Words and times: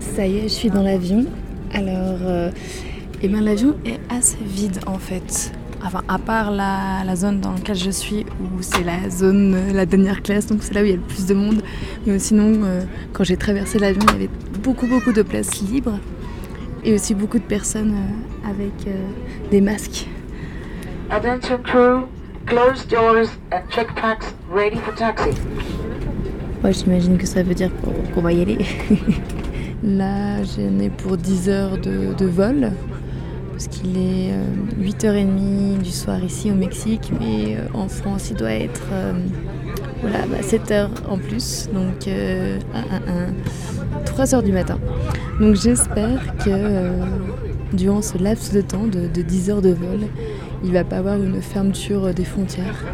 Ça 0.00 0.26
y 0.26 0.38
est, 0.38 0.42
je 0.42 0.48
suis 0.48 0.70
dans 0.70 0.82
l'avion. 0.82 1.26
Alors, 1.72 2.18
euh, 2.22 2.50
eh 3.22 3.28
ben, 3.28 3.42
l'avion 3.42 3.76
est 3.84 4.00
assez 4.10 4.38
vide 4.42 4.80
en 4.86 4.98
fait. 4.98 5.52
Enfin, 5.84 6.02
à 6.08 6.18
part 6.18 6.50
la, 6.50 7.14
zone 7.14 7.40
dans 7.40 7.52
laquelle 7.52 7.76
je 7.76 7.90
suis, 7.90 8.26
où 8.40 8.62
c'est 8.62 8.82
la 8.82 9.08
zone, 9.10 9.54
euh, 9.54 9.72
la 9.72 9.86
dernière 9.86 10.22
classe, 10.22 10.46
donc 10.46 10.62
c'est 10.62 10.74
là 10.74 10.82
où 10.82 10.84
il 10.84 10.90
y 10.90 10.92
a 10.92 10.96
le 10.96 11.02
plus 11.02 11.26
de 11.26 11.34
monde. 11.34 11.62
Mais 12.04 12.18
sinon, 12.18 12.64
euh, 12.64 12.82
quand 13.12 13.22
j'ai 13.22 13.36
traversé 13.36 13.78
l'avion, 13.78 14.02
il 14.08 14.12
y 14.12 14.14
avait 14.16 14.30
beaucoup, 14.62 14.86
beaucoup 14.86 15.12
de 15.12 15.22
places 15.22 15.60
libres. 15.62 15.98
Et 16.84 16.94
aussi 16.94 17.14
beaucoup 17.14 17.38
de 17.38 17.44
personnes 17.44 17.94
euh, 17.94 18.50
avec 18.50 18.72
des 19.50 19.60
masques. 19.60 20.06
Attention 21.10 21.58
crew, 21.58 22.06
close 22.48 22.84
doors 22.86 23.28
and 23.52 23.62
check 23.70 23.94
packs 23.94 24.32
ready 24.48 24.76
for 24.76 24.94
taxi. 24.94 25.30
J'imagine 26.70 27.18
que 27.18 27.26
ça 27.26 27.42
veut 27.42 27.54
dire 27.54 27.70
qu'on 28.14 28.20
va 28.20 28.32
y 28.32 28.42
aller. 28.42 28.58
Là, 29.82 30.42
j'en 30.42 30.78
ai 30.80 30.90
pour 30.90 31.16
10 31.16 31.48
heures 31.48 31.78
de, 31.78 32.26
vol, 32.26 32.72
parce 33.52 33.68
qu'il 33.68 33.96
est 33.96 34.32
euh, 34.32 34.44
8h30 34.82 35.82
du 35.82 35.90
soir 35.90 36.22
ici 36.24 36.50
au 36.50 36.54
Mexique, 36.54 37.12
mais 37.20 37.56
euh, 37.56 37.68
en 37.74 37.88
France, 37.88 38.30
il 38.30 38.36
doit 38.36 38.52
être 38.52 38.82
euh, 38.92 39.12
voilà, 40.00 40.26
bah, 40.26 40.42
7 40.42 40.70
heures 40.70 40.90
en 41.08 41.18
plus, 41.18 41.68
donc 41.72 42.08
euh, 42.08 42.58
3 44.06 44.34
heures 44.34 44.42
du 44.42 44.52
matin. 44.52 44.78
Donc 45.40 45.54
j'espère 45.54 46.36
que 46.38 46.50
euh, 46.50 47.04
durant 47.72 48.02
ce 48.02 48.18
laps 48.18 48.52
de 48.52 48.60
temps 48.60 48.86
de, 48.86 49.06
de 49.06 49.22
10 49.22 49.50
heures 49.50 49.62
de 49.62 49.70
vol, 49.70 50.00
il 50.64 50.72
va 50.72 50.84
pas 50.84 50.98
avoir 50.98 51.16
une 51.16 51.40
fermeture 51.40 52.12
des 52.14 52.24
frontières. 52.24 52.84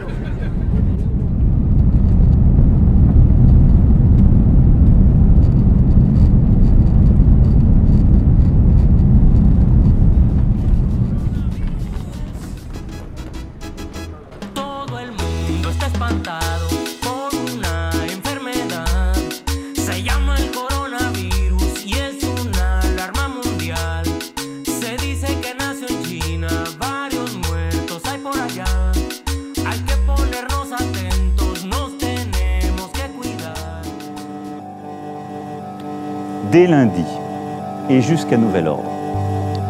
Jusqu'à 38.05 38.37
nouvel 38.37 38.69
ordre, 38.69 38.91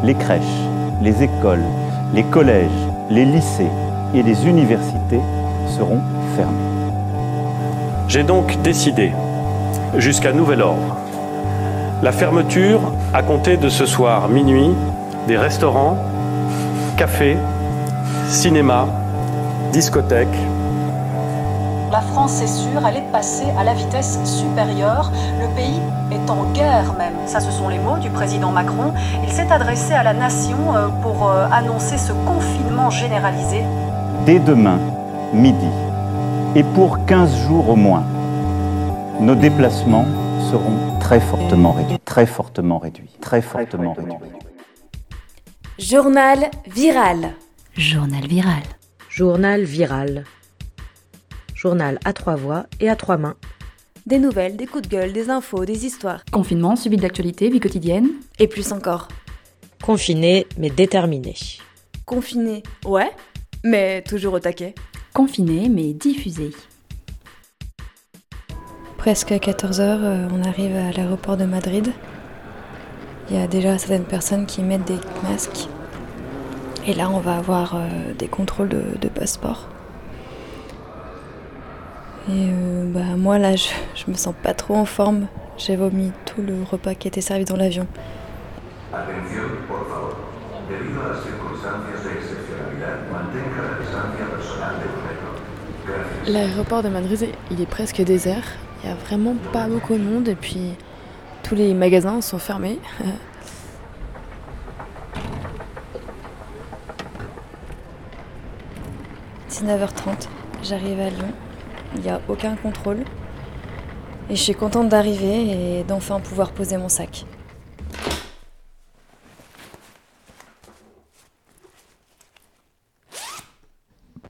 les 0.03 0.15
crèches, 0.15 0.43
les 1.01 1.23
écoles, 1.23 1.65
les 2.13 2.25
collèges, 2.25 2.69
les 3.11 3.25
lycées 3.25 3.71
et 4.15 4.23
les 4.23 4.47
universités 4.47 5.21
seront 5.69 6.01
fermés. 6.37 6.53
J'ai 8.09 8.23
donc 8.23 8.61
décidé, 8.63 9.13
jusqu'à 9.97 10.33
nouvel 10.33 10.63
ordre, 10.63 10.97
la 12.03 12.13
fermeture 12.13 12.81
à 13.13 13.23
compter 13.23 13.57
de 13.57 13.69
ce 13.69 13.87
soir 13.87 14.29
minuit 14.29 14.75
des 15.27 15.39
restaurants, 15.39 15.97
cafés, 16.97 17.39
cinémas, 18.29 18.87
discothèques, 19.73 20.29
La 21.95 22.01
France, 22.01 22.33
c'est 22.33 22.49
sûr, 22.49 22.85
elle 22.89 22.97
est 22.97 23.13
passée 23.13 23.47
à 23.57 23.63
la 23.63 23.73
vitesse 23.73 24.19
supérieure. 24.25 25.13
Le 25.41 25.47
pays 25.55 25.81
est 26.11 26.29
en 26.29 26.43
guerre 26.51 26.93
même. 26.95 27.15
Ça, 27.25 27.39
ce 27.39 27.53
sont 27.53 27.69
les 27.69 27.79
mots 27.79 27.99
du 27.99 28.11
président 28.11 28.51
Macron. 28.51 28.93
Il 29.23 29.31
s'est 29.31 29.49
adressé 29.53 29.93
à 29.93 30.03
la 30.03 30.13
nation 30.13 30.57
euh, 30.75 30.89
pour 31.03 31.31
euh, 31.31 31.47
annoncer 31.53 31.97
ce 31.97 32.13
confinement 32.27 32.91
généralisé. 32.91 33.63
Dès 34.27 34.41
demain, 34.41 34.81
midi, 35.33 35.69
et 36.57 36.65
pour 36.65 37.07
15 37.07 37.47
jours 37.47 37.69
au 37.69 37.77
moins, 37.77 38.03
nos 39.21 39.37
déplacements 39.37 40.07
seront 40.51 40.99
très 40.99 41.21
fortement 41.21 41.71
réduits, 41.71 42.01
très 42.05 42.27
fortement 42.27 42.79
réduits, 42.79 43.11
très 43.21 43.41
fortement 43.41 43.93
réduits. 43.93 44.19
Journal 45.79 46.51
viral. 46.67 47.35
Journal 47.77 48.27
viral. 48.27 48.65
Journal 49.09 49.63
viral. 49.63 50.25
Journal 51.65 51.99
à 52.05 52.13
trois 52.13 52.35
voix 52.35 52.67
et 52.79 52.91
à 52.91 52.95
trois 52.95 53.17
mains. 53.17 53.37
Des 54.05 54.19
nouvelles, 54.19 54.55
des 54.55 54.67
coups 54.67 54.83
de 54.83 54.89
gueule, 54.89 55.15
des 55.15 55.31
infos, 55.31 55.65
des 55.65 55.87
histoires. 55.87 56.23
Confinement, 56.31 56.77
suivi 56.77 56.99
d'actualité, 56.99 57.49
vie 57.49 57.59
quotidienne. 57.59 58.11
Et 58.39 58.49
plus 58.49 58.71
encore. 58.71 59.09
Confiné 59.83 60.47
mais 60.59 60.69
déterminé. 60.69 61.35
Confiné, 62.05 62.63
ouais, 62.85 63.11
mais 63.65 64.03
toujours 64.03 64.35
au 64.35 64.41
taquet. 64.41 64.75
Confiné 65.15 65.71
mais 65.71 65.95
diffusé. 65.95 66.51
Presque 68.99 69.33
à 69.33 69.39
14h, 69.39 70.29
on 70.35 70.45
arrive 70.45 70.77
à 70.77 70.93
l'aéroport 70.93 71.39
de 71.39 71.47
Madrid. 71.47 71.91
Il 73.31 73.37
y 73.37 73.39
a 73.39 73.47
déjà 73.47 73.79
certaines 73.79 74.05
personnes 74.05 74.45
qui 74.45 74.61
mettent 74.61 74.85
des 74.85 74.99
masques. 75.23 75.69
Et 76.87 76.93
là, 76.93 77.09
on 77.09 77.21
va 77.21 77.39
avoir 77.39 77.77
euh, 77.77 78.13
des 78.19 78.29
contrôles 78.29 78.69
de, 78.69 78.83
de 79.01 79.09
passeport. 79.09 79.74
Et 82.29 82.49
euh, 82.49 82.85
bah, 82.87 83.17
moi, 83.17 83.39
là, 83.39 83.55
je, 83.55 83.69
je 83.95 84.11
me 84.11 84.17
sens 84.17 84.35
pas 84.43 84.55
trop 84.55 84.77
en 84.77 84.85
forme. 84.85 85.27
J'ai 85.57 85.77
vomi 85.77 86.11
tout 86.25 86.43
le 86.43 86.63
repas 86.63 86.95
qui 86.95 87.07
était 87.09 87.21
servi 87.21 87.45
dans 87.45 87.57
l'avion. 87.57 87.87
L'aéroport 96.27 96.83
de 96.83 96.89
Madrid, 96.89 97.29
il 97.51 97.61
est 97.61 97.67
presque 97.67 98.01
désert. 98.03 98.45
Il 98.83 98.89
y 98.89 98.93
a 98.93 98.95
vraiment 98.95 99.37
pas 99.53 99.67
beaucoup 99.69 99.93
de 99.95 100.03
monde 100.03 100.27
et 100.29 100.35
puis 100.35 100.73
tous 101.43 101.55
les 101.55 101.75
magasins 101.75 102.21
sont 102.21 102.39
fermés. 102.39 102.79
19h30, 109.51 110.29
j'arrive 110.63 110.99
à 111.01 111.11
Lyon. 111.11 111.33
Il 111.95 112.01
n'y 112.01 112.11
a 112.11 112.21
aucun 112.29 112.57
contrôle. 112.57 113.05
Et 114.31 114.37
je 114.37 114.41
suis 114.41 114.55
contente 114.55 114.89
d'arriver 114.89 115.79
et 115.81 115.85
d'enfin 115.85 116.19
pouvoir 116.19 116.53
poser 116.53 116.77
mon 116.77 116.89
sac. 116.89 117.27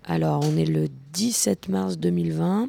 Alors, 0.05 0.45
on 0.45 0.57
est 0.57 0.67
le 0.67 0.89
17 1.13 1.69
mars 1.69 1.97
2020. 1.97 2.69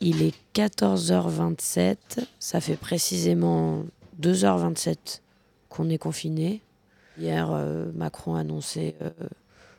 Il 0.00 0.22
est 0.22 0.34
14h27. 0.54 1.96
Ça 2.38 2.60
fait 2.60 2.76
précisément 2.76 3.84
2h27 4.20 5.20
qu'on 5.68 5.88
est 5.88 5.98
confiné. 5.98 6.62
Hier, 7.18 7.50
euh, 7.52 7.90
Macron 7.94 8.34
a 8.34 8.40
annoncé 8.40 8.96
euh, 9.02 9.10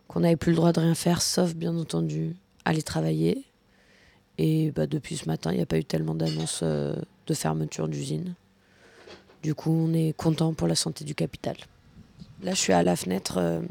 qu'on 0.08 0.22
n'avait 0.22 0.36
plus 0.36 0.52
le 0.52 0.58
droit 0.58 0.72
de 0.72 0.80
rien 0.80 0.96
faire, 0.96 1.22
sauf 1.22 1.54
bien 1.54 1.76
entendu 1.78 2.36
aller 2.66 2.82
travailler. 2.82 3.46
Et 4.44 4.72
bah, 4.72 4.88
depuis 4.88 5.18
ce 5.18 5.28
matin, 5.28 5.52
il 5.52 5.58
n'y 5.58 5.62
a 5.62 5.68
pas 5.68 5.78
eu 5.78 5.86
tellement 5.86 6.16
d'annonces 6.16 6.62
euh, 6.64 6.96
de 7.28 7.34
fermeture 7.36 7.88
d'usine. 7.88 8.34
Du 9.44 9.54
coup, 9.54 9.70
on 9.70 9.94
est 9.94 10.18
content 10.18 10.56
pour 10.56 10.68
la 10.68 10.74
santé 10.74 11.06
du 11.06 11.14
capital. 11.14 11.56
Là, 12.42 12.56
je 12.56 12.60
suis 12.60 12.74
à 12.74 12.82
la 12.82 12.96
fenêtre 12.96 13.38
euh, 13.38 13.62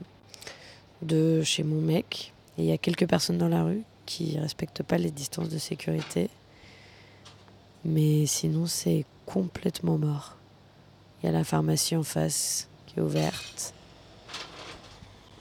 de 1.02 1.42
chez 1.42 1.64
mon 1.64 1.80
mec. 1.80 2.32
Et 2.56 2.62
il 2.62 2.66
y 2.66 2.72
a 2.72 2.78
quelques 2.78 3.08
personnes 3.08 3.36
dans 3.36 3.48
la 3.48 3.64
rue 3.64 3.82
qui 4.06 4.38
respectent 4.38 4.84
pas 4.84 4.96
les 4.96 5.10
distances 5.10 5.48
de 5.48 5.58
sécurité. 5.58 6.30
Mais 7.84 8.26
sinon, 8.26 8.66
c'est 8.66 9.06
complètement 9.26 9.98
mort. 9.98 10.36
Il 11.20 11.26
y 11.26 11.28
a 11.30 11.32
la 11.32 11.42
pharmacie 11.42 11.96
en 11.96 12.04
face 12.04 12.68
qui 12.86 13.00
est 13.00 13.02
ouverte. 13.02 13.74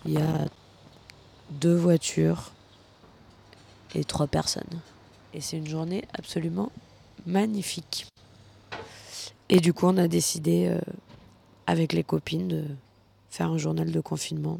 Il 0.05 0.13
y 0.13 0.17
a 0.17 0.47
deux 1.51 1.75
voitures 1.75 2.51
et 3.93 4.03
trois 4.03 4.25
personnes. 4.25 4.81
Et 5.33 5.41
c'est 5.41 5.57
une 5.57 5.67
journée 5.67 6.03
absolument 6.13 6.71
magnifique. 7.25 8.07
Et 9.49 9.59
du 9.59 9.73
coup, 9.73 9.87
on 9.87 9.97
a 9.97 10.07
décidé, 10.07 10.67
euh, 10.67 10.79
avec 11.67 11.93
les 11.93 12.03
copines, 12.03 12.47
de 12.47 12.65
faire 13.29 13.51
un 13.51 13.57
journal 13.57 13.91
de 13.91 13.99
confinement 14.01 14.59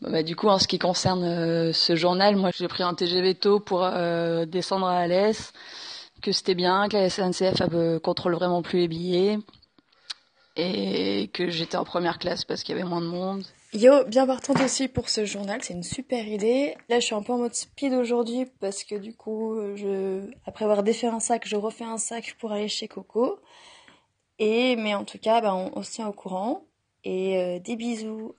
Bah, 0.00 0.22
du 0.22 0.36
coup, 0.36 0.48
en 0.48 0.58
ce 0.58 0.68
qui 0.68 0.78
concerne 0.78 1.24
euh, 1.24 1.72
ce 1.72 1.96
journal, 1.96 2.36
moi 2.36 2.50
j'ai 2.56 2.68
pris 2.68 2.82
un 2.82 2.94
TGV 2.94 3.34
tôt 3.34 3.60
pour 3.60 3.82
euh, 3.84 4.46
descendre 4.46 4.86
à 4.86 4.98
Alès, 4.98 5.52
que 6.22 6.32
c'était 6.32 6.54
bien, 6.54 6.88
que 6.88 6.96
la 6.96 7.10
SNCF 7.10 7.62
euh, 7.72 7.98
contrôle 7.98 8.34
vraiment 8.34 8.62
plus 8.62 8.80
les 8.80 8.88
billets, 8.88 9.38
et 10.56 11.30
que 11.32 11.50
j'étais 11.50 11.76
en 11.76 11.84
première 11.84 12.18
classe 12.18 12.44
parce 12.44 12.62
qu'il 12.62 12.76
y 12.76 12.78
avait 12.78 12.88
moins 12.88 13.00
de 13.00 13.06
monde. 13.06 13.44
Yo, 13.74 14.04
bien 14.06 14.26
partante 14.26 14.60
aussi 14.62 14.88
pour 14.88 15.10
ce 15.10 15.26
journal, 15.26 15.62
c'est 15.62 15.74
une 15.74 15.82
super 15.82 16.26
idée. 16.26 16.74
Là, 16.88 17.00
je 17.00 17.04
suis 17.04 17.14
un 17.14 17.22
peu 17.22 17.34
en 17.34 17.38
mode 17.38 17.54
speed 17.54 17.92
aujourd'hui 17.92 18.46
parce 18.60 18.82
que 18.82 18.94
du 18.94 19.14
coup, 19.14 19.60
après 20.46 20.64
avoir 20.64 20.82
défait 20.82 21.06
un 21.06 21.20
sac, 21.20 21.46
je 21.46 21.54
refais 21.54 21.84
un 21.84 21.98
sac 21.98 22.34
pour 22.40 22.52
aller 22.52 22.68
chez 22.68 22.88
Coco. 22.88 23.40
Et, 24.38 24.76
mais 24.76 24.94
en 24.94 25.04
tout 25.04 25.18
cas, 25.18 25.42
bah, 25.42 25.54
on, 25.54 25.82
se 25.82 25.92
tient 25.92 26.08
au 26.08 26.12
courant. 26.12 26.64
Et 27.04 27.38
euh, 27.38 27.58
des 27.58 27.76
bisous. 27.76 28.34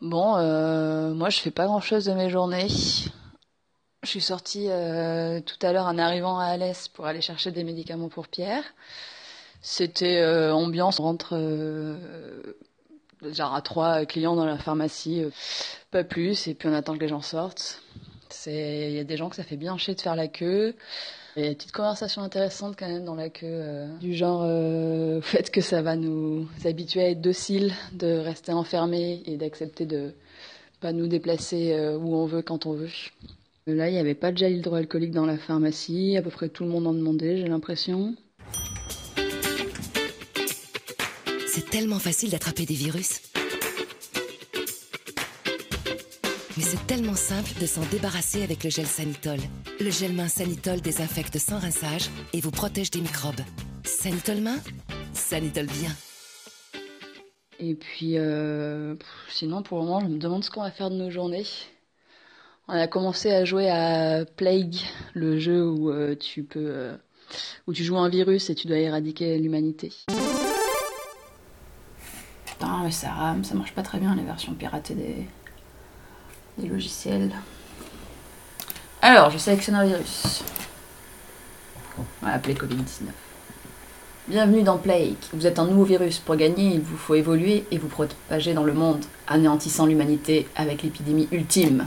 Bon, 0.00 0.36
euh, 0.36 1.14
moi 1.14 1.30
je 1.30 1.38
fais 1.38 1.50
pas 1.50 1.66
grand 1.66 1.80
chose 1.80 2.04
de 2.04 2.12
mes 2.12 2.28
journées. 2.28 2.68
Je 4.02 4.08
suis 4.08 4.20
sortie 4.20 4.68
euh, 4.68 5.40
tout 5.40 5.64
à 5.64 5.72
l'heure 5.72 5.86
en 5.86 5.96
arrivant 5.96 6.38
à 6.38 6.46
Alès 6.46 6.88
pour 6.88 7.06
aller 7.06 7.20
chercher 7.20 7.52
des 7.52 7.64
médicaments 7.64 8.08
pour 8.08 8.28
Pierre. 8.28 8.64
C'était 9.62 10.24
ambiance, 10.52 11.00
on 11.00 11.04
rentre 11.04 11.34
genre 13.22 13.54
à 13.54 13.62
trois 13.62 14.04
clients 14.04 14.36
dans 14.36 14.44
la 14.44 14.58
pharmacie, 14.58 15.22
euh, 15.22 15.30
pas 15.90 16.04
plus, 16.04 16.46
et 16.48 16.54
puis 16.54 16.68
on 16.68 16.72
attend 16.72 16.94
que 16.94 17.00
les 17.00 17.08
gens 17.08 17.22
sortent. 17.22 17.82
C'est, 18.28 18.88
il 18.90 18.94
y 18.94 18.98
a 18.98 19.04
des 19.04 19.16
gens 19.16 19.28
que 19.30 19.36
ça 19.36 19.44
fait 19.44 19.56
bien 19.56 19.76
chier 19.76 19.94
de 19.94 20.00
faire 20.00 20.16
la 20.16 20.28
queue. 20.28 20.74
Il 21.36 21.42
y 21.42 21.46
a 21.46 21.50
des 21.50 21.54
petites 21.54 21.72
conversations 21.72 22.22
intéressantes 22.22 22.76
quand 22.78 22.88
même 22.88 23.04
dans 23.04 23.14
la 23.14 23.28
queue, 23.28 23.46
euh, 23.46 23.98
du 23.98 24.14
genre 24.14 24.42
euh, 24.44 25.20
fait 25.20 25.50
que 25.50 25.60
ça 25.60 25.82
va 25.82 25.94
nous 25.94 26.48
habituer 26.64 27.02
à 27.02 27.10
être 27.10 27.20
dociles, 27.20 27.74
de 27.92 28.16
rester 28.16 28.52
enfermés 28.52 29.22
et 29.26 29.36
d'accepter 29.36 29.84
de 29.84 30.14
pas 30.80 30.92
nous 30.92 31.08
déplacer 31.08 31.74
euh, 31.74 31.98
où 31.98 32.14
on 32.14 32.26
veut 32.26 32.42
quand 32.42 32.64
on 32.64 32.72
veut. 32.72 32.88
Là, 33.66 33.88
il 33.88 33.92
n'y 33.92 33.98
avait 33.98 34.14
pas 34.14 34.32
de 34.32 34.38
gel 34.38 34.56
hydroalcoolique 34.56 35.10
dans 35.10 35.26
la 35.26 35.36
pharmacie, 35.36 36.16
à 36.16 36.22
peu 36.22 36.30
près 36.30 36.48
tout 36.48 36.64
le 36.64 36.70
monde 36.70 36.86
en 36.86 36.94
demandait, 36.94 37.36
j'ai 37.36 37.48
l'impression. 37.48 38.14
C'est 41.56 41.70
tellement 41.70 41.98
facile 41.98 42.28
d'attraper 42.28 42.66
des 42.66 42.74
virus. 42.74 43.22
Mais 46.54 46.62
c'est 46.62 46.86
tellement 46.86 47.14
simple 47.14 47.50
de 47.58 47.64
s'en 47.64 47.80
débarrasser 47.90 48.42
avec 48.42 48.62
le 48.62 48.68
gel 48.68 48.84
Sanitol. 48.84 49.38
Le 49.80 49.90
gel 49.90 50.12
main 50.12 50.28
Sanitol 50.28 50.82
désinfecte 50.82 51.38
sans 51.38 51.58
rinçage 51.58 52.10
et 52.34 52.42
vous 52.42 52.50
protège 52.50 52.90
des 52.90 53.00
microbes. 53.00 53.40
Sanitol 53.84 54.42
main? 54.42 54.58
Sanitol 55.14 55.64
bien. 55.64 55.92
Et 57.58 57.74
puis, 57.74 58.18
euh, 58.18 58.94
sinon, 59.30 59.62
pour 59.62 59.78
le 59.78 59.84
moment, 59.84 60.00
je 60.00 60.08
me 60.08 60.18
demande 60.18 60.44
ce 60.44 60.50
qu'on 60.50 60.60
va 60.60 60.70
faire 60.70 60.90
de 60.90 60.96
nos 60.96 61.08
journées. 61.08 61.46
On 62.68 62.74
a 62.74 62.86
commencé 62.86 63.30
à 63.30 63.46
jouer 63.46 63.70
à 63.70 64.26
Plague, 64.26 64.76
le 65.14 65.38
jeu 65.38 65.66
où 65.66 65.90
euh, 65.90 66.16
tu 66.16 66.42
peux, 66.42 66.60
euh, 66.66 66.96
où 67.66 67.72
tu 67.72 67.82
joues 67.82 67.96
un 67.96 68.10
virus 68.10 68.50
et 68.50 68.54
tu 68.54 68.66
dois 68.66 68.76
éradiquer 68.76 69.38
l'humanité. 69.38 69.90
Putain, 72.58 72.80
mais 72.84 72.90
ça 72.90 73.10
rame, 73.10 73.44
ça 73.44 73.54
marche 73.54 73.72
pas 73.72 73.82
très 73.82 73.98
bien 73.98 74.14
les 74.14 74.22
versions 74.22 74.54
piratées 74.54 74.94
des, 74.94 76.68
logiciels. 76.68 77.30
Alors, 79.02 79.28
je 79.30 79.36
sélectionne 79.36 79.74
un 79.74 79.84
virus. 79.84 80.42
On 81.98 82.24
va 82.24 82.32
l'appeler 82.32 82.54
Covid-19. 82.54 83.08
Bienvenue 84.28 84.62
dans 84.62 84.78
Plague. 84.78 85.16
Vous 85.34 85.46
êtes 85.46 85.58
un 85.58 85.66
nouveau 85.66 85.84
virus. 85.84 86.18
Pour 86.18 86.36
gagner, 86.36 86.74
il 86.74 86.80
vous 86.80 86.96
faut 86.96 87.14
évoluer 87.14 87.66
et 87.70 87.76
vous 87.76 87.88
propager 87.88 88.54
dans 88.54 88.64
le 88.64 88.72
monde, 88.72 89.04
anéantissant 89.28 89.84
l'humanité 89.84 90.48
avec 90.56 90.82
l'épidémie 90.82 91.28
ultime. 91.32 91.86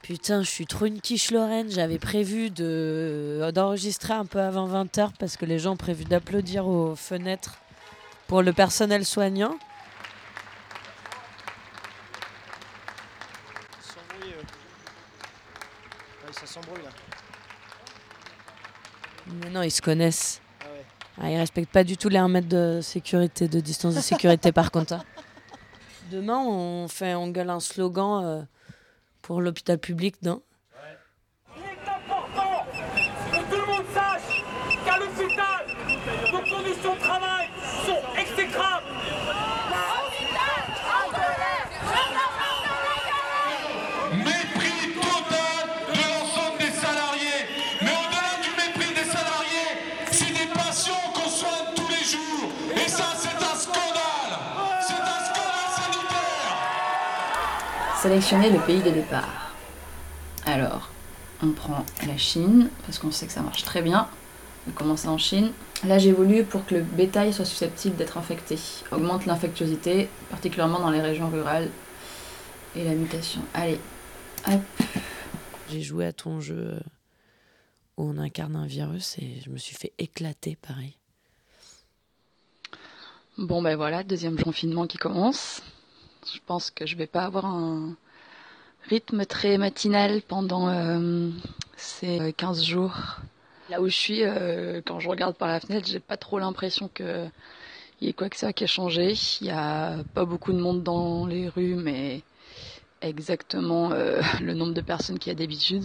Putain, 0.00 0.42
je 0.42 0.48
suis 0.48 0.66
trop 0.66 0.86
une 0.86 1.00
quiche 1.00 1.30
Lorraine. 1.30 1.70
J'avais 1.70 1.98
prévu 1.98 2.50
de 2.50 3.50
d'enregistrer 3.54 4.14
un 4.14 4.24
peu 4.24 4.40
avant 4.40 4.66
20h 4.66 5.10
parce 5.18 5.36
que 5.36 5.44
les 5.44 5.58
gens 5.58 5.72
ont 5.72 5.76
prévu 5.76 6.04
d'applaudir 6.04 6.66
aux 6.66 6.96
fenêtres 6.96 7.61
pour 8.32 8.40
le 8.40 8.54
personnel 8.54 9.04
soignant. 9.04 9.58
ça 16.32 16.46
s'embrouille 16.46 16.82
là. 16.82 16.88
Mais 19.26 19.50
non, 19.50 19.60
ils 19.60 19.70
se 19.70 19.82
connaissent. 19.82 20.40
Ah 20.62 20.64
ouais. 20.64 20.84
Ah, 21.20 21.30
ils 21.30 21.36
respectent 21.36 21.70
pas 21.70 21.84
du 21.84 21.98
tout 21.98 22.08
les 22.08 22.16
1 22.16 22.28
mètre 22.28 22.48
de 22.48 22.80
sécurité, 22.82 23.48
de 23.48 23.60
distance 23.60 23.96
de 23.96 24.00
sécurité 24.00 24.50
par 24.50 24.70
contre. 24.70 24.94
hein. 24.94 25.04
Demain, 26.10 26.38
on 26.38 26.88
fait, 26.88 27.14
on 27.14 27.28
gueule 27.28 27.50
un 27.50 27.60
slogan 27.60 28.24
euh, 28.24 28.42
pour 29.20 29.42
l'hôpital 29.42 29.76
public, 29.76 30.14
non? 30.22 30.40
Sélectionner 58.02 58.50
le 58.50 58.58
pays 58.58 58.82
de 58.82 58.90
départ. 58.90 59.54
Alors, 60.44 60.90
on 61.40 61.52
prend 61.52 61.86
la 62.04 62.16
Chine, 62.16 62.68
parce 62.84 62.98
qu'on 62.98 63.12
sait 63.12 63.28
que 63.28 63.32
ça 63.32 63.42
marche 63.42 63.62
très 63.62 63.80
bien. 63.80 64.08
On 64.68 64.72
commence 64.72 65.06
en 65.06 65.18
Chine. 65.18 65.52
Là, 65.86 65.98
j'ai 65.98 66.10
voulu 66.10 66.42
pour 66.42 66.66
que 66.66 66.74
le 66.74 66.82
bétail 66.82 67.32
soit 67.32 67.44
susceptible 67.44 67.94
d'être 67.94 68.18
infecté. 68.18 68.58
Augmente 68.90 69.24
l'infectiosité, 69.26 70.08
particulièrement 70.30 70.80
dans 70.80 70.90
les 70.90 71.00
régions 71.00 71.30
rurales. 71.30 71.70
Et 72.74 72.82
la 72.82 72.94
mutation. 72.94 73.40
Allez, 73.54 73.78
hop. 74.48 74.62
J'ai 75.70 75.82
joué 75.82 76.04
à 76.04 76.12
ton 76.12 76.40
jeu 76.40 76.72
euh, 76.72 76.80
où 77.98 78.10
on 78.10 78.18
incarne 78.18 78.56
un 78.56 78.66
virus 78.66 79.16
et 79.18 79.40
je 79.44 79.50
me 79.50 79.58
suis 79.58 79.76
fait 79.76 79.92
éclater 79.98 80.56
pareil. 80.56 80.96
Bon, 83.38 83.62
ben 83.62 83.76
voilà, 83.76 84.02
deuxième 84.02 84.42
confinement 84.42 84.88
qui 84.88 84.98
commence. 84.98 85.62
Je 86.24 86.38
pense 86.46 86.70
que 86.70 86.86
je 86.86 86.96
vais 86.96 87.06
pas 87.06 87.24
avoir 87.24 87.46
un 87.46 87.96
rythme 88.88 89.24
très 89.24 89.58
matinal 89.58 90.22
pendant 90.22 90.68
euh, 90.68 91.30
ces 91.76 92.20
euh, 92.20 92.32
15 92.32 92.62
jours. 92.62 92.96
Là 93.68 93.80
où 93.80 93.86
je 93.88 93.96
suis, 93.96 94.22
euh, 94.22 94.80
quand 94.84 95.00
je 95.00 95.08
regarde 95.08 95.36
par 95.36 95.48
la 95.48 95.60
fenêtre, 95.60 95.88
j'ai 95.88 96.00
pas 96.00 96.16
trop 96.16 96.38
l'impression 96.38 96.90
que 96.92 97.26
il 98.00 98.06
y 98.06 98.10
ait 98.10 98.12
quoi 98.12 98.28
que 98.28 98.36
ça 98.36 98.52
qui 98.52 98.64
a 98.64 98.66
changé. 98.66 99.14
Il 99.40 99.46
y 99.46 99.50
a 99.50 99.98
pas 100.14 100.24
beaucoup 100.24 100.52
de 100.52 100.58
monde 100.58 100.82
dans 100.82 101.24
les 101.26 101.48
rues, 101.48 101.76
mais 101.76 102.22
exactement 103.00 103.92
euh, 103.92 104.20
le 104.40 104.54
nombre 104.54 104.74
de 104.74 104.80
personnes 104.80 105.18
qu'il 105.18 105.32
y 105.32 105.36
a 105.36 105.38
d'habitude. 105.38 105.84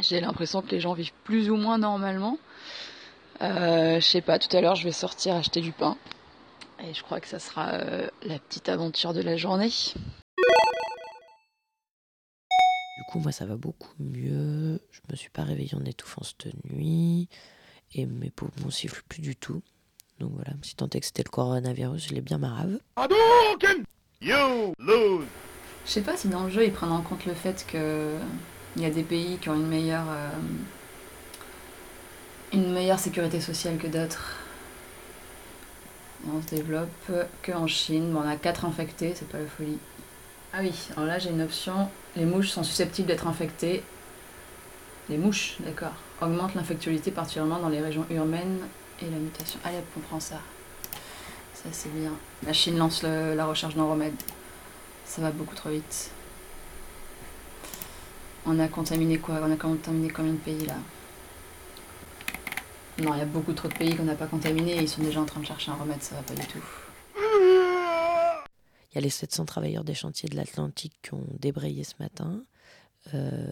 J'ai 0.00 0.20
l'impression 0.20 0.62
que 0.62 0.70
les 0.70 0.80
gens 0.80 0.94
vivent 0.94 1.12
plus 1.24 1.50
ou 1.50 1.56
moins 1.56 1.78
normalement. 1.78 2.38
Euh, 3.42 4.00
je 4.00 4.06
sais 4.06 4.20
pas, 4.20 4.38
tout 4.38 4.54
à 4.56 4.60
l'heure 4.60 4.74
je 4.74 4.84
vais 4.84 4.92
sortir 4.92 5.34
acheter 5.34 5.60
du 5.60 5.72
pain. 5.72 5.96
Et 6.82 6.94
je 6.94 7.02
crois 7.02 7.20
que 7.20 7.28
ça 7.28 7.38
sera 7.38 7.74
euh, 7.74 8.08
la 8.22 8.38
petite 8.38 8.68
aventure 8.68 9.12
de 9.12 9.20
la 9.20 9.36
journée. 9.36 9.68
Du 9.68 9.94
coup, 13.10 13.18
moi, 13.18 13.32
ça 13.32 13.44
va 13.44 13.56
beaucoup 13.56 13.92
mieux. 13.98 14.80
Je 14.90 15.00
me 15.10 15.16
suis 15.16 15.30
pas 15.30 15.42
réveillée 15.42 15.74
en 15.74 15.84
étouffant 15.84 16.22
cette 16.22 16.48
nuit. 16.64 17.28
Et 17.92 18.06
mes 18.06 18.30
poumons 18.30 18.70
sifflent 18.70 19.02
plus 19.08 19.20
du 19.20 19.36
tout. 19.36 19.62
Donc 20.20 20.32
voilà, 20.34 20.52
si 20.62 20.76
tant 20.76 20.88
est 20.90 21.00
que 21.00 21.06
c'était 21.06 21.24
le 21.24 21.30
coronavirus, 21.30 22.08
je 22.08 22.14
l'ai 22.14 22.20
bien 22.20 22.38
marave. 22.38 22.78
You 24.22 24.74
lose. 24.78 25.24
Je 25.86 25.90
sais 25.90 26.02
pas 26.02 26.16
si 26.16 26.28
dans 26.28 26.44
le 26.44 26.50
jeu 26.50 26.66
ils 26.66 26.72
prennent 26.72 26.92
en 26.92 27.00
compte 27.00 27.24
le 27.24 27.32
fait 27.32 27.64
que 27.66 28.14
il 28.76 28.82
y 28.82 28.84
a 28.84 28.90
des 28.90 29.02
pays 29.02 29.38
qui 29.38 29.48
ont 29.48 29.54
une 29.54 29.66
meilleure 29.66 30.04
euh, 30.10 30.28
une 32.52 32.72
meilleure 32.72 32.98
sécurité 32.98 33.40
sociale 33.40 33.78
que 33.78 33.86
d'autres. 33.86 34.36
On 36.28 36.42
se 36.42 36.48
développe 36.48 37.10
qu'en 37.42 37.66
Chine. 37.66 38.14
On 38.16 38.28
a 38.28 38.36
4 38.36 38.64
infectés, 38.64 39.14
c'est 39.14 39.28
pas 39.28 39.38
la 39.38 39.46
folie. 39.46 39.78
Ah 40.52 40.58
oui, 40.60 40.72
alors 40.92 41.06
là 41.06 41.18
j'ai 41.18 41.30
une 41.30 41.42
option. 41.42 41.88
Les 42.16 42.24
mouches 42.24 42.50
sont 42.50 42.64
susceptibles 42.64 43.08
d'être 43.08 43.26
infectées. 43.26 43.82
Les 45.08 45.16
mouches, 45.16 45.56
d'accord. 45.60 45.94
Augmente 46.20 46.54
l'infectuosité 46.54 47.10
particulièrement 47.10 47.58
dans 47.58 47.68
les 47.68 47.80
régions 47.80 48.04
urbaines 48.10 48.58
et 49.00 49.06
la 49.06 49.16
mutation. 49.16 49.58
Allez, 49.64 49.78
hop, 49.78 49.84
on 49.96 50.00
prend 50.00 50.20
ça. 50.20 50.40
Ça 51.54 51.68
c'est 51.72 51.92
bien. 51.92 52.12
La 52.46 52.52
Chine 52.52 52.76
lance 52.76 53.02
la 53.02 53.46
recherche 53.46 53.74
d'un 53.74 53.84
remède. 53.84 54.14
Ça 55.04 55.22
va 55.22 55.30
beaucoup 55.30 55.54
trop 55.54 55.70
vite. 55.70 56.10
On 58.46 58.58
a 58.58 58.68
contaminé 58.68 59.18
quoi? 59.18 59.36
On 59.42 59.52
a 59.52 59.56
contaminé 59.56 60.10
combien 60.10 60.32
de 60.32 60.38
pays 60.38 60.66
là? 60.66 60.74
Non, 63.00 63.14
il 63.14 63.18
y 63.18 63.22
a 63.22 63.26
beaucoup 63.26 63.54
trop 63.54 63.68
de 63.68 63.74
pays 63.74 63.96
qu'on 63.96 64.04
n'a 64.04 64.14
pas 64.14 64.26
contaminés 64.26 64.76
et 64.76 64.82
ils 64.82 64.88
sont 64.88 65.02
déjà 65.02 65.20
en 65.20 65.24
train 65.24 65.40
de 65.40 65.46
chercher 65.46 65.70
un 65.70 65.76
remède, 65.76 66.02
ça 66.02 66.16
va 66.16 66.22
pas 66.22 66.34
du 66.34 66.46
tout. 66.46 66.62
Il 68.90 68.96
y 68.96 68.98
a 68.98 69.00
les 69.00 69.10
700 69.10 69.46
travailleurs 69.46 69.84
des 69.84 69.94
chantiers 69.94 70.28
de 70.28 70.36
l'Atlantique 70.36 70.96
qui 71.02 71.14
ont 71.14 71.26
débrayé 71.38 71.82
ce 71.84 71.94
matin. 71.98 72.44
Euh, 73.14 73.48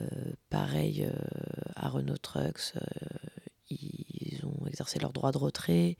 pareil 0.51 1.05
euh, 1.05 1.13
à 1.77 1.89
Renault 1.89 2.19
Trucks, 2.19 2.75
euh, 2.77 2.81
ils 3.71 4.41
ont 4.45 4.67
exercé 4.67 4.99
leur 4.99 5.15
droit 5.15 5.33
de 5.33 5.39
retrait. 5.39 5.97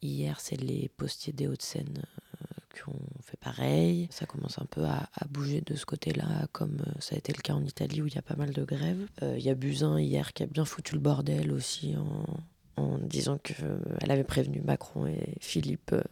Hier, 0.00 0.38
c'est 0.38 0.60
les 0.60 0.88
postiers 0.96 1.32
des 1.32 1.48
Hauts-de-Seine 1.48 2.04
qui 2.72 2.88
ont 2.88 3.22
fait 3.24 3.38
pareil. 3.38 4.06
Ça 4.12 4.26
commence 4.26 4.60
un 4.60 4.66
peu 4.66 4.84
à, 4.84 5.08
à 5.14 5.26
bouger 5.26 5.60
de 5.60 5.74
ce 5.74 5.84
côté-là, 5.86 6.46
comme 6.52 6.84
ça 7.00 7.16
a 7.16 7.18
été 7.18 7.32
le 7.32 7.42
cas 7.42 7.54
en 7.54 7.64
Italie 7.64 8.00
où 8.00 8.06
il 8.06 8.14
y 8.14 8.18
a 8.18 8.22
pas 8.22 8.36
mal 8.36 8.52
de 8.52 8.62
grèves. 8.62 9.08
Il 9.22 9.40
y 9.40 9.50
a 9.50 9.54
Buzyn 9.54 9.98
hier 9.98 10.32
qui 10.32 10.44
a 10.44 10.46
bien 10.46 10.64
foutu 10.64 10.94
le 10.94 11.00
bordel 11.00 11.50
aussi 11.52 11.96
en, 11.96 12.24
en 12.80 12.98
disant 12.98 13.38
qu'elle 13.38 14.10
avait 14.10 14.24
prévenu 14.24 14.60
Macron 14.60 15.06
et 15.06 15.34
Philippe 15.40 15.92
euh, 15.92 16.02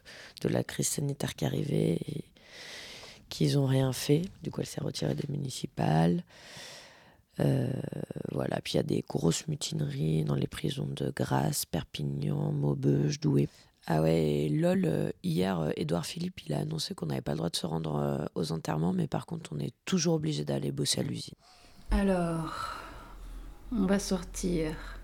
de 0.42 0.48
la 0.48 0.64
crise 0.64 0.88
sanitaire 0.88 1.34
qui 1.34 1.44
arrivait 1.44 1.98
et 2.06 2.24
qu'ils 3.28 3.54
n'ont 3.54 3.66
rien 3.66 3.92
fait. 3.92 4.22
Du 4.42 4.50
coup, 4.50 4.60
elle 4.60 4.66
s'est 4.66 4.80
retirée 4.80 5.14
des 5.14 5.28
municipales. 5.28 6.22
Euh, 7.40 7.68
voilà, 8.32 8.60
puis 8.60 8.74
il 8.74 8.76
y 8.78 8.80
a 8.80 8.84
des 8.84 9.04
grosses 9.08 9.46
mutineries 9.46 10.24
dans 10.24 10.34
les 10.34 10.48
prisons 10.48 10.88
de 10.88 11.12
Grasse, 11.14 11.66
Perpignan, 11.66 12.52
Maubeuge, 12.52 13.20
Douai. 13.20 13.48
Ah 13.90 14.02
ouais, 14.02 14.48
lol, 14.50 14.84
euh, 14.84 15.10
hier, 15.22 15.58
euh, 15.60 15.70
Édouard 15.76 16.04
Philippe, 16.04 16.42
il 16.46 16.52
a 16.52 16.58
annoncé 16.58 16.94
qu'on 16.94 17.06
n'avait 17.06 17.22
pas 17.22 17.32
le 17.32 17.38
droit 17.38 17.48
de 17.48 17.56
se 17.56 17.66
rendre 17.66 17.96
euh, 17.96 18.26
aux 18.34 18.52
enterrements, 18.52 18.92
mais 18.92 19.06
par 19.06 19.24
contre, 19.24 19.52
on 19.54 19.58
est 19.58 19.72
toujours 19.86 20.14
obligé 20.14 20.44
d'aller 20.44 20.72
bosser 20.72 21.00
à 21.00 21.04
l'usine. 21.04 21.34
Alors, 21.90 22.76
on 23.72 23.86
va 23.86 23.98
sortir. 23.98 24.97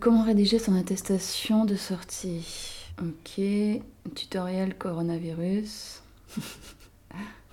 Comment 0.00 0.24
rédiger 0.24 0.58
son 0.58 0.74
attestation 0.76 1.64
de 1.64 1.76
sortie 1.76 2.46
Ok, 3.00 3.40
tutoriel 4.14 4.76
coronavirus. 4.76 6.02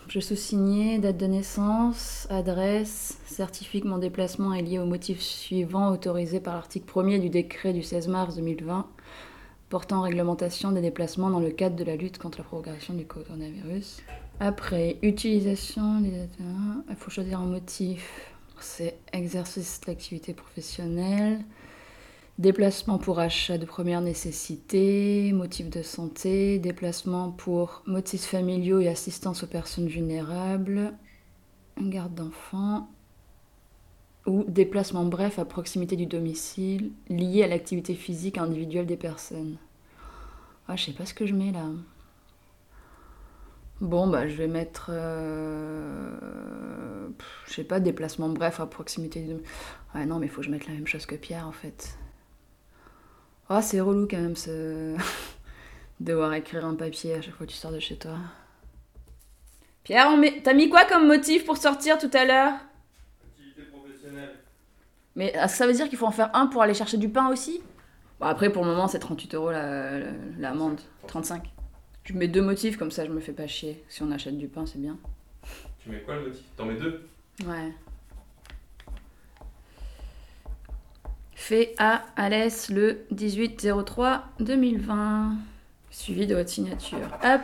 Je 0.08 0.20
sous-signais 0.20 1.00
date 1.00 1.18
de 1.18 1.26
naissance, 1.26 2.28
adresse, 2.30 3.18
certifie 3.26 3.82
que 3.82 3.88
mon 3.88 3.98
déplacement 3.98 4.54
est 4.54 4.62
lié 4.62 4.80
au 4.80 4.86
motif 4.86 5.20
suivant 5.22 5.92
autorisé 5.92 6.40
par 6.40 6.56
l'article 6.56 6.90
1er 6.92 7.20
du 7.20 7.30
décret 7.30 7.74
du 7.74 7.84
16 7.84 8.08
mars 8.08 8.36
2020 8.36 8.88
portant 9.70 10.02
réglementation 10.02 10.74
des 10.74 10.82
déplacements 10.82 11.30
dans 11.30 11.40
le 11.40 11.50
cadre 11.50 11.78
de 11.78 11.86
la 11.86 11.96
lutte 11.96 12.18
contre 12.18 12.40
la 12.40 12.44
propagation 12.44 12.94
du 12.94 13.06
coronavirus. 13.06 14.02
Après, 14.42 14.98
utilisation 15.02 16.02
des 16.02 16.28
il 16.90 16.96
faut 16.98 17.10
choisir 17.10 17.40
un 17.40 17.46
motif. 17.46 18.34
C'est 18.60 18.98
exercice 19.14 19.80
d'activité 19.88 20.34
professionnelle, 20.34 21.40
déplacement 22.40 22.98
pour 22.98 23.20
achat 23.20 23.58
de 23.58 23.66
première 23.66 24.02
nécessité, 24.02 25.32
motif 25.34 25.70
de 25.70 25.82
santé, 25.84 26.60
déplacement 26.60 27.32
pour 27.32 27.84
motifs 27.86 28.26
familiaux 28.26 28.80
et 28.80 28.88
assistance 28.90 29.44
aux 29.44 29.48
personnes 29.48 29.88
vulnérables, 29.88 30.94
garde 31.80 32.16
d'enfants, 32.16 32.90
ou 34.26 34.44
déplacement 34.48 35.06
bref 35.06 35.38
à 35.40 35.46
proximité 35.46 35.96
du 35.96 36.06
domicile, 36.08 36.92
lié 37.10 37.44
à 37.44 37.48
l'activité 37.48 37.94
physique 37.96 38.38
individuelle 38.40 38.86
des 38.88 38.98
personnes. 38.98 39.58
Ah, 40.68 40.76
je 40.76 40.86
sais 40.86 40.94
pas 40.94 41.06
ce 41.06 41.14
que 41.14 41.26
je 41.26 41.34
mets 41.36 41.52
là. 41.52 41.66
Bon, 43.82 44.08
bah, 44.08 44.28
je 44.28 44.36
vais 44.36 44.48
mettre. 44.48 44.88
euh, 44.94 46.18
Je 47.48 47.54
sais 47.54 47.64
pas, 47.64 47.80
déplacement 47.80 48.30
bref 48.30 48.60
à 48.60 48.68
proximité 48.68 49.22
du. 49.24 49.34
Ouais, 49.96 50.06
non, 50.06 50.20
mais 50.20 50.28
il 50.28 50.30
faut 50.30 50.42
que 50.42 50.48
je 50.48 50.52
mette 50.52 50.68
la 50.68 50.74
même 50.74 50.88
chose 50.88 51.06
que 51.06 51.16
Pierre 51.16 51.48
en 51.48 51.52
fait. 51.52 51.98
Ah, 53.50 53.62
c'est 53.62 53.82
relou 53.82 54.08
quand 54.08 54.18
même 54.18 54.36
ce. 54.36 54.96
Devoir 56.00 56.34
écrire 56.34 56.66
un 56.66 56.74
papier 56.76 57.14
à 57.16 57.22
chaque 57.22 57.36
fois 57.36 57.46
que 57.46 57.52
tu 57.52 57.58
sors 57.58 57.72
de 57.72 57.80
chez 57.80 57.96
toi. 57.98 58.16
Pierre, 59.84 60.08
on 60.12 60.18
met... 60.18 60.42
t'as 60.44 60.54
mis 60.54 60.70
quoi 60.70 60.86
comme 60.86 61.08
motif 61.08 61.46
pour 61.46 61.58
sortir 61.58 61.98
tout 61.98 62.10
à 62.14 62.26
l'heure? 62.26 62.54
Activité 63.24 63.64
professionnelle. 63.64 64.36
Mais 65.16 65.34
ah, 65.36 65.48
ça 65.48 65.68
veut 65.68 65.74
dire 65.74 65.90
qu'il 65.90 65.98
faut 65.98 66.06
en 66.08 66.12
faire 66.12 66.30
un 66.36 66.48
pour 66.48 66.62
aller 66.62 66.74
chercher 66.74 66.98
du 66.98 67.10
pain 67.10 67.30
aussi? 67.30 67.62
Bon, 68.20 68.26
après, 68.28 68.52
pour 68.52 68.64
le 68.64 68.70
moment, 68.72 68.88
c'est 68.88 69.00
38 69.00 69.36
euros 69.36 69.52
la- 69.52 70.00
la- 70.00 70.06
l'amende. 70.40 70.80
35. 71.08 71.52
Je 72.04 72.14
mets 72.14 72.28
deux 72.28 72.42
motifs, 72.42 72.78
comme 72.78 72.92
ça 72.92 73.06
je 73.06 73.12
me 73.12 73.20
fais 73.20 73.34
pas 73.34 73.48
chier. 73.48 73.84
Si 73.90 74.02
on 74.02 74.12
achète 74.12 74.38
du 74.38 74.48
pain, 74.48 74.66
c'est 74.66 74.80
bien. 74.82 74.98
Tu 75.84 75.90
mets 75.90 76.02
quoi 76.02 76.16
le 76.16 76.30
motif? 76.30 76.44
T'en 76.58 76.66
mets 76.66 76.76
deux? 76.76 77.08
Ouais. 77.46 77.74
Fait 81.42 81.74
à 81.80 82.06
Alès 82.18 82.70
le 82.70 83.04
18-03-2020. 83.12 85.38
Suivi 85.90 86.28
de 86.28 86.36
votre 86.36 86.52
signature. 86.52 87.00
Hop 87.00 87.24
Ça 87.24 87.42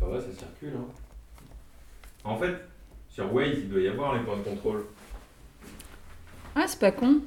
va, 0.00 0.20
ça 0.20 0.32
circule. 0.36 0.72
Hein. 0.76 0.88
En 2.24 2.36
fait, 2.36 2.56
sur 3.08 3.32
Waze, 3.32 3.58
il 3.58 3.68
doit 3.68 3.82
y 3.82 3.86
avoir 3.86 4.18
les 4.18 4.24
points 4.24 4.36
de 4.36 4.42
contrôle. 4.42 4.86
Ah, 6.56 6.64
c'est 6.66 6.80
pas 6.80 6.90
con. 6.90 7.20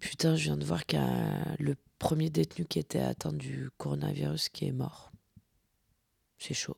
Putain, 0.00 0.36
je 0.36 0.44
viens 0.44 0.58
de 0.58 0.66
voir 0.66 0.84
qu'il 0.84 0.98
y 0.98 1.02
a 1.02 1.56
le 1.58 1.74
premier 1.98 2.28
détenu 2.28 2.66
qui 2.66 2.78
était 2.78 3.00
atteint 3.00 3.32
du 3.32 3.70
coronavirus 3.78 4.50
qui 4.50 4.66
est 4.66 4.72
mort. 4.72 5.12
C'est 6.36 6.52
chaud. 6.52 6.76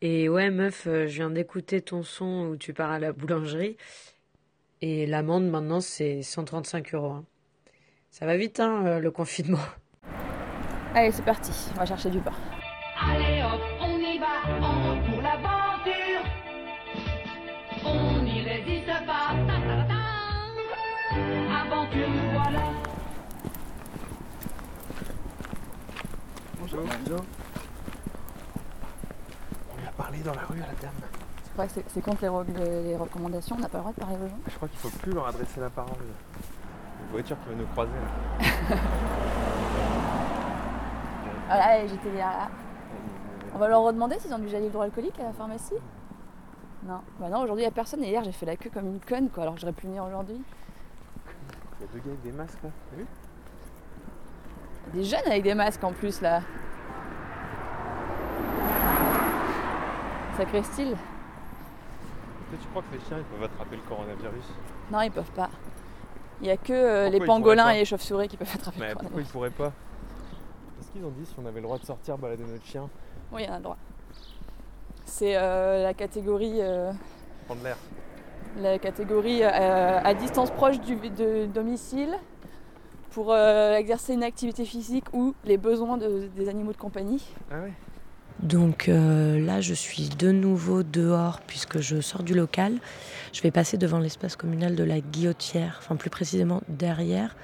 Et 0.00 0.28
ouais, 0.28 0.50
meuf, 0.50 0.88
euh, 0.88 1.06
je 1.06 1.14
viens 1.14 1.30
d'écouter 1.30 1.80
ton 1.80 2.02
son 2.02 2.48
où 2.48 2.56
tu 2.56 2.74
pars 2.74 2.90
à 2.90 2.98
la 2.98 3.12
boulangerie. 3.12 3.76
Et 4.80 5.06
l'amende 5.06 5.48
maintenant, 5.48 5.80
c'est 5.80 6.22
135 6.22 6.94
euros. 6.94 7.10
hein. 7.12 7.24
Ça 8.10 8.26
va 8.26 8.36
vite, 8.36 8.60
hein, 8.60 8.84
euh, 8.86 8.98
le 9.00 9.10
confinement. 9.10 9.58
Allez, 10.94 11.10
c'est 11.12 11.24
parti. 11.24 11.50
On 11.74 11.78
va 11.78 11.86
chercher 11.86 12.10
du 12.10 12.18
pain. 12.20 12.32
Allez 13.00 13.42
hop, 13.42 13.60
on 13.80 13.98
y 13.98 14.18
va, 14.18 14.26
on 14.60 15.10
pour 15.10 15.22
l'aventure. 15.22 16.24
On 17.84 18.22
n'y 18.22 18.40
résiste 18.42 18.86
pas. 19.06 19.34
Ta, 19.46 19.60
ta, 19.60 19.60
ta, 19.60 19.84
ta. 19.84 19.94
Aventure, 21.60 22.08
voilà. 22.32 22.62
Bonjour. 26.60 26.80
Bonjour. 27.04 27.24
On 29.72 29.80
lui 29.80 29.86
a 29.86 29.92
parlé 29.92 30.18
dans 30.20 30.34
la 30.34 30.42
rue 30.42 30.60
à 30.62 30.66
la 30.66 30.74
dame. 30.80 30.92
C'est 31.66 32.00
que 32.00 32.04
contre 32.04 32.22
les, 32.22 32.28
re- 32.28 32.44
les- 32.56 32.82
les 32.84 32.96
recommandations, 32.96 33.56
on 33.56 33.60
n'a 33.60 33.68
pas 33.68 33.78
le 33.78 33.82
droit 33.82 33.92
de 33.94 34.00
parler 34.00 34.16
aux 34.16 34.28
gens. 34.28 34.38
Je 34.46 34.54
crois 34.56 34.68
qu'il 34.68 34.78
faut 34.78 34.90
plus 34.98 35.12
leur 35.12 35.26
adresser 35.26 35.60
la 35.60 35.70
parole. 35.70 35.92
Une 37.04 37.10
voiture 37.10 37.36
qui 37.42 37.48
va 37.48 37.54
nous 37.56 37.66
croiser 37.66 37.90
là. 37.92 38.76
Allez, 41.50 41.88
j'étais 41.88 42.12
là. 42.16 42.48
On 43.54 43.58
va 43.58 43.68
leur 43.68 43.82
redemander 43.82 44.18
s'ils 44.18 44.32
ont 44.34 44.38
du 44.38 44.48
gel 44.48 44.62
hydroalcoolique 44.64 45.18
à 45.18 45.24
la 45.24 45.32
pharmacie 45.32 45.74
Non. 46.86 47.00
Bah 47.18 47.28
non, 47.30 47.38
aujourd'hui 47.42 47.62
il 47.64 47.66
n'y 47.66 47.72
a 47.72 47.74
personne 47.74 48.04
et 48.04 48.08
hier 48.08 48.22
j'ai 48.22 48.32
fait 48.32 48.44
la 48.46 48.56
queue 48.56 48.70
comme 48.72 48.86
une 48.86 49.00
conne 49.00 49.30
quoi, 49.30 49.44
alors 49.44 49.56
j'aurais 49.56 49.72
pu 49.72 49.86
venir 49.86 50.04
aujourd'hui. 50.04 50.40
Il 51.80 51.86
y 51.86 51.88
a 51.88 51.92
deux 51.92 51.98
gars 52.00 52.04
avec 52.10 52.22
des 52.22 52.32
masques 52.32 52.62
là. 52.62 52.70
T'as 52.90 52.96
vu? 52.98 53.06
Des 54.92 55.04
jeunes 55.04 55.26
avec 55.26 55.42
des 55.42 55.54
masques 55.54 55.82
en 55.82 55.92
plus 55.92 56.20
là. 56.20 56.40
Sacré 60.36 60.62
style. 60.62 60.96
Est-ce 62.50 62.56
que 62.56 62.62
tu 62.62 62.68
crois 62.70 62.82
que 62.82 62.94
les 62.96 63.00
chiens 63.04 63.18
ils 63.18 63.24
peuvent 63.24 63.44
attraper 63.44 63.76
le 63.76 63.82
coronavirus 63.82 64.44
Non, 64.90 65.00
ils 65.02 65.10
peuvent 65.10 65.30
pas. 65.32 65.50
Il 66.40 66.44
n'y 66.44 66.50
a 66.50 66.56
que 66.56 66.72
euh, 66.72 67.08
les 67.10 67.20
pangolins 67.20 67.70
et 67.70 67.78
les 67.80 67.84
chauves-souris 67.84 68.28
qui 68.28 68.36
peuvent 68.36 68.50
attraper 68.54 68.78
Mais 68.80 68.88
le 68.88 68.92
pourquoi 68.94 69.08
coronavirus. 69.10 69.28
ils 69.28 69.32
pourraient 69.32 69.50
pas 69.50 69.72
Est-ce 70.80 70.90
qu'ils 70.92 71.04
ont 71.04 71.10
dit 71.10 71.26
si 71.26 71.34
on 71.42 71.46
avait 71.46 71.56
le 71.60 71.62
droit 71.62 71.78
de 71.78 71.84
sortir 71.84 72.16
balader 72.16 72.44
notre 72.44 72.64
chien 72.64 72.88
Oui, 73.32 73.42
il 73.42 73.46
y 73.46 73.50
en 73.50 73.54
a 73.54 73.56
le 73.58 73.62
droit. 73.64 73.76
C'est 75.04 75.36
euh, 75.36 75.82
la 75.82 75.94
catégorie, 75.94 76.60
euh, 76.60 76.92
Prendre 77.46 77.62
l'air. 77.64 77.76
la 78.58 78.78
catégorie 78.78 79.42
euh, 79.42 80.00
à 80.02 80.14
distance 80.14 80.50
proche 80.50 80.80
du 80.80 80.96
de 80.96 81.46
domicile 81.46 82.14
pour 83.10 83.32
euh, 83.32 83.74
exercer 83.74 84.12
une 84.14 84.22
activité 84.22 84.64
physique 84.64 85.06
ou 85.12 85.34
les 85.44 85.56
besoins 85.56 85.96
de- 85.96 86.28
des 86.36 86.48
animaux 86.48 86.72
de 86.72 86.76
compagnie. 86.76 87.26
Ah 87.50 87.60
ouais 87.60 87.72
Donc 88.42 88.88
euh, 88.88 89.44
là, 89.44 89.60
je 89.60 89.74
suis 89.74 90.08
de 90.08 90.30
nouveau 90.30 90.82
dehors 90.82 91.40
puisque 91.46 91.80
je 91.80 92.00
sors 92.00 92.22
du 92.22 92.34
local. 92.34 92.74
Je 93.32 93.42
vais 93.42 93.50
passer 93.50 93.76
devant 93.78 93.98
l'espace 93.98 94.36
communal 94.36 94.76
de 94.76 94.84
la 94.84 95.00
Guillotière, 95.00 95.76
enfin 95.80 95.96
plus 95.96 96.10
précisément 96.10 96.62
derrière, 96.68 97.34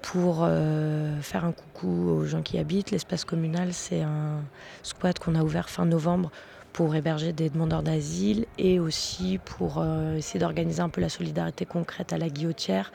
pour 0.00 0.40
euh, 0.42 1.20
faire 1.20 1.44
un 1.44 1.52
coucou 1.52 2.10
aux 2.10 2.24
gens 2.24 2.42
qui 2.42 2.56
y 2.56 2.58
habitent. 2.58 2.90
L'espace 2.90 3.24
communal, 3.24 3.74
c'est 3.74 4.00
un 4.00 4.42
squat 4.82 5.18
qu'on 5.18 5.34
a 5.34 5.42
ouvert 5.42 5.68
fin 5.68 5.84
novembre 5.84 6.30
pour 6.72 6.94
héberger 6.94 7.32
des 7.32 7.50
demandeurs 7.50 7.82
d'asile 7.82 8.46
et 8.56 8.78
aussi 8.80 9.38
pour 9.44 9.78
euh, 9.78 10.16
essayer 10.16 10.40
d'organiser 10.40 10.80
un 10.80 10.88
peu 10.88 11.00
la 11.02 11.08
solidarité 11.10 11.66
concrète 11.66 12.14
à 12.14 12.18
la 12.18 12.30
Guillotière 12.30 12.92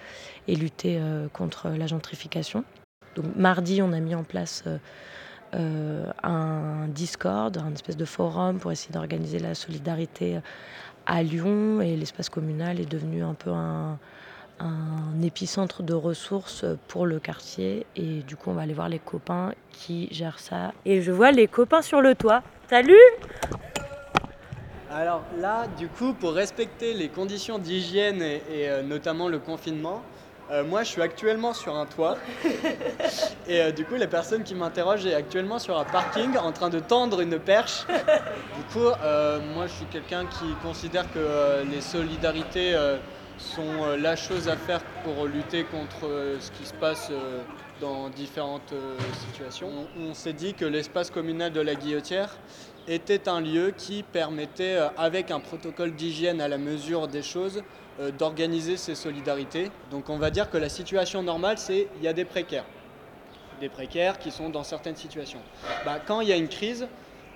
et 0.47 0.55
lutter 0.55 0.99
contre 1.31 1.69
la 1.69 1.85
gentrification. 1.85 2.63
Donc 3.15 3.25
mardi, 3.35 3.81
on 3.83 3.93
a 3.93 3.99
mis 3.99 4.15
en 4.15 4.23
place 4.23 4.63
un 5.53 6.87
Discord, 6.87 7.57
un 7.57 7.73
espèce 7.73 7.97
de 7.97 8.05
forum 8.05 8.59
pour 8.59 8.71
essayer 8.71 8.93
d'organiser 8.93 9.39
la 9.39 9.55
solidarité 9.55 10.39
à 11.05 11.23
Lyon 11.23 11.81
et 11.81 11.95
l'espace 11.95 12.29
communal 12.29 12.79
est 12.79 12.89
devenu 12.89 13.23
un 13.23 13.33
peu 13.33 13.51
un, 13.51 13.97
épicentre 15.21 15.83
de 15.83 15.93
ressources 15.93 16.65
pour 16.87 17.05
le 17.05 17.19
quartier 17.19 17.85
et 17.97 18.21
du 18.21 18.37
coup 18.37 18.49
on 18.49 18.53
va 18.53 18.61
aller 18.61 18.73
voir 18.73 18.87
les 18.87 18.99
copains 18.99 19.53
qui 19.71 20.07
gèrent 20.11 20.39
ça. 20.39 20.73
Et 20.85 21.01
je 21.01 21.11
vois 21.11 21.31
les 21.31 21.47
copains 21.47 21.81
sur 21.81 22.01
le 22.01 22.15
toit. 22.15 22.43
Salut 22.69 22.95
Alors 24.89 25.23
là, 25.39 25.67
du 25.77 25.87
coup, 25.87 26.13
pour 26.13 26.33
respecter 26.33 26.93
les 26.93 27.09
conditions 27.09 27.57
d'hygiène 27.57 28.21
et, 28.21 28.41
et, 28.49 28.69
euh, 28.69 28.83
notamment 28.83 29.27
le 29.27 29.39
confinement, 29.39 30.01
Euh, 30.53 30.63
moi, 30.63 30.83
je 30.83 30.89
suis 30.89 31.01
actuellement 31.01 31.53
sur 31.53 31.75
un 31.75 31.87
toit. 31.87 32.15
Et 33.47 33.59
euh, 33.59 33.71
du 33.71 33.85
coup, 33.85 33.95
la 33.95 34.05
personne 34.05 34.43
qui 34.43 34.53
m'interroge 34.53 35.03
est 35.03 35.15
actuellement 35.15 35.57
sur 35.57 35.79
un 35.79 35.83
parking 35.83 36.37
en 36.37 36.51
train 36.51 36.69
de 36.69 36.79
tendre 36.79 37.21
une 37.21 37.39
perche. 37.39 37.85
Du 38.55 38.79
coup, 38.79 38.85
euh, 38.85 39.39
moi, 39.55 39.65
je 39.67 39.73
suis 39.73 39.85
quelqu'un 39.85 40.25
qui 40.25 40.45
considère 40.61 41.11
que 41.11 41.63
les 41.69 41.81
solidarités 41.81 42.75
sont 43.37 43.97
la 43.99 44.15
chose 44.15 44.47
à 44.47 44.55
faire 44.55 44.81
pour 45.03 45.25
lutter 45.25 45.63
contre 45.63 46.07
ce 46.39 46.51
qui 46.51 46.65
se 46.65 46.73
passe 46.73 47.11
dans 47.81 48.09
différentes 48.09 48.73
situations. 49.27 49.69
On, 49.97 50.09
on 50.09 50.13
s'est 50.13 50.33
dit 50.33 50.53
que 50.53 50.65
l'espace 50.65 51.09
communal 51.09 51.51
de 51.51 51.61
la 51.61 51.75
Guillotière 51.75 52.29
était 52.87 53.27
un 53.27 53.41
lieu 53.41 53.73
qui 53.75 54.03
permettait, 54.03 54.77
avec 54.97 55.31
un 55.31 55.39
protocole 55.39 55.93
d'hygiène 55.93 56.41
à 56.41 56.47
la 56.47 56.57
mesure 56.57 57.07
des 57.07 57.23
choses, 57.23 57.63
d'organiser 58.17 58.77
ces 58.77 58.95
solidarités. 58.95 59.69
Donc 59.91 60.09
on 60.09 60.17
va 60.17 60.29
dire 60.31 60.49
que 60.49 60.57
la 60.57 60.69
situation 60.69 61.21
normale, 61.23 61.57
c'est 61.57 61.87
il 61.97 62.03
y 62.03 62.07
a 62.07 62.13
des 62.13 62.25
précaires. 62.25 62.65
Des 63.61 63.69
précaires 63.69 64.17
qui 64.19 64.31
sont 64.31 64.49
dans 64.49 64.63
certaines 64.63 64.95
situations. 64.95 65.39
Bah, 65.85 65.99
quand 66.05 66.21
il 66.21 66.27
y 66.29 66.33
a 66.33 66.35
une 66.37 66.49
crise, 66.49 66.87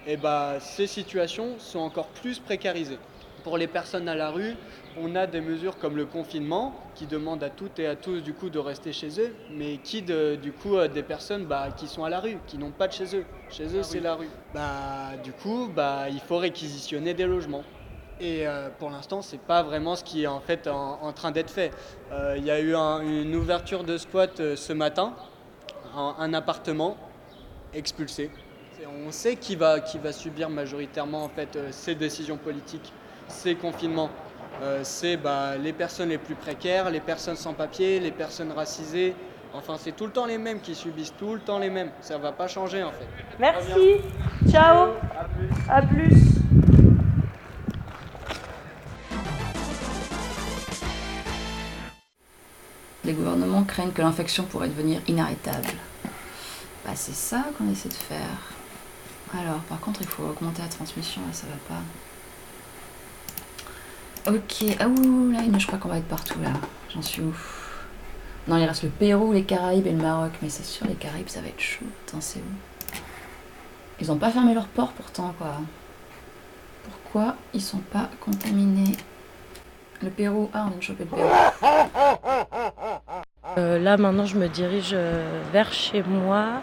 eh 0.08 0.18
bah, 0.18 0.56
ces 0.60 0.88
situations 0.88 1.60
sont 1.60 1.80
encore 1.80 2.08
plus 2.08 2.40
précarisées. 2.40 2.98
Pour 3.44 3.58
les 3.58 3.68
personnes 3.68 4.10
à 4.10 4.16
la 4.16 4.30
rue, 4.32 4.56
on 5.00 5.16
a 5.16 5.28
des 5.28 5.40
mesures 5.42 5.78
comme 5.78 5.96
le 5.96 6.06
confinement 6.06 6.76
qui 6.96 7.06
demandent 7.06 7.44
à 7.44 7.50
toutes 7.50 7.78
et 7.80 7.86
à 7.88 7.96
tous 7.96 8.20
du 8.22 8.34
coup 8.34 8.50
de 8.50 8.58
rester 8.60 8.92
chez 8.92 9.22
eux, 9.22 9.34
mais 9.52 9.78
qui 9.78 10.02
de- 10.02 10.36
du 10.42 10.52
coup 10.52 10.76
euh, 10.76 10.88
des 10.90 11.04
personnes 11.04 11.46
bah, 11.46 11.70
qui 11.78 11.88
sont 11.88 12.04
à 12.04 12.10
la 12.10 12.20
rue, 12.20 12.38
qui 12.48 12.58
n'ont 12.58 12.72
pas 12.72 12.88
de 12.88 12.94
chez 12.94 13.16
eux. 13.16 13.24
Chez 13.50 13.66
eux 13.78 13.84
c'est 13.84 14.00
la 14.02 14.16
rue. 14.16 14.28
Bah 14.54 15.12
du 15.24 15.32
coup 15.32 15.70
bah 15.74 16.10
il 16.10 16.20
faut 16.20 16.38
réquisitionner 16.40 17.14
des 17.14 17.26
logements. 17.26 17.64
Et 18.20 18.48
euh, 18.48 18.70
pour 18.80 18.90
l'instant, 18.90 19.22
c'est 19.22 19.40
pas 19.40 19.62
vraiment 19.62 19.96
ce 19.96 20.04
qui 20.04 20.24
est 20.24 20.28
en 20.28 20.40
fait 20.40 20.68
en, 20.68 21.00
en 21.02 21.14
train 21.14 21.32
d'être 21.32 21.52
fait. 21.52 21.72
Euh, 22.12 22.36
Il 22.38 22.46
y 22.46 22.52
a 22.52 22.60
eu 22.60 22.76
un- 22.76 23.02
une 23.02 23.36
ouverture 23.36 23.84
de 23.84 23.98
squat 23.98 24.40
euh, 24.40 24.56
ce 24.56 24.74
matin, 24.74 25.14
un, 25.96 26.16
un 26.18 26.34
appartement 26.34 26.98
expulsé. 27.74 28.32
On 29.08 29.12
sait 29.12 29.36
qui 29.36 29.56
va, 29.56 29.80
qui 29.80 29.98
va 29.98 30.12
subir 30.12 30.50
majoritairement 30.50 31.24
en 31.26 31.30
fait 31.30 31.56
euh, 31.56 31.68
ces 31.72 31.96
décisions 31.96 32.38
politiques, 32.38 32.92
ces 33.28 33.56
confinements. 33.56 34.10
Euh, 34.64 34.80
c'est 34.84 35.18
bah, 35.18 35.56
les 35.58 35.74
personnes 35.74 36.10
les 36.10 36.18
plus 36.18 36.36
précaires, 36.36 36.90
les 36.90 37.00
personnes 37.00 37.36
sans 37.36 37.54
papier, 37.54 38.00
les 38.00 38.12
personnes 38.12 38.52
racisées. 38.52 39.14
Enfin, 39.54 39.76
c'est 39.80 39.92
tout 39.96 40.06
le 40.06 40.12
temps 40.12 40.26
les 40.26 40.38
mêmes 40.38 40.60
qui 40.60 40.74
subissent 40.76 41.14
tout 41.18 41.34
le 41.36 41.40
temps 41.40 41.60
les 41.60 41.70
mêmes. 41.70 41.92
Ça 42.02 42.18
va 42.18 42.32
pas 42.32 42.48
changer 42.48 42.84
en 42.84 42.92
fait. 42.92 43.08
Merci. 43.40 44.02
Ciao. 44.50 44.90
À 45.70 45.82
plus. 45.82 46.10
Les 46.10 46.37
que 53.86 54.02
l'infection 54.02 54.44
pourrait 54.44 54.70
devenir 54.70 55.02
inarrêtable. 55.08 55.68
Bah, 56.86 56.92
c'est 56.96 57.16
ça 57.16 57.46
qu'on 57.58 57.72
essaie 57.72 57.90
de 57.90 57.94
faire. 57.94 58.54
Alors, 59.38 59.60
par 59.62 59.80
contre, 59.80 60.02
il 60.02 60.08
faut 60.08 60.24
augmenter 60.24 60.62
la 60.62 60.68
transmission, 60.68 61.22
là, 61.22 61.34
ça 61.34 61.46
va 61.48 61.58
pas. 61.76 61.82
Ok, 64.32 64.66
ah 64.80 64.88
ouh, 64.88 65.32
là, 65.32 65.40
je 65.58 65.68
crois 65.68 65.80
qu'on 65.80 65.90
va 65.90 65.98
être 65.98 66.08
partout, 66.08 66.40
là. 66.42 66.54
J'en 66.94 67.02
suis 67.02 67.22
où? 67.22 67.34
Non, 68.48 68.58
il 68.58 68.66
reste 68.66 68.84
le 68.84 68.90
Pérou, 68.90 69.34
les 69.34 69.44
Caraïbes 69.44 69.88
et 69.88 69.92
le 69.92 70.02
Maroc, 70.02 70.32
mais 70.42 70.50
c'est 70.50 70.66
sûr, 70.66 70.88
les 70.88 70.96
Caraïbes, 70.96 71.30
ça 71.30 71.42
va 71.42 71.48
être 71.48 71.60
chaud. 71.60 71.86
Attends, 72.08 72.22
c'est 72.22 72.40
où? 72.40 72.98
Ils 74.00 74.12
ont 74.12 74.18
pas 74.18 74.32
fermé 74.32 74.54
leur 74.54 74.68
port, 74.68 74.94
pourtant, 74.94 75.34
quoi. 75.38 75.56
Pourquoi 76.84 77.36
ils 77.54 77.62
sont 77.62 77.80
pas 77.80 78.10
contaminés? 78.22 78.96
Le 80.02 80.10
Pérou, 80.10 80.50
ah, 80.54 80.66
on 80.66 80.70
vient 80.70 80.78
de 80.78 80.84
choper 80.84 81.04
le 81.04 81.10
Pérou. 81.10 81.30
Euh, 83.58 83.80
là 83.80 83.98
maintenant 83.98 84.26
je 84.26 84.38
me 84.38 84.48
dirige 84.48 84.92
euh, 84.94 85.42
vers 85.52 85.74
chez 85.74 86.04
moi 86.04 86.62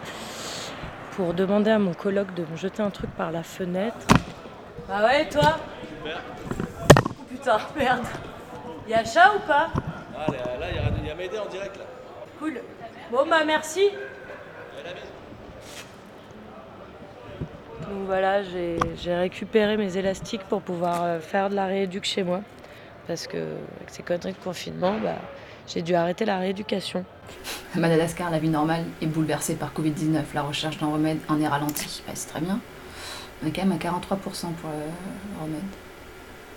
pour 1.12 1.34
demander 1.34 1.70
à 1.70 1.78
mon 1.80 1.92
coloc 1.92 2.32
de 2.34 2.44
me 2.48 2.56
jeter 2.56 2.82
un 2.82 2.90
truc 2.90 3.10
par 3.10 3.32
la 3.32 3.42
fenêtre. 3.42 4.06
Bah 4.88 5.04
ouais, 5.04 5.22
et 5.22 5.28
toi? 5.28 5.58
Oh 6.06 7.22
putain, 7.28 7.58
merde. 7.76 8.04
Y'a 8.88 9.04
chat 9.04 9.34
ou 9.34 9.40
pas? 9.40 9.70
Ah, 10.16 10.26
là, 10.60 10.66
il 10.70 10.76
y 10.76 11.10
a, 11.10 11.14
y 11.14 11.36
a 11.36 11.42
en 11.42 11.46
direct 11.46 11.76
là. 11.78 11.84
Cool. 12.38 12.60
Bon 13.10 13.26
bah 13.28 13.44
merci. 13.44 13.90
Donc 17.82 18.06
voilà, 18.06 18.42
j'ai 18.44 18.78
j'ai 18.96 19.14
récupéré 19.14 19.76
mes 19.76 19.96
élastiques 19.96 20.44
pour 20.44 20.62
pouvoir 20.62 21.02
euh, 21.02 21.20
faire 21.20 21.50
de 21.50 21.56
la 21.56 21.66
rééduque 21.66 22.04
chez 22.04 22.22
moi. 22.22 22.40
Parce 23.06 23.26
que 23.26 23.36
avec 23.36 23.88
ces 23.88 24.02
conneries 24.02 24.32
de 24.32 24.44
confinement, 24.44 24.94
bah, 25.02 25.16
j'ai 25.66 25.82
dû 25.82 25.94
arrêter 25.94 26.24
la 26.24 26.38
rééducation. 26.38 27.04
Madagascar, 27.74 28.30
la 28.30 28.38
vie 28.38 28.48
normale 28.48 28.84
est 29.02 29.06
bouleversée 29.06 29.54
par 29.54 29.72
Covid-19. 29.72 30.22
La 30.34 30.42
recherche 30.42 30.78
d'un 30.78 30.86
remède 30.86 31.18
en 31.28 31.40
est 31.40 31.48
ralentie. 31.48 32.02
Bah, 32.06 32.12
c'est 32.14 32.28
très 32.28 32.40
bien. 32.40 32.60
On 33.42 33.46
est 33.46 33.50
quand 33.50 33.64
même 33.64 33.72
à 33.72 33.76
43% 33.76 34.16
pour 34.16 34.70
euh, 34.70 34.88
le 35.36 35.42
remède. 35.42 35.62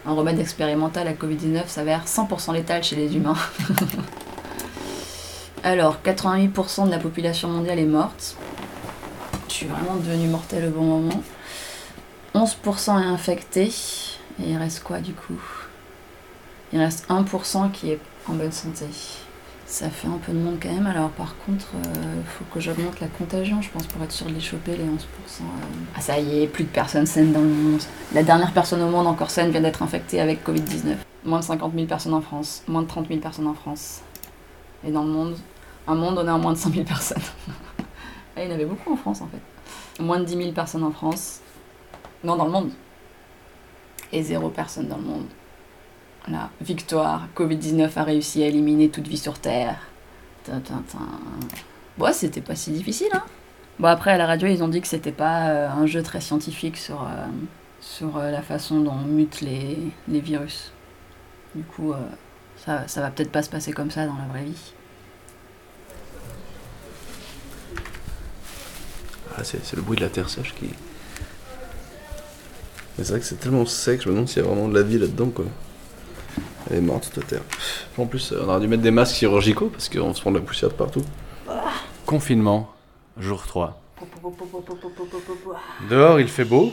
Un 0.06 0.14
remède 0.14 0.40
expérimental 0.40 1.08
à 1.08 1.14
Covid-19 1.14 1.68
s'avère 1.68 2.06
100% 2.06 2.54
létal 2.54 2.84
chez 2.84 2.96
les 2.96 3.16
humains. 3.16 3.36
Alors, 5.64 5.98
88% 6.06 6.86
de 6.86 6.92
la 6.92 7.00
population 7.00 7.50
mondiale 7.50 7.80
est 7.80 7.86
morte. 7.86 8.38
Je 9.50 9.54
suis 9.54 9.66
vraiment 9.66 9.96
devenue 9.96 10.28
mortelle 10.28 10.68
au 10.68 10.72
bon 10.72 10.84
moment. 10.84 11.24
11% 12.36 13.02
est 13.02 13.06
infecté. 13.06 13.74
Et 14.40 14.52
il 14.52 14.58
reste 14.58 14.84
quoi 14.84 15.00
du 15.00 15.14
coup? 15.14 15.42
Il 16.74 16.80
reste 16.80 17.10
1% 17.10 17.72
qui 17.72 17.92
est 17.92 18.00
en 18.30 18.34
bonne 18.34 18.52
santé. 18.52 18.86
Ça 19.66 19.90
fait 19.90 20.08
un 20.08 20.18
peu 20.18 20.32
de 20.32 20.38
monde 20.38 20.58
quand 20.62 20.72
même. 20.72 20.88
Alors 20.88 21.10
par 21.10 21.36
contre, 21.46 21.68
il 21.76 22.24
faut 22.26 22.46
que 22.54 22.60
j'augmente 22.60 23.00
la 23.02 23.08
contagion, 23.08 23.62
je 23.62 23.70
pense, 23.70 23.86
pour 23.88 24.02
être 24.02 24.12
sûr 24.12 24.28
de 24.28 24.34
les 24.34 24.40
choper, 24.40 24.78
les 24.78 24.84
11%. 24.84 24.88
euh. 24.88 25.44
Ah 25.96 26.02
ça 26.02 26.18
y 26.20 26.44
est, 26.44 26.48
plus 26.48 26.64
de 26.64 26.70
personnes 26.70 27.06
saines 27.06 27.34
dans 27.34 27.42
le 27.42 27.48
monde. 27.48 27.82
La 28.14 28.24
dernière 28.24 28.54
personne 28.54 28.82
au 28.82 28.90
monde 28.90 29.08
encore 29.08 29.30
saine 29.30 29.52
vient 29.52 29.62
d'être 29.62 29.84
infectée 29.84 30.22
avec 30.22 30.48
Covid-19. 30.48 30.96
Moins 31.26 31.40
de 31.40 31.44
50 31.44 31.74
000 31.74 31.86
personnes 31.86 32.14
en 32.14 32.22
France, 32.22 32.64
moins 32.68 32.82
de 32.84 32.88
30 32.88 33.10
000 33.10 33.20
personnes 33.20 33.48
en 33.48 33.54
France. 33.54 34.02
Et 34.88 34.92
dans 34.92 35.04
le 35.04 35.10
monde, 35.10 35.36
un 35.86 35.96
monde, 35.96 36.18
on 36.18 36.26
est 36.26 36.32
à 36.32 36.38
moins 36.38 36.54
de 36.54 36.58
100 36.58 36.72
000 36.72 36.84
personnes. 36.86 37.22
Ah, 38.40 38.44
il 38.44 38.50
y 38.50 38.52
en 38.52 38.54
avait 38.54 38.66
beaucoup 38.66 38.94
en 38.94 38.96
France 38.96 39.22
en 39.22 39.28
fait. 39.28 40.04
Moins 40.04 40.20
de 40.20 40.26
10 40.26 40.38
000 40.38 40.52
personnes 40.52 40.84
en 40.84 40.92
France. 40.92 41.40
Non, 42.24 42.36
dans 42.36 42.46
le 42.46 42.52
monde. 42.52 42.70
Et 44.14 44.22
zéro 44.22 44.50
personne 44.50 44.88
dans 44.88 44.98
le 44.98 45.02
monde. 45.04 45.26
Voilà, 46.28 46.50
victoire, 46.60 47.28
Covid-19 47.36 47.90
a 47.96 48.04
réussi 48.04 48.44
à 48.44 48.48
éliminer 48.48 48.90
toute 48.90 49.08
vie 49.08 49.18
sur 49.18 49.40
Terre. 49.40 49.80
Bon, 51.98 52.14
c'était 52.14 52.42
pas 52.42 52.56
si 52.56 52.72
difficile, 52.72 53.10
hein 53.14 53.24
Bon, 53.80 53.88
après, 53.88 54.12
à 54.12 54.18
la 54.18 54.26
radio, 54.26 54.48
ils 54.48 54.64
ont 54.64 54.68
dit 54.68 54.82
que 54.82 54.88
c'était 54.88 55.12
pas 55.12 55.50
euh, 55.50 55.70
un 55.70 55.86
jeu 55.86 56.02
très 56.02 56.20
scientifique 56.20 56.78
sur, 56.78 57.04
euh, 57.04 58.08
euh, 58.18 58.32
la 58.32 58.42
façon 58.42 58.82
dont 58.82 58.96
mutent 58.96 59.42
les, 59.42 59.78
les 60.08 60.20
virus. 60.20 60.72
Du 61.56 61.64
coup, 61.64 61.94
ça, 62.58 62.88
ça 62.88 63.02
va 63.02 63.10
peut-être 63.10 63.32
pas 63.32 63.44
se 63.44 63.50
passer 63.50 63.72
comme 63.72 63.92
ça 63.92 64.06
dans 64.06 64.16
la 64.16 64.26
vraie 64.26 64.44
vie. 64.44 64.74
Ah, 69.38 69.44
c'est 69.44 69.76
le 69.76 69.82
bruit 69.82 69.98
de 69.98 70.02
la 70.02 70.10
terre 70.10 70.30
sèche 70.30 70.54
qui. 70.56 70.66
Mais 72.98 73.04
c'est 73.04 73.12
vrai 73.12 73.20
que 73.20 73.26
c'est 73.26 73.40
tellement 73.40 73.66
sec, 73.66 74.02
je 74.02 74.10
me 74.10 74.14
demande 74.14 74.28
s'il 74.28 74.42
y 74.42 74.46
a 74.46 74.50
vraiment 74.50 74.68
de 74.68 74.74
la 74.74 74.82
vie 74.84 74.98
là-dedans 74.98 75.30
quoi. 75.30 75.46
Elle 76.70 76.78
est 76.78 76.82
morte 76.82 77.12
cette 77.14 77.28
terre. 77.28 77.42
En 77.98 78.06
plus, 78.06 78.34
on 78.34 78.48
aurait 78.50 78.60
dû 78.60 78.68
mettre 78.68 78.84
des 78.84 78.92
masques 78.92 79.16
chirurgicaux 79.16 79.68
parce 79.68 79.90
qu'on 79.90 80.14
se 80.14 80.22
prend 80.22 80.32
de 80.32 80.40
la 80.40 80.44
poussière 80.44 80.70
de 80.70 80.76
partout. 80.76 81.04
Confinement, 82.06 82.70
jour 83.18 83.46
3. 83.46 83.82
Dehors, 85.90 86.20
il 86.20 86.28
fait 86.28 86.46
beau. 86.46 86.72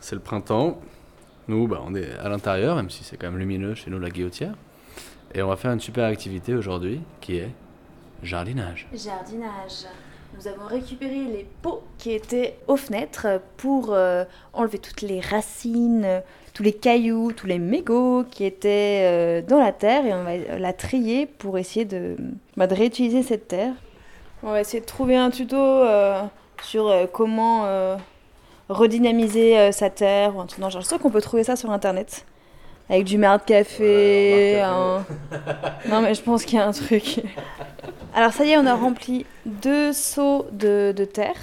C'est 0.00 0.14
le 0.14 0.20
printemps. 0.20 0.80
Nous, 1.48 1.66
bah, 1.66 1.82
on 1.84 1.94
est 1.94 2.12
à 2.18 2.28
l'intérieur, 2.28 2.76
même 2.76 2.90
si 2.90 3.04
c'est 3.04 3.16
quand 3.16 3.26
même 3.28 3.38
lumineux 3.38 3.74
chez 3.74 3.90
nous, 3.90 3.98
la 3.98 4.10
guillotière. 4.10 4.54
Et 5.34 5.42
on 5.42 5.48
va 5.48 5.56
faire 5.56 5.72
une 5.72 5.80
super 5.80 6.04
activité 6.04 6.54
aujourd'hui 6.54 7.00
qui 7.20 7.36
est 7.36 7.50
jardinage. 8.22 8.88
Jardinage. 8.92 9.86
Nous 10.34 10.48
avons 10.48 10.66
récupéré 10.66 11.24
les 11.24 11.46
pots 11.60 11.82
qui 11.98 12.12
étaient 12.12 12.58
aux 12.66 12.76
fenêtres 12.76 13.40
pour 13.58 13.92
euh, 13.92 14.24
enlever 14.52 14.78
toutes 14.78 15.02
les 15.02 15.20
racines, 15.20 16.04
euh, 16.04 16.20
tous 16.52 16.62
les 16.62 16.72
cailloux, 16.72 17.32
tous 17.32 17.46
les 17.46 17.58
mégots 17.58 18.24
qui 18.30 18.44
étaient 18.44 19.00
euh, 19.04 19.42
dans 19.42 19.58
la 19.58 19.72
terre 19.72 20.04
et 20.06 20.12
on 20.12 20.22
va 20.22 20.58
la 20.58 20.72
trier 20.72 21.26
pour 21.26 21.58
essayer 21.58 21.84
de, 21.84 22.16
bah, 22.56 22.66
de 22.66 22.74
réutiliser 22.74 23.22
cette 23.22 23.48
terre. 23.48 23.72
On 24.42 24.50
va 24.50 24.60
essayer 24.60 24.80
de 24.80 24.86
trouver 24.86 25.16
un 25.16 25.30
tuto 25.30 25.56
euh, 25.56 26.20
sur 26.62 26.88
euh, 26.88 27.06
comment 27.10 27.62
euh, 27.66 27.96
redynamiser 28.68 29.58
euh, 29.58 29.72
sa 29.72 29.88
terre 29.90 30.36
ou 30.36 30.40
un 30.40 30.46
truc 30.46 30.60
dans 30.60 30.66
le 30.66 30.72
genre. 30.72 30.82
Je 30.82 30.86
suis 30.86 30.94
sûre 30.94 31.02
qu'on 31.02 31.10
peut 31.10 31.20
trouver 31.22 31.44
ça 31.44 31.56
sur 31.56 31.70
internet. 31.70 32.26
Avec 32.90 33.04
du 33.04 33.16
marc 33.16 33.46
café. 33.46 34.60
un- 34.60 35.04
non 35.88 36.02
mais 36.02 36.14
je 36.14 36.20
pense 36.22 36.44
qu'il 36.44 36.58
y 36.58 36.60
a 36.60 36.66
un 36.66 36.72
truc. 36.72 37.20
Alors 38.14 38.32
ça 38.32 38.44
y 38.44 38.50
est, 38.50 38.58
on 38.58 38.66
a 38.66 38.74
rempli 38.74 39.24
deux 39.46 39.92
seaux 39.94 40.44
de, 40.52 40.92
de 40.94 41.04
terre. 41.06 41.36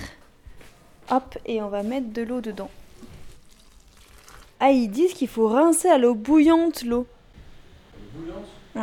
Hop, 1.09 1.37
et 1.47 1.61
on 1.63 1.69
va 1.69 1.81
mettre 1.81 2.13
de 2.13 2.21
l'eau 2.21 2.41
dedans. 2.41 2.69
Ah, 4.59 4.71
ils 4.71 4.89
disent 4.89 5.13
qu'il 5.13 5.27
faut 5.27 5.47
rincer 5.47 5.87
à 5.87 5.97
l'eau 5.97 6.15
bouillante 6.15 6.83
l'eau. 6.83 7.07
Ouais. 8.75 8.81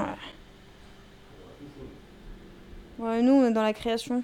Ouais, 2.99 3.21
nous, 3.21 3.33
on 3.33 3.47
est 3.47 3.53
dans 3.53 3.63
la 3.63 3.75
création. 3.75 4.23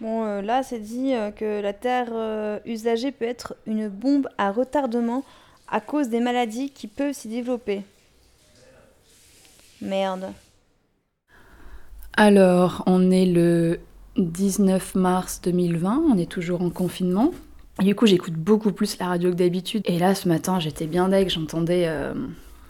Bon, 0.00 0.24
euh, 0.24 0.42
là, 0.42 0.62
c'est 0.62 0.78
dit 0.78 1.14
euh, 1.14 1.32
que 1.32 1.60
la 1.60 1.72
terre 1.72 2.10
euh, 2.12 2.60
usagée 2.64 3.10
peut 3.10 3.24
être 3.24 3.56
une 3.66 3.88
bombe 3.88 4.28
à 4.38 4.52
retardement 4.52 5.24
à 5.68 5.80
cause 5.80 6.08
des 6.08 6.20
maladies 6.20 6.70
qui 6.70 6.86
peuvent 6.86 7.12
s'y 7.12 7.28
développer. 7.28 7.82
Merde. 9.82 10.32
Alors, 12.16 12.84
on 12.86 13.10
est 13.10 13.26
le 13.26 13.80
19 14.16 14.94
mars 14.94 15.40
2020, 15.42 16.04
on 16.12 16.18
est 16.18 16.30
toujours 16.30 16.62
en 16.62 16.70
confinement. 16.70 17.32
Du 17.80 17.94
coup, 17.94 18.06
j'écoute 18.06 18.34
beaucoup 18.34 18.72
plus 18.72 18.98
la 18.98 19.06
radio 19.06 19.30
que 19.30 19.36
d'habitude. 19.36 19.82
Et 19.84 19.98
là, 19.98 20.14
ce 20.14 20.28
matin, 20.28 20.58
j'étais 20.58 20.86
bien 20.86 21.08
deg, 21.08 21.28
j'entendais 21.28 21.84
euh, 21.86 22.12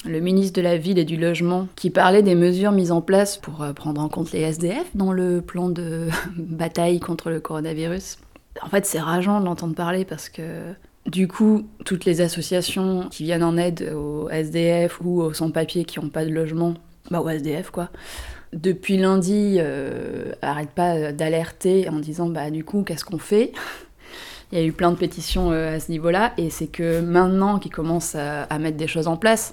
le 0.04 0.20
ministre 0.20 0.56
de 0.56 0.62
la 0.62 0.76
Ville 0.76 0.98
et 0.98 1.06
du 1.06 1.16
Logement 1.16 1.66
qui 1.76 1.88
parlait 1.88 2.22
des 2.22 2.34
mesures 2.34 2.72
mises 2.72 2.92
en 2.92 3.00
place 3.00 3.38
pour 3.38 3.62
euh, 3.62 3.72
prendre 3.72 4.02
en 4.02 4.10
compte 4.10 4.32
les 4.32 4.40
SDF 4.40 4.84
dans 4.94 5.12
le 5.12 5.40
plan 5.40 5.70
de 5.70 6.08
bataille 6.36 7.00
contre 7.00 7.30
le 7.30 7.40
coronavirus. 7.40 8.18
En 8.60 8.68
fait, 8.68 8.84
c'est 8.84 9.00
rageant 9.00 9.40
de 9.40 9.46
l'entendre 9.46 9.74
parler 9.74 10.04
parce 10.04 10.28
que 10.28 10.42
du 11.06 11.26
coup, 11.26 11.66
toutes 11.86 12.04
les 12.04 12.20
associations 12.20 13.08
qui 13.10 13.24
viennent 13.24 13.44
en 13.44 13.56
aide 13.56 13.94
aux 13.96 14.28
SDF 14.28 15.00
ou 15.02 15.22
aux 15.22 15.32
sans-papiers 15.32 15.86
qui 15.86 16.00
n'ont 16.00 16.10
pas 16.10 16.26
de 16.26 16.30
logement, 16.30 16.74
bah 17.10 17.22
aux 17.22 17.28
SDF 17.30 17.70
quoi, 17.70 17.88
depuis 18.52 18.98
lundi, 18.98 19.56
euh, 19.58 20.32
arrête 20.42 20.70
pas 20.70 21.12
d'alerter 21.12 21.88
en 21.88 21.98
disant 21.98 22.28
bah 22.28 22.50
du 22.50 22.62
coup 22.62 22.82
qu'est-ce 22.82 23.06
qu'on 23.06 23.18
fait? 23.18 23.52
Il 24.50 24.58
y 24.58 24.62
a 24.62 24.64
eu 24.64 24.72
plein 24.72 24.90
de 24.90 24.96
pétitions 24.96 25.52
euh, 25.52 25.76
à 25.76 25.80
ce 25.80 25.90
niveau-là 25.90 26.32
et 26.38 26.48
c'est 26.48 26.68
que 26.68 27.00
maintenant 27.00 27.58
qu'ils 27.58 27.72
commencent 27.72 28.14
à, 28.14 28.58
mettre 28.58 28.78
des 28.78 28.86
choses 28.86 29.06
en 29.06 29.16
place. 29.16 29.52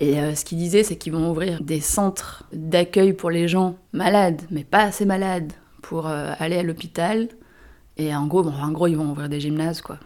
Et 0.00 0.20
euh, 0.20 0.34
ce 0.34 0.44
qu'ils 0.44 0.58
disaient, 0.58 0.82
c'est 0.82 0.96
qu'ils 0.96 1.12
vont 1.12 1.30
ouvrir 1.30 1.62
des 1.62 1.80
centres 1.80 2.44
d'accueil 2.52 3.12
pour 3.12 3.30
les 3.30 3.46
gens 3.46 3.76
malades, 3.92 4.42
mais 4.50 4.64
pas 4.64 4.82
assez 4.82 5.04
malades, 5.04 5.52
pour 5.80 6.08
euh, 6.08 6.32
aller 6.40 6.56
à 6.56 6.62
l'hôpital. 6.64 7.28
Et 7.98 8.14
en 8.14 8.26
gros, 8.26 8.42
bon, 8.42 8.52
en 8.52 8.72
gros, 8.72 8.88
ils 8.88 8.96
vont 8.96 9.10
ouvrir 9.10 9.28
des 9.28 9.40
gymnases 9.40 9.80
quoi. 9.80 9.98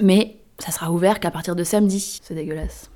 Mais 0.00 0.36
ça 0.58 0.70
sera 0.70 0.92
ouvert 0.92 1.18
qu'à 1.18 1.30
partir 1.30 1.56
de 1.56 1.64
samedi. 1.64 2.20
C'est 2.22 2.34
dégueulasse. 2.34 2.90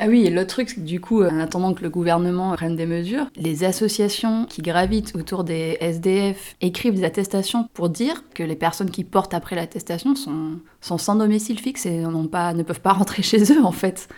Ah 0.00 0.06
oui, 0.06 0.24
et 0.24 0.30
l'autre 0.30 0.50
truc, 0.50 0.78
du 0.78 1.00
coup, 1.00 1.24
en 1.24 1.40
attendant 1.40 1.74
que 1.74 1.82
le 1.82 1.90
gouvernement 1.90 2.54
prenne 2.54 2.76
des 2.76 2.86
mesures, 2.86 3.26
les 3.34 3.64
associations 3.64 4.46
qui 4.46 4.62
gravitent 4.62 5.16
autour 5.16 5.42
des 5.42 5.76
SDF 5.80 6.54
écrivent 6.60 6.94
des 6.94 7.02
attestations 7.02 7.68
pour 7.74 7.88
dire 7.88 8.22
que 8.32 8.44
les 8.44 8.54
personnes 8.54 8.90
qui 8.90 9.02
portent 9.02 9.34
après 9.34 9.56
l'attestation 9.56 10.14
sont, 10.14 10.60
sont 10.80 10.98
sans 10.98 11.16
domicile 11.16 11.58
fixe 11.58 11.84
et 11.84 12.04
pas, 12.30 12.54
ne 12.54 12.62
peuvent 12.62 12.80
pas 12.80 12.92
rentrer 12.94 13.24
chez 13.24 13.52
eux, 13.52 13.64
en 13.64 13.72
fait. 13.72 14.08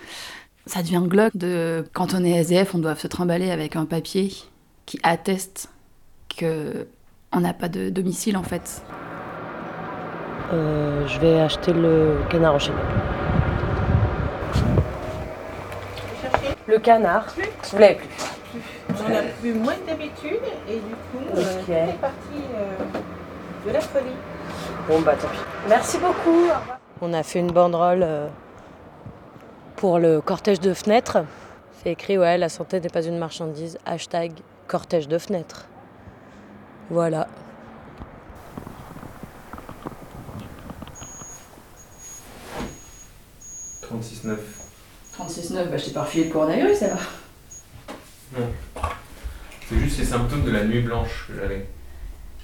Ça 0.67 0.83
devient 0.83 1.03
glauque 1.07 1.35
de... 1.35 1.83
Quand 1.95 2.13
on 2.13 2.23
est 2.25 2.33
SDF, 2.33 2.75
on 2.75 2.79
doit 2.79 2.95
se 2.95 3.07
trimballer 3.07 3.51
avec 3.51 3.75
un 3.75 3.87
papier 3.87 4.35
qui 4.85 5.01
atteste 5.03 5.71
que 6.37 6.87
on 7.33 7.41
n'a 7.41 7.55
pas 7.55 7.71
de 7.71 7.89
domicile, 7.89 8.37
en 8.37 8.43
fait. 8.43 8.83
Euh, 10.53 11.07
je 11.07 11.19
vais 11.21 11.41
acheter 11.41 11.73
le 11.73 12.17
canard 12.29 12.57
enchaîné. 12.57 12.77
Le 16.71 16.79
canard, 16.79 17.27
vous 17.73 17.79
l'avez 17.79 17.97
plus. 17.97 18.07
On 19.05 19.13
a 19.13 19.23
plus 19.41 19.55
moins 19.55 19.75
que 19.75 19.89
d'habitude 19.89 20.39
et 20.69 20.77
du 20.77 20.95
coup, 21.11 21.19
euh, 21.35 21.63
tout 21.65 21.73
est 21.73 21.99
parti 22.01 22.45
euh, 22.55 22.77
de 23.67 23.73
la 23.73 23.81
folie. 23.81 24.15
Bon 24.87 25.01
bah 25.01 25.17
tant 25.21 25.27
pis. 25.27 25.39
Merci 25.69 25.99
beaucoup. 25.99 26.47
On 27.03 27.13
a 27.13 27.25
fait 27.25 27.41
une 27.41 27.51
banderole 27.51 28.05
euh, 28.05 28.29
pour 29.75 29.99
le 29.99 30.21
cortège 30.21 30.61
de 30.61 30.73
fenêtres. 30.73 31.19
C'est 31.83 31.91
écrit 31.91 32.17
ouais, 32.17 32.39
la 32.39 32.49
santé 32.49 32.79
n'est 32.79 32.89
pas 32.89 33.03
une 33.03 33.19
marchandise. 33.19 33.77
Hashtag 33.85 34.31
cortège 34.69 35.09
de 35.09 35.19
fenêtres. 35.19 35.67
Voilà. 36.89 37.27
«36,9. 43.91 44.60
36,9, 45.19 45.71
bah 45.71 45.77
je 45.77 45.85
t'ai 45.87 45.91
pas 45.93 46.03
refilé 46.03 46.25
le 46.25 46.33
coronavirus, 46.33 46.79
ça 46.79 46.89
va. 46.89 47.01
Non. 48.39 48.47
C'est 49.69 49.79
juste 49.79 49.99
les 49.99 50.05
symptômes 50.05 50.45
de 50.45 50.51
la 50.51 50.65
nuit 50.65 50.81
blanche 50.81 51.27
que 51.29 51.35
j'avais. 51.41 51.67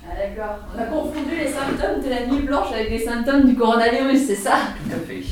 Ah 0.05 0.15
d'accord. 0.17 0.59
On 0.75 0.79
a 0.79 0.85
confondu 0.85 1.37
les 1.37 1.51
symptômes 1.51 2.03
de 2.03 2.09
la 2.09 2.27
nuit 2.27 2.43
blanche 2.43 2.73
avec 2.73 2.91
les 2.91 3.01
symptômes 3.01 3.45
du 3.45 3.57
coronavirus, 3.57 4.27
c'est 4.27 4.37
ça? 4.37 4.59
Tout 4.85 4.95
à 4.95 4.99
fait. 4.99 5.23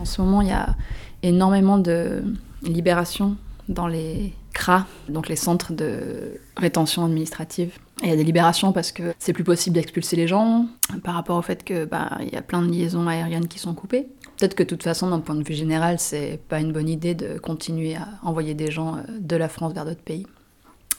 En 0.00 0.04
ce 0.04 0.20
moment, 0.20 0.42
il 0.42 0.48
y 0.48 0.52
a 0.52 0.74
énormément 1.22 1.78
de 1.78 2.24
libérations 2.62 3.36
dans 3.68 3.86
les 3.86 4.32
CRA, 4.54 4.86
donc 5.08 5.28
les 5.28 5.36
centres 5.36 5.72
de 5.72 6.40
rétention 6.56 7.04
administrative. 7.04 7.72
Et 8.02 8.06
il 8.06 8.10
y 8.10 8.12
a 8.12 8.16
des 8.16 8.24
libérations 8.24 8.72
parce 8.72 8.92
que 8.92 9.14
c'est 9.18 9.32
plus 9.32 9.44
possible 9.44 9.74
d'expulser 9.74 10.16
les 10.16 10.28
gens 10.28 10.66
par 11.04 11.14
rapport 11.14 11.36
au 11.36 11.42
fait 11.42 11.64
que 11.64 11.84
bah, 11.84 12.10
il 12.20 12.32
y 12.32 12.36
a 12.36 12.42
plein 12.42 12.62
de 12.62 12.70
liaisons 12.70 13.06
aériennes 13.06 13.48
qui 13.48 13.58
sont 13.58 13.74
coupées. 13.74 14.06
Peut-être 14.38 14.54
que 14.54 14.62
de 14.62 14.68
toute 14.68 14.84
façon, 14.84 15.10
d'un 15.10 15.18
point 15.18 15.34
de 15.34 15.42
vue 15.42 15.54
général, 15.54 15.98
c'est 15.98 16.40
pas 16.48 16.60
une 16.60 16.72
bonne 16.72 16.88
idée 16.88 17.14
de 17.14 17.38
continuer 17.38 17.96
à 17.96 18.06
envoyer 18.22 18.54
des 18.54 18.70
gens 18.70 18.96
euh, 18.96 19.00
de 19.18 19.36
la 19.36 19.48
France 19.48 19.74
vers 19.74 19.84
d'autres 19.84 20.02
pays. 20.02 20.26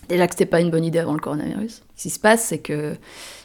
Déjà 0.09 0.27
que 0.27 0.33
c'était 0.33 0.45
pas 0.45 0.59
une 0.59 0.71
bonne 0.71 0.83
idée 0.83 0.99
avant 0.99 1.13
le 1.13 1.19
coronavirus. 1.19 1.83
Ce 1.95 2.03
qui 2.03 2.09
se 2.09 2.19
passe, 2.19 2.43
c'est 2.45 2.57
que 2.57 2.95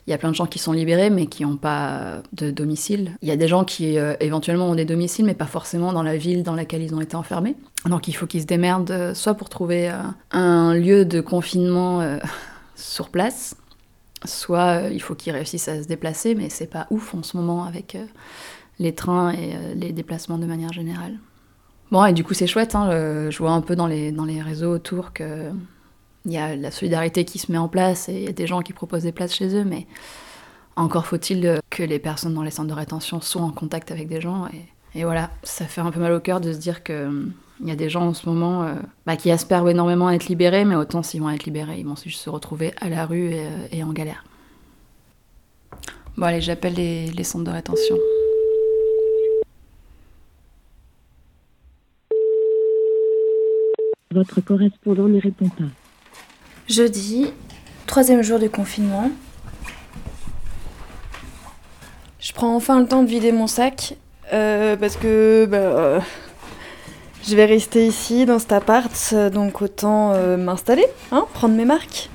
il 0.07 0.11
y 0.11 0.15
a 0.15 0.19
plein 0.19 0.31
de 0.31 0.35
gens 0.35 0.47
qui 0.47 0.59
sont 0.59 0.73
libérés 0.73 1.11
mais 1.11 1.27
qui 1.27 1.45
n'ont 1.45 1.57
pas 1.57 2.23
de 2.33 2.51
domicile. 2.51 3.17
Il 3.23 3.29
y 3.29 3.33
a 3.33 3.37
des 3.37 3.49
gens 3.49 3.65
qui 3.65 3.99
euh, 3.99 4.15
éventuellement 4.21 4.69
ont 4.69 4.75
des 4.75 4.85
domiciles 4.85 5.27
mais 5.27 5.35
pas 5.35 5.47
forcément 5.47 5.93
dans 5.93 6.03
la 6.03 6.17
ville 6.17 6.43
dans 6.43 6.55
laquelle 6.55 6.83
ils 6.83 6.95
ont 6.95 7.01
été 7.01 7.17
enfermés. 7.17 7.55
Donc 7.87 8.09
il 8.09 8.15
faut 8.15 8.27
qu'ils 8.27 8.43
se 8.43 8.47
démerdent 8.47 8.91
euh, 8.91 9.15
soit 9.15 9.35
pour 9.35 9.49
trouver 9.49 9.93
un 10.31 10.75
lieu 10.75 11.05
de 11.05 11.21
confinement 11.21 12.19
sur 12.75 13.11
place, 13.11 13.57
soit 14.25 14.89
il 14.91 15.03
faut 15.03 15.15
qu'ils 15.15 15.35
réussissent 15.35 15.69
à 15.69 15.83
se 15.83 15.87
déplacer 15.87 16.35
mais 16.35 16.49
c'est 16.49 16.67
pas 16.67 16.87
ouf 16.91 17.15
en 17.15 17.23
ce 17.23 17.37
moment 17.37 17.65
avec 17.65 17.97
les 18.79 18.95
trains 18.95 19.33
et 19.33 19.55
euh, 19.55 19.75
les 19.75 19.93
déplacements 19.93 20.39
de 20.39 20.47
manière 20.47 20.73
générale. 20.73 21.19
Bon 21.91 22.05
et 22.05 22.13
du 22.13 22.25
coup 22.25 22.35
c'est 22.35 22.47
chouette, 22.47 22.75
hein, 22.75 22.91
je 23.31 23.39
vois 23.39 23.53
un 23.53 23.61
peu 23.61 23.77
dans 23.77 23.87
les, 23.87 24.11
dans 24.11 24.25
les 24.25 24.41
réseaux 24.41 24.73
autour 24.73 25.13
que 25.13 25.51
il 26.25 26.33
y 26.33 26.39
a 26.39 26.57
la 26.57 26.71
solidarité 26.71 27.25
qui 27.25 27.39
se 27.39 27.53
met 27.53 27.59
en 27.59 27.69
place 27.69 28.09
et 28.09 28.15
il 28.15 28.25
y 28.25 28.29
a 28.29 28.33
des 28.33 28.47
gens 28.47 28.63
qui 28.63 28.73
proposent 28.73 29.03
des 29.03 29.13
places 29.13 29.35
chez 29.35 29.55
eux, 29.57 29.65
mais 29.65 29.87
encore 30.77 31.07
faut-il 31.07 31.47
euh, 31.47 31.59
que 31.71 31.83
les 31.83 31.99
personnes 31.99 32.35
dans 32.35 32.43
les 32.43 32.51
centres 32.51 32.69
de 32.69 32.75
rétention 32.75 33.21
soient 33.21 33.43
en 33.43 33.51
contact 33.51 33.91
avec 33.91 34.09
des 34.09 34.21
gens. 34.21 34.49
Et, 34.95 35.05
voilà, 35.05 35.31
ça 35.43 35.67
fait 35.67 35.81
un 35.81 35.91
peu 35.91 36.01
mal 36.01 36.13
au 36.13 36.21
cœur 36.21 36.41
de 36.41 36.53
se 36.53 36.59
dire 36.59 36.83
que 36.83 37.29
il 37.61 37.69
y 37.69 37.73
a 37.73 37.77
des 37.77 37.89
gens 37.89 38.09
en 38.09 38.15
ce 38.15 38.29
moment 38.29 38.65
euh, 38.65 38.75
bah, 39.07 39.17
qui 39.17 39.29
espèrent 39.29 39.69
énormément 39.69 40.11
être 40.11 40.27
libérés, 40.27 40.65
mais 40.65 40.75
autant 40.75 41.03
s'ils 41.03 41.21
vont 41.21 41.31
être 41.31 41.45
libérés, 41.45 41.79
ils 41.79 41.87
vont 41.87 41.97
juste 41.97 42.21
se 42.21 42.31
retrouver 42.31 42.73
à 42.81 42.89
la 42.89 43.07
rue 43.07 43.33
et, 43.71 43.85
en 43.85 43.93
galère. 43.93 44.25
Bon 46.17 46.27
allez, 46.27 46.41
j'appelle 46.41 46.75
les 46.75 47.25
centres 47.25 47.45
de 47.45 47.51
rétention. 47.51 47.97
Votre 54.15 54.41
correspondant 54.41 55.09
ne 55.09 55.21
répond 55.21 55.49
pas. 55.49 55.65
Jeudi, 56.69 57.33
troisième 57.85 58.23
jour 58.23 58.39
du 58.39 58.49
confinement. 58.49 59.11
Je 62.21 62.33
prends 62.33 62.55
enfin 62.55 62.79
le 62.79 62.87
temps 62.87 63.03
de 63.03 63.09
vider 63.09 63.33
mon 63.33 63.49
sac 63.49 63.97
euh, 64.33 64.77
parce 64.77 64.97
que 64.97 65.47
bah, 65.51 65.57
euh, 65.57 66.01
je 67.27 67.35
vais 67.35 67.45
rester 67.45 67.89
ici 67.89 68.25
dans 68.25 68.39
cet 68.39 68.53
appart, 68.53 69.15
donc 69.33 69.61
autant 69.61 70.13
euh, 70.13 70.37
m'installer, 70.37 70.87
hein, 71.11 71.27
prendre 71.35 71.57
mes 71.57 71.65
marques. 71.65 72.09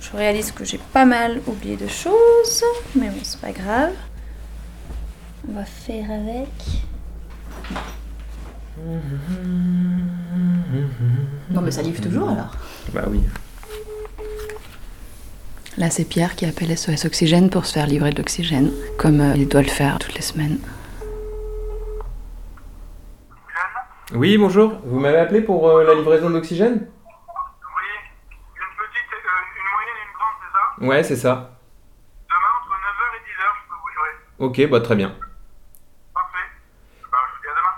Je 0.00 0.16
réalise 0.16 0.50
que 0.50 0.64
j'ai 0.64 0.80
pas 0.94 1.04
mal 1.04 1.42
oublié 1.46 1.76
de 1.76 1.88
choses, 1.88 2.64
mais 2.94 3.10
bon, 3.10 3.20
c'est 3.22 3.40
pas 3.40 3.52
grave. 3.52 3.92
On 5.46 5.52
va 5.52 5.66
faire 5.66 6.10
avec. 6.10 6.48
Non 11.50 11.60
mais 11.62 11.70
ça 11.70 11.82
livre 11.82 12.00
toujours 12.00 12.28
alors 12.30 12.52
Bah 12.92 13.04
oui. 13.08 13.22
Là, 15.78 15.88
c'est 15.88 16.04
Pierre 16.04 16.34
qui 16.36 16.44
appelle 16.46 16.76
SOS 16.76 17.06
Oxygène 17.06 17.48
pour 17.48 17.64
se 17.64 17.72
faire 17.72 17.86
livrer 17.86 18.10
de 18.10 18.18
l'oxygène, 18.18 18.70
comme 18.98 19.20
euh, 19.20 19.32
il 19.36 19.48
doit 19.48 19.62
le 19.62 19.68
faire 19.68 19.98
toutes 19.98 20.14
les 20.14 20.20
semaines. 20.20 20.58
Oui, 24.12 24.36
bonjour. 24.36 24.80
Vous 24.84 24.98
m'avez 24.98 25.18
appelé 25.18 25.40
pour 25.40 25.68
euh, 25.68 25.84
la 25.84 25.94
livraison 25.94 26.28
d'oxygène 26.28 26.88
Ouais, 30.80 31.02
c'est 31.02 31.16
ça. 31.16 31.58
Demain, 32.28 32.50
entre 32.60 32.70
9h 32.70 33.16
et 33.16 33.22
10h, 33.28 33.44
je 33.54 33.68
peux 33.68 33.74
vous 33.80 33.88
livrer. 33.88 34.66
Ok, 34.66 34.70
bah 34.70 34.80
très 34.80 34.96
bien. 34.96 35.14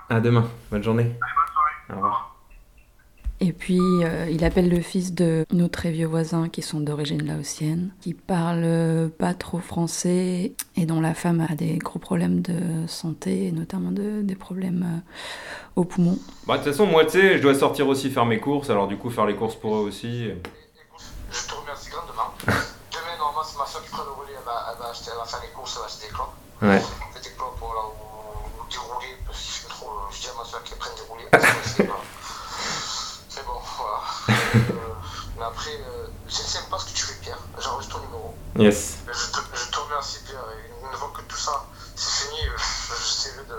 À 0.08 0.20
demain. 0.20 0.48
Bonne 0.70 0.82
journée. 0.82 1.12
Au 1.90 1.94
revoir. 1.94 2.32
Et 3.44 3.52
puis, 3.52 3.80
euh, 3.80 4.28
il 4.30 4.44
appelle 4.44 4.68
le 4.68 4.80
fils 4.80 5.14
de 5.14 5.44
nos 5.50 5.66
très 5.66 5.90
vieux 5.90 6.06
voisins 6.06 6.48
qui 6.48 6.62
sont 6.62 6.78
d'origine 6.78 7.26
laotienne, 7.26 7.90
qui 8.00 8.14
parlent 8.14 9.10
pas 9.18 9.34
trop 9.34 9.58
français 9.58 10.52
et 10.76 10.86
dont 10.86 11.00
la 11.00 11.12
femme 11.12 11.44
a 11.50 11.56
des 11.56 11.78
gros 11.78 11.98
problèmes 11.98 12.40
de 12.40 12.86
santé, 12.86 13.50
notamment 13.50 13.90
de, 13.90 14.22
des 14.22 14.36
problèmes 14.36 14.86
euh, 14.86 15.80
aux 15.80 15.84
poumons. 15.84 16.18
Bah, 16.46 16.58
de 16.58 16.62
toute 16.62 16.70
façon, 16.70 16.86
moi, 16.86 17.04
tu 17.04 17.18
sais, 17.18 17.38
je 17.38 17.42
dois 17.42 17.56
sortir 17.56 17.88
aussi 17.88 18.10
faire 18.10 18.26
mes 18.26 18.38
courses, 18.38 18.70
alors 18.70 18.86
du 18.86 18.96
coup, 18.96 19.10
faire 19.10 19.26
les 19.26 19.34
courses 19.34 19.56
pour 19.56 19.74
eux 19.74 19.80
aussi. 19.80 20.28
Je 21.32 21.48
te 21.48 21.54
remercie 21.54 21.90
grandement. 21.90 22.34
Demain, 22.46 23.16
normalement, 23.18 23.42
c'est 23.44 23.58
ma 23.58 23.66
soeur 23.66 23.82
qui 23.82 23.90
prend 23.90 24.04
le 24.04 24.12
relais, 24.12 24.38
elle 24.38 24.78
va, 24.78 25.24
faire 25.24 25.40
les 25.42 25.52
courses, 25.52 25.74
elle 25.74 25.80
va 25.80 25.86
acheter 25.86 26.06
des. 26.06 26.68
Ouais. 26.68 26.82
Je 36.78 36.84
ce 36.84 36.90
que 36.90 36.96
tu 36.96 37.04
fais, 37.04 37.20
Pierre. 37.22 37.38
J'enregistre 37.60 37.96
ton 37.96 38.04
numéro. 38.04 38.34
Yes. 38.58 38.98
Je 39.06 39.32
te, 39.32 39.40
je 39.54 39.70
te 39.70 39.78
remercie, 39.78 40.18
Pierre. 40.24 40.44
Et 40.52 40.86
une 40.86 40.96
fois 40.96 41.12
que 41.16 41.22
tout 41.22 41.36
ça 41.36 41.66
c'est 41.94 42.26
fini, 42.26 42.40
euh, 42.48 42.58
j'essaierai 42.98 43.46
de. 43.48 43.54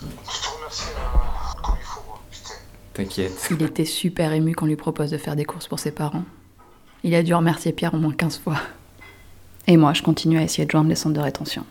Je 0.00 0.42
te 0.42 0.56
remercie 0.56 0.84
euh, 0.88 1.60
comme 1.62 1.74
il 1.78 1.84
faut. 1.84 2.00
Putain. 2.30 2.54
T'inquiète. 2.94 3.48
Il 3.50 3.62
était 3.62 3.84
super 3.84 4.32
ému 4.32 4.54
qu'on 4.54 4.66
lui 4.66 4.76
propose 4.76 5.10
de 5.10 5.18
faire 5.18 5.36
des 5.36 5.44
courses 5.44 5.68
pour 5.68 5.78
ses 5.78 5.92
parents. 5.92 6.24
Il 7.04 7.14
a 7.14 7.22
dû 7.22 7.34
remercier 7.34 7.72
Pierre 7.72 7.94
au 7.94 7.98
moins 7.98 8.12
15 8.12 8.38
fois. 8.38 8.56
Et 9.66 9.76
moi, 9.76 9.92
je 9.92 10.02
continue 10.02 10.38
à 10.38 10.42
essayer 10.42 10.64
de 10.64 10.70
joindre 10.70 10.88
les 10.88 10.94
centres 10.94 11.14
de 11.14 11.20
rétention. 11.20 11.64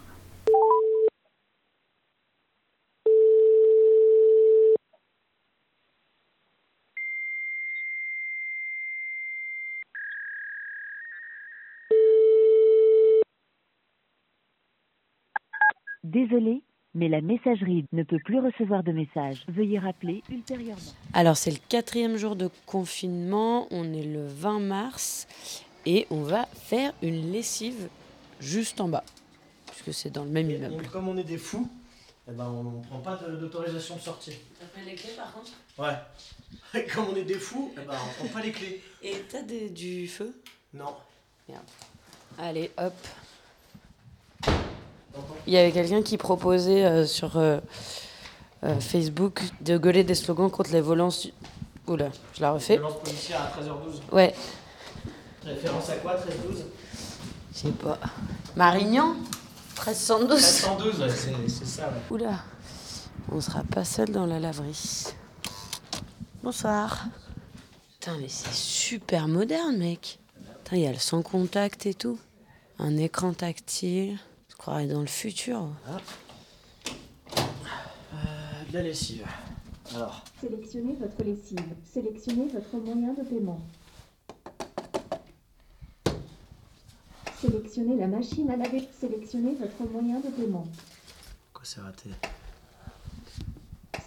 Désolé, 16.32 16.62
mais 16.94 17.10
la 17.10 17.20
messagerie 17.20 17.86
ne 17.92 18.04
peut 18.04 18.20
plus 18.24 18.40
recevoir 18.40 18.84
de 18.84 18.94
messages. 18.94 19.44
Veuillez 19.50 19.80
rappeler 19.80 20.24
ultérieurement. 20.30 20.82
Alors, 21.14 21.36
c'est 21.36 21.52
le 21.52 21.58
quatrième 21.68 22.16
jour 22.16 22.38
de 22.38 22.50
confinement. 22.66 23.68
On 23.70 23.92
est 23.92 24.06
le 24.06 24.26
20 24.28 24.60
mars. 24.60 25.28
Et 25.86 26.08
on 26.10 26.24
va 26.24 26.46
faire 26.54 26.94
une 27.02 27.34
lessive 27.34 27.90
juste 28.40 28.80
en 28.80 28.88
bas. 28.88 29.04
Puisque 29.68 29.94
c'est 29.94 30.10
dans 30.10 30.24
le 30.24 30.30
même 30.30 30.50
immeuble. 30.50 30.78
Donc, 30.78 30.92
comme 30.92 31.10
on 31.10 31.18
est 31.18 31.26
des 31.26 31.38
fous, 31.38 31.70
eh 32.30 32.32
ben, 32.32 32.46
on 32.46 32.64
ne 32.64 32.84
prend 32.84 33.00
pas 33.00 33.18
d'autorisation 33.18 33.98
de 33.98 34.02
sortie. 34.02 34.38
T'as 34.58 34.68
pris 34.68 34.90
les 34.90 34.96
clés 34.96 35.16
par 35.18 35.34
contre 35.34 35.52
Ouais. 35.78 36.84
Comme 36.94 37.10
on 37.10 37.16
est 37.18 37.24
des 37.24 37.40
fous, 37.40 37.74
eh 37.74 37.86
ben, 37.86 37.94
on 37.94 38.24
prend 38.24 38.40
pas 38.40 38.46
les 38.46 38.52
clés. 38.52 38.82
Et 39.04 39.16
t'as 39.30 39.42
du 39.42 40.08
feu? 40.08 40.34
Non. 40.74 40.96
Merde. 41.50 41.64
Allez, 42.38 42.72
hop. 42.78 42.94
Il 45.48 45.54
y 45.54 45.58
avait 45.58 45.72
quelqu'un 45.72 46.02
qui 46.02 46.18
proposait 46.18 46.86
euh, 46.86 47.06
sur 47.06 47.38
euh, 47.38 47.60
euh, 48.64 48.80
Facebook 48.80 49.42
de 49.62 49.78
gueuler 49.78 50.04
des 50.04 50.16
slogans 50.16 50.50
contre 50.50 50.72
les 50.72 50.82
violences. 50.82 51.28
Oula, 51.88 52.10
je 52.34 52.42
la 52.42 52.52
refais. 52.52 52.78
Violence 52.78 53.00
policière 53.04 53.42
à 53.42 53.60
13h12. 53.60 54.14
Ouais, 54.16 54.34
Référence 55.44 55.90
à 55.90 55.96
quoi 55.96 56.16
13h12 56.16 56.64
je 57.54 57.58
sais 57.58 57.72
pas. 57.72 58.00
Marignan? 58.56 59.16
1312 59.76 60.30
1312, 60.30 61.00
ouais, 61.02 61.10
c'est 61.48 61.66
ça, 61.66 61.88
ouais. 61.88 62.16
Oula, 62.16 62.40
on 63.32 63.42
sera 63.42 63.64
pas 63.64 63.84
seul 63.84 64.10
dans 64.10 64.26
la 64.26 64.40
laverie. 64.40 65.08
Bonsoir. 66.44 67.06
Putain, 68.00 68.18
mais 68.20 68.30
c'est 68.30 68.54
super 68.54 69.28
moderne, 69.28 69.78
mec. 69.78 70.20
Putain, 70.64 70.78
il 70.78 70.84
y 70.84 70.88
a 70.88 70.92
le 70.92 70.98
sans 70.98 71.22
contact 71.24 71.86
et 71.86 71.94
tout. 71.94 72.20
Un 72.80 72.98
écran 72.98 73.34
tactile. 73.34 74.18
Croirais 74.62 74.86
dans 74.86 75.02
le 75.02 75.08
futur. 75.08 75.70
Euh, 75.90 75.98
de 78.70 78.74
la 78.74 78.84
lessive. 78.84 79.26
Alors, 79.96 80.24
Sélectionnez 80.40 80.94
votre 81.00 81.24
lessive. 81.24 81.58
Sélectionnez 81.84 82.48
votre 82.50 82.78
moyen 82.78 83.16
de 83.16 83.24
paiement. 83.24 83.60
Sélectionnez 87.40 87.96
la 87.96 88.06
machine 88.06 88.52
à 88.52 88.56
laver. 88.56 88.88
Sélectionnez 89.00 89.56
votre 89.56 89.92
moyen 89.92 90.20
de 90.20 90.30
paiement. 90.30 90.68
quoi 91.54 91.66
c'est 91.66 91.82
raté 91.82 92.12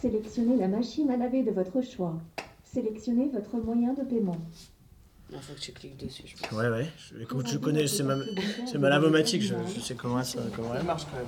Sélectionnez 0.01 0.57
la 0.57 0.69
machine 0.69 1.11
à 1.11 1.17
laver 1.17 1.43
de 1.43 1.51
votre 1.51 1.83
choix. 1.83 2.17
Sélectionnez 2.63 3.29
votre 3.31 3.57
moyen 3.57 3.93
de 3.93 4.05
paiement. 4.05 4.39
Il 5.31 5.41
faut 5.41 5.55
que 5.55 5.59
tu 5.61 5.73
cliques 5.73 5.97
dessus, 5.97 6.23
je 6.27 6.37
pense. 6.37 6.53
Ouais, 6.53 6.69
ouais. 6.69 6.87
Je- 6.99 7.23
Écoute, 7.23 7.47
je 7.49 7.59
connais, 7.59 7.87
c'est 7.87 8.03
ma, 8.03 8.15
c'est 8.67 8.79
ma 8.79 8.89
lavomatique, 8.89 9.43
je, 9.43 9.55
je 9.75 9.81
sais 9.81 9.95
comment, 9.95 10.23
ça, 10.23 10.39
comment 10.55 10.75
elle 10.75 10.85
marche 10.85 11.05
quand 11.11 11.17
même. 11.17 11.27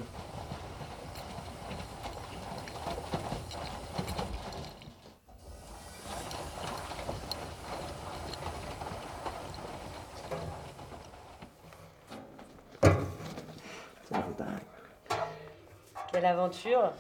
Quelle 16.12 16.24
aventure 16.26 16.92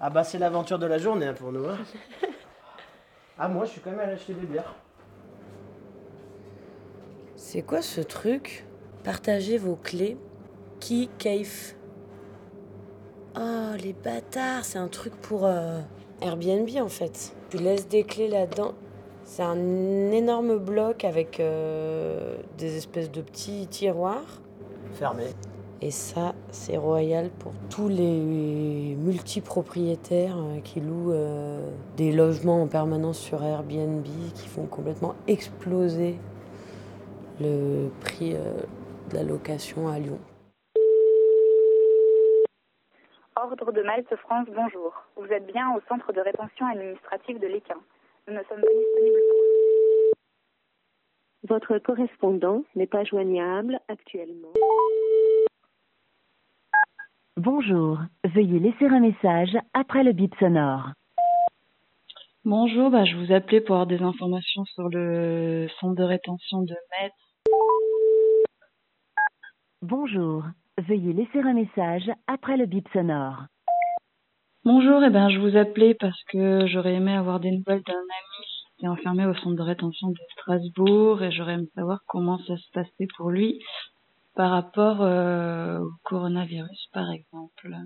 Ah 0.00 0.10
bah 0.10 0.24
c'est 0.24 0.38
l'aventure 0.38 0.78
de 0.78 0.86
la 0.86 0.98
journée 0.98 1.26
hein, 1.26 1.34
pour 1.34 1.52
nous. 1.52 1.66
hein. 1.68 1.78
ah 3.38 3.48
moi 3.48 3.64
je 3.64 3.70
suis 3.72 3.80
quand 3.80 3.90
même 3.90 4.00
allé 4.00 4.12
acheter 4.12 4.34
des 4.34 4.46
bières. 4.46 4.74
C'est 7.50 7.62
quoi 7.62 7.80
ce 7.80 8.02
truc? 8.02 8.66
Partagez 9.04 9.56
vos 9.56 9.74
clés. 9.74 10.18
Qui 10.80 11.08
cave 11.16 11.72
Oh, 13.40 13.74
les 13.82 13.94
bâtards, 13.94 14.66
c'est 14.66 14.76
un 14.76 14.88
truc 14.88 15.14
pour 15.14 15.46
euh, 15.46 15.80
Airbnb 16.20 16.68
en 16.78 16.90
fait. 16.90 17.34
Tu 17.48 17.56
laisses 17.56 17.88
des 17.88 18.04
clés 18.04 18.28
là-dedans. 18.28 18.74
C'est 19.24 19.44
un 19.44 20.10
énorme 20.10 20.58
bloc 20.58 21.06
avec 21.06 21.40
euh, 21.40 22.36
des 22.58 22.76
espèces 22.76 23.10
de 23.10 23.22
petits 23.22 23.66
tiroirs. 23.66 24.42
Fermé. 24.92 25.24
Et 25.80 25.90
ça, 25.90 26.34
c'est 26.50 26.76
royal 26.76 27.30
pour 27.38 27.52
tous 27.70 27.88
les 27.88 28.94
multipropriétaires 28.98 30.36
euh, 30.36 30.60
qui 30.60 30.80
louent 30.80 31.12
euh, 31.12 31.70
des 31.96 32.12
logements 32.12 32.60
en 32.62 32.66
permanence 32.66 33.18
sur 33.18 33.42
Airbnb, 33.42 34.04
qui 34.34 34.48
font 34.48 34.66
complètement 34.66 35.14
exploser 35.26 36.18
le 37.40 37.90
prix 38.00 38.34
euh, 38.34 38.60
de 39.10 39.14
la 39.14 39.22
location 39.22 39.88
à 39.88 39.98
Lyon. 39.98 40.18
Ordre 43.36 43.70
de 43.72 43.82
Malte 43.82 44.14
France, 44.16 44.48
bonjour. 44.54 44.92
Vous 45.16 45.26
êtes 45.26 45.46
bien 45.46 45.72
au 45.76 45.80
centre 45.88 46.12
de 46.12 46.20
rétention 46.20 46.66
administrative 46.66 47.38
de 47.38 47.46
l'Équin. 47.46 47.78
Nous 48.26 48.34
ne 48.34 48.42
sommes 48.48 48.60
pas 48.60 48.74
disponibles 48.74 49.20
pour 51.42 51.56
Votre 51.56 51.78
correspondant 51.78 52.64
n'est 52.74 52.88
pas 52.88 53.04
joignable 53.04 53.78
actuellement. 53.88 54.52
Bonjour. 57.36 57.98
Veuillez 58.24 58.58
laisser 58.58 58.86
un 58.86 59.00
message 59.00 59.56
après 59.72 60.02
le 60.02 60.12
bip 60.12 60.34
sonore. 60.40 60.90
Bonjour, 62.44 62.90
bah, 62.90 63.04
je 63.04 63.14
vous 63.16 63.32
appelais 63.32 63.60
pour 63.60 63.76
avoir 63.76 63.86
des 63.86 64.02
informations 64.02 64.64
sur 64.64 64.88
le 64.88 65.68
centre 65.78 65.94
de 65.94 66.02
rétention 66.02 66.62
de 66.62 66.74
Metz. 67.00 67.12
Bonjour. 69.82 70.42
Veuillez 70.88 71.12
laisser 71.12 71.38
un 71.38 71.54
message 71.54 72.10
après 72.26 72.56
le 72.56 72.66
bip 72.66 72.88
sonore. 72.92 73.44
Bonjour, 74.64 75.04
eh 75.04 75.10
ben, 75.10 75.28
je 75.28 75.38
vous 75.38 75.56
appelais 75.56 75.94
parce 75.94 76.20
que 76.32 76.66
j'aurais 76.66 76.94
aimé 76.94 77.12
avoir 77.12 77.38
des 77.38 77.52
nouvelles 77.52 77.82
d'un 77.86 77.94
ami 77.94 78.46
qui 78.76 78.86
est 78.86 78.88
enfermé 78.88 79.24
au 79.24 79.34
centre 79.34 79.54
de 79.54 79.62
rétention 79.62 80.08
de 80.08 80.18
Strasbourg 80.32 81.22
et 81.22 81.30
j'aurais 81.30 81.54
aimé 81.54 81.68
savoir 81.76 82.00
comment 82.08 82.38
ça 82.38 82.56
se 82.56 82.70
passait 82.72 83.06
pour 83.16 83.30
lui 83.30 83.60
par 84.34 84.50
rapport 84.50 85.00
euh, 85.00 85.78
au 85.78 85.90
coronavirus, 86.02 86.88
par 86.92 87.12
exemple. 87.12 87.76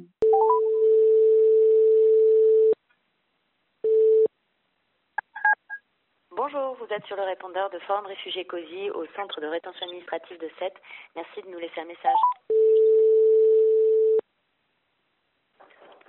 Bonjour, 6.34 6.74
vous 6.80 6.86
êtes 6.94 7.04
sur 7.04 7.16
le 7.16 7.24
répondeur 7.24 7.68
de 7.68 7.78
Forum 7.80 8.06
Réfugiés 8.06 8.46
COSI 8.46 8.88
au 8.90 9.04
centre 9.14 9.38
de 9.42 9.46
rétention 9.46 9.84
administrative 9.84 10.38
de 10.40 10.48
Sète. 10.58 10.72
Merci 11.14 11.42
de 11.42 11.48
nous 11.50 11.58
laisser 11.58 11.78
un 11.78 11.84
message. 11.84 12.16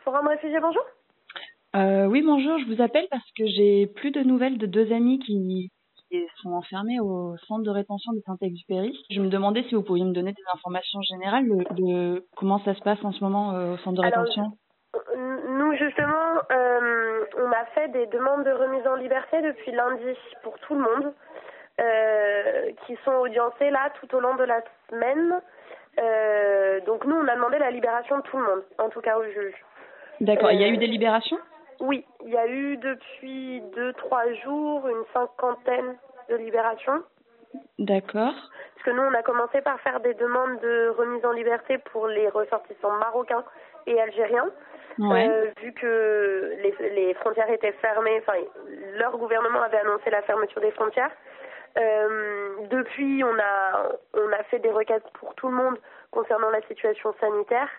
Forum 0.05 0.27
Réfugiés, 0.27 0.62
bonjour. 0.62 0.83
Euh, 1.75 2.05
oui, 2.05 2.21
bonjour, 2.21 2.57
je 2.57 2.73
vous 2.73 2.81
appelle 2.81 3.07
parce 3.12 3.29
que 3.38 3.45
j'ai 3.47 3.88
plus 3.88 4.12
de 4.12 4.21
nouvelles 4.21 4.57
de 4.57 4.65
deux 4.65 4.93
amis 4.93 5.19
qui, 5.19 5.69
qui 6.09 6.25
sont 6.41 6.51
enfermés 6.51 7.01
au 7.01 7.36
centre 7.47 7.63
de 7.63 7.71
rétention 7.71 8.13
de 8.13 8.21
Saint-Exupéry. 8.25 8.97
Je 9.09 9.19
me 9.19 9.27
demandais 9.27 9.63
si 9.63 9.75
vous 9.75 9.83
pouviez 9.83 10.05
me 10.05 10.13
donner 10.13 10.31
des 10.31 10.43
informations 10.53 11.01
générales 11.01 11.49
de, 11.49 11.81
de 11.81 12.27
comment 12.38 12.63
ça 12.63 12.75
se 12.75 12.81
passe 12.81 13.03
en 13.03 13.12
ce 13.12 13.21
moment 13.21 13.51
euh, 13.55 13.73
au 13.73 13.77
centre 13.79 14.01
de 14.01 14.07
Alors, 14.07 14.21
rétention. 14.21 14.57
Nous, 15.15 15.75
justement, 15.75 16.41
euh, 16.51 17.25
on 17.38 17.51
a 17.51 17.65
fait 17.73 17.88
des 17.89 18.06
demandes 18.08 18.43
de 18.43 18.51
remise 18.51 18.86
en 18.88 18.95
liberté 18.95 19.41
depuis 19.41 19.71
lundi 19.71 20.17
pour 20.43 20.58
tout 20.60 20.75
le 20.75 20.82
monde, 20.82 21.13
euh, 21.82 22.71
qui 22.86 22.95
sont 23.03 23.13
audiencés 23.13 23.71
là 23.71 23.91
tout 23.99 24.15
au 24.15 24.19
long 24.19 24.36
de 24.36 24.43
la 24.43 24.62
semaine. 24.89 25.41
Euh, 25.99 26.79
donc 26.82 27.06
nous, 27.06 27.15
on 27.15 27.27
a 27.27 27.36
demandé 27.36 27.58
la 27.58 27.71
libération 27.71 28.17
de 28.17 28.23
tout 28.23 28.38
le 28.38 28.43
monde, 28.43 28.63
en 28.77 28.89
tout 28.89 29.01
cas 29.01 29.17
au 29.17 29.23
juge. 29.23 29.56
D'accord, 30.21 30.51
il 30.51 30.62
y 30.62 30.63
a 30.63 30.67
eu 30.67 30.77
des 30.77 30.88
libérations? 30.88 31.39
Oui, 31.79 32.06
il 32.23 32.32
y 32.32 32.38
a 32.38 32.47
eu 32.47 32.77
depuis 32.77 33.62
deux, 33.75 33.93
trois 33.93 34.32
jours 34.45 34.88
une 34.88 35.03
cinquantaine 35.12 35.95
de 36.29 36.36
libérations. 36.36 37.03
D'accord. 37.79 38.34
puisque 38.75 38.95
nous, 38.95 39.03
on 39.03 39.13
a 39.13 39.21
commencé 39.21 39.62
par 39.62 39.79
faire 39.82 39.99
des 39.99 40.13
demandes 40.15 40.60
de 40.60 40.89
remise 40.97 41.25
en 41.25 41.32
liberté 41.32 41.77
pour 41.91 42.08
les 42.08 42.29
ressortissants 42.29 42.97
marocains 42.97 43.43
et 43.86 43.99
algériens. 43.99 44.49
Ouais. 44.99 45.27
Euh, 45.27 45.51
vu 45.62 45.73
que 45.73 46.53
les, 46.62 46.89
les 46.89 47.13
frontières 47.15 47.49
étaient 47.49 47.71
fermées, 47.73 48.21
enfin, 48.21 48.38
leur 48.97 49.17
gouvernement 49.17 49.62
avait 49.62 49.79
annoncé 49.79 50.10
la 50.10 50.21
fermeture 50.21 50.62
des 50.62 50.71
frontières. 50.71 51.12
Euh, 51.77 52.67
depuis, 52.69 53.23
on 53.23 53.39
a, 53.39 53.89
on 54.13 54.32
a 54.32 54.43
fait 54.43 54.60
des 54.60 54.71
requêtes 54.71 55.06
pour 55.19 55.34
tout 55.36 55.47
le 55.47 55.56
monde 55.56 55.77
concernant 56.12 56.51
la 56.51 56.62
situation 56.67 57.13
sanitaire, 57.19 57.69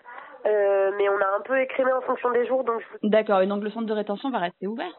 euh, 0.45 0.91
mais 0.97 1.07
on 1.07 1.17
a 1.17 1.37
un 1.37 1.41
peu 1.41 1.57
écrémé 1.59 1.93
en 1.93 2.01
fonction 2.01 2.31
des 2.31 2.45
jours, 2.45 2.65
donc 2.65 2.81
je 2.81 3.07
D'accord, 3.07 3.41
et 3.41 3.47
donc 3.47 3.63
le 3.63 3.69
centre 3.69 3.85
de 3.85 3.93
rétention 3.93 4.29
va 4.31 4.39
rester 4.39 4.67
ouvert? 4.67 4.91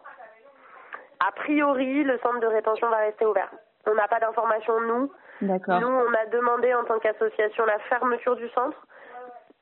A 1.21 1.33
priori, 1.33 2.05
le 2.05 2.19
centre 2.19 2.41
de 2.41 2.47
rétention 2.47 2.89
va 2.89 2.97
rester 2.97 3.27
ouvert. 3.27 3.51
On 3.87 3.95
n'a 3.95 4.09
pas 4.09 4.19
d'informations, 4.19 4.81
nous. 4.81 5.13
D'accord. 5.43 5.81
Nous, 5.81 5.87
on 5.89 6.15
a 6.15 6.27
demandé 6.27 6.73
en 6.75 6.85
tant 6.85 6.99
qu'association 6.99 7.67
la 7.67 7.79
fermeture 7.81 8.37
du 8.37 8.49
centre. 8.51 8.87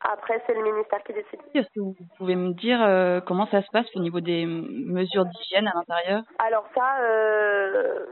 Après, 0.04 0.42
c'est 0.46 0.54
le 0.54 0.62
ministère 0.62 1.02
qui 1.02 1.14
décide. 1.14 1.40
Est-ce 1.54 1.68
que 1.74 1.80
vous 1.80 1.96
pouvez 2.18 2.36
me 2.36 2.52
dire 2.52 2.78
euh, 2.82 3.20
comment 3.20 3.46
ça 3.46 3.62
se 3.62 3.70
passe 3.72 3.86
au 3.94 4.00
niveau 4.00 4.20
des 4.20 4.44
mesures 4.46 5.24
d'hygiène 5.24 5.66
à 5.66 5.72
l'intérieur? 5.74 6.22
Alors 6.38 6.66
ça, 6.74 7.00
euh, 7.00 8.04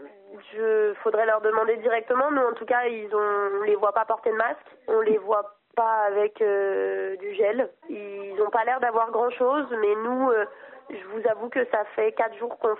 je 0.54 0.94
faudrait 1.02 1.26
leur 1.26 1.42
demander 1.42 1.76
directement. 1.76 2.30
Nous, 2.30 2.42
en 2.42 2.54
tout 2.54 2.64
cas, 2.64 2.86
ils 2.86 3.14
ont, 3.14 3.60
on 3.60 3.62
les 3.64 3.76
voit 3.76 3.92
pas 3.92 4.06
porter 4.06 4.30
de 4.30 4.36
masque. 4.36 4.58
On 4.88 5.00
les 5.00 5.18
voit 5.18 5.54
pas 5.76 6.06
avec 6.08 6.40
euh, 6.40 7.16
du 7.16 7.34
gel. 7.34 7.68
Ils 7.90 8.40
ont 8.40 8.50
pas 8.50 8.64
l'air 8.64 8.80
d'avoir 8.80 9.10
grand 9.10 9.30
chose, 9.30 9.66
mais 9.80 9.94
nous, 10.02 10.30
euh, 10.30 10.46
je 10.90 11.04
vous 11.12 11.28
avoue 11.28 11.48
que 11.48 11.64
ça 11.66 11.84
fait 11.94 12.12
quatre 12.12 12.36
jours 12.38 12.58
qu'on 12.58 12.76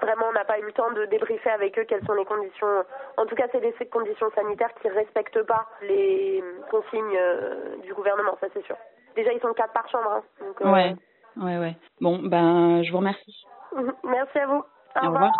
vraiment 0.00 0.26
on 0.28 0.32
n'a 0.32 0.44
pas 0.44 0.58
eu 0.58 0.62
le 0.64 0.72
temps 0.72 0.90
de 0.92 1.04
débriefer 1.06 1.50
avec 1.50 1.78
eux 1.78 1.84
quelles 1.84 2.04
sont 2.06 2.14
les 2.14 2.24
conditions. 2.24 2.84
En 3.16 3.26
tout 3.26 3.34
cas, 3.34 3.46
c'est 3.52 3.60
des 3.60 3.72
conditions 3.86 4.30
sanitaires 4.34 4.72
qui 4.80 4.88
respectent 4.88 5.42
pas 5.42 5.68
les 5.82 6.42
consignes 6.70 7.16
euh, 7.16 7.76
du 7.82 7.92
gouvernement, 7.94 8.36
ça 8.40 8.48
c'est 8.52 8.64
sûr. 8.64 8.76
Déjà, 9.16 9.32
ils 9.32 9.40
sont 9.40 9.52
quatre 9.54 9.72
par 9.72 9.88
chambre. 9.88 10.10
Hein, 10.10 10.22
donc, 10.40 10.60
euh, 10.62 10.72
Ouais, 10.72 10.94
ouais, 11.36 11.58
ouais. 11.58 11.76
Bon, 12.00 12.18
ben, 12.18 12.82
je 12.82 12.90
vous 12.90 12.98
remercie. 12.98 13.46
Merci 14.04 14.38
à 14.38 14.46
vous. 14.46 14.64
Au 15.02 15.06
revoir. 15.06 15.32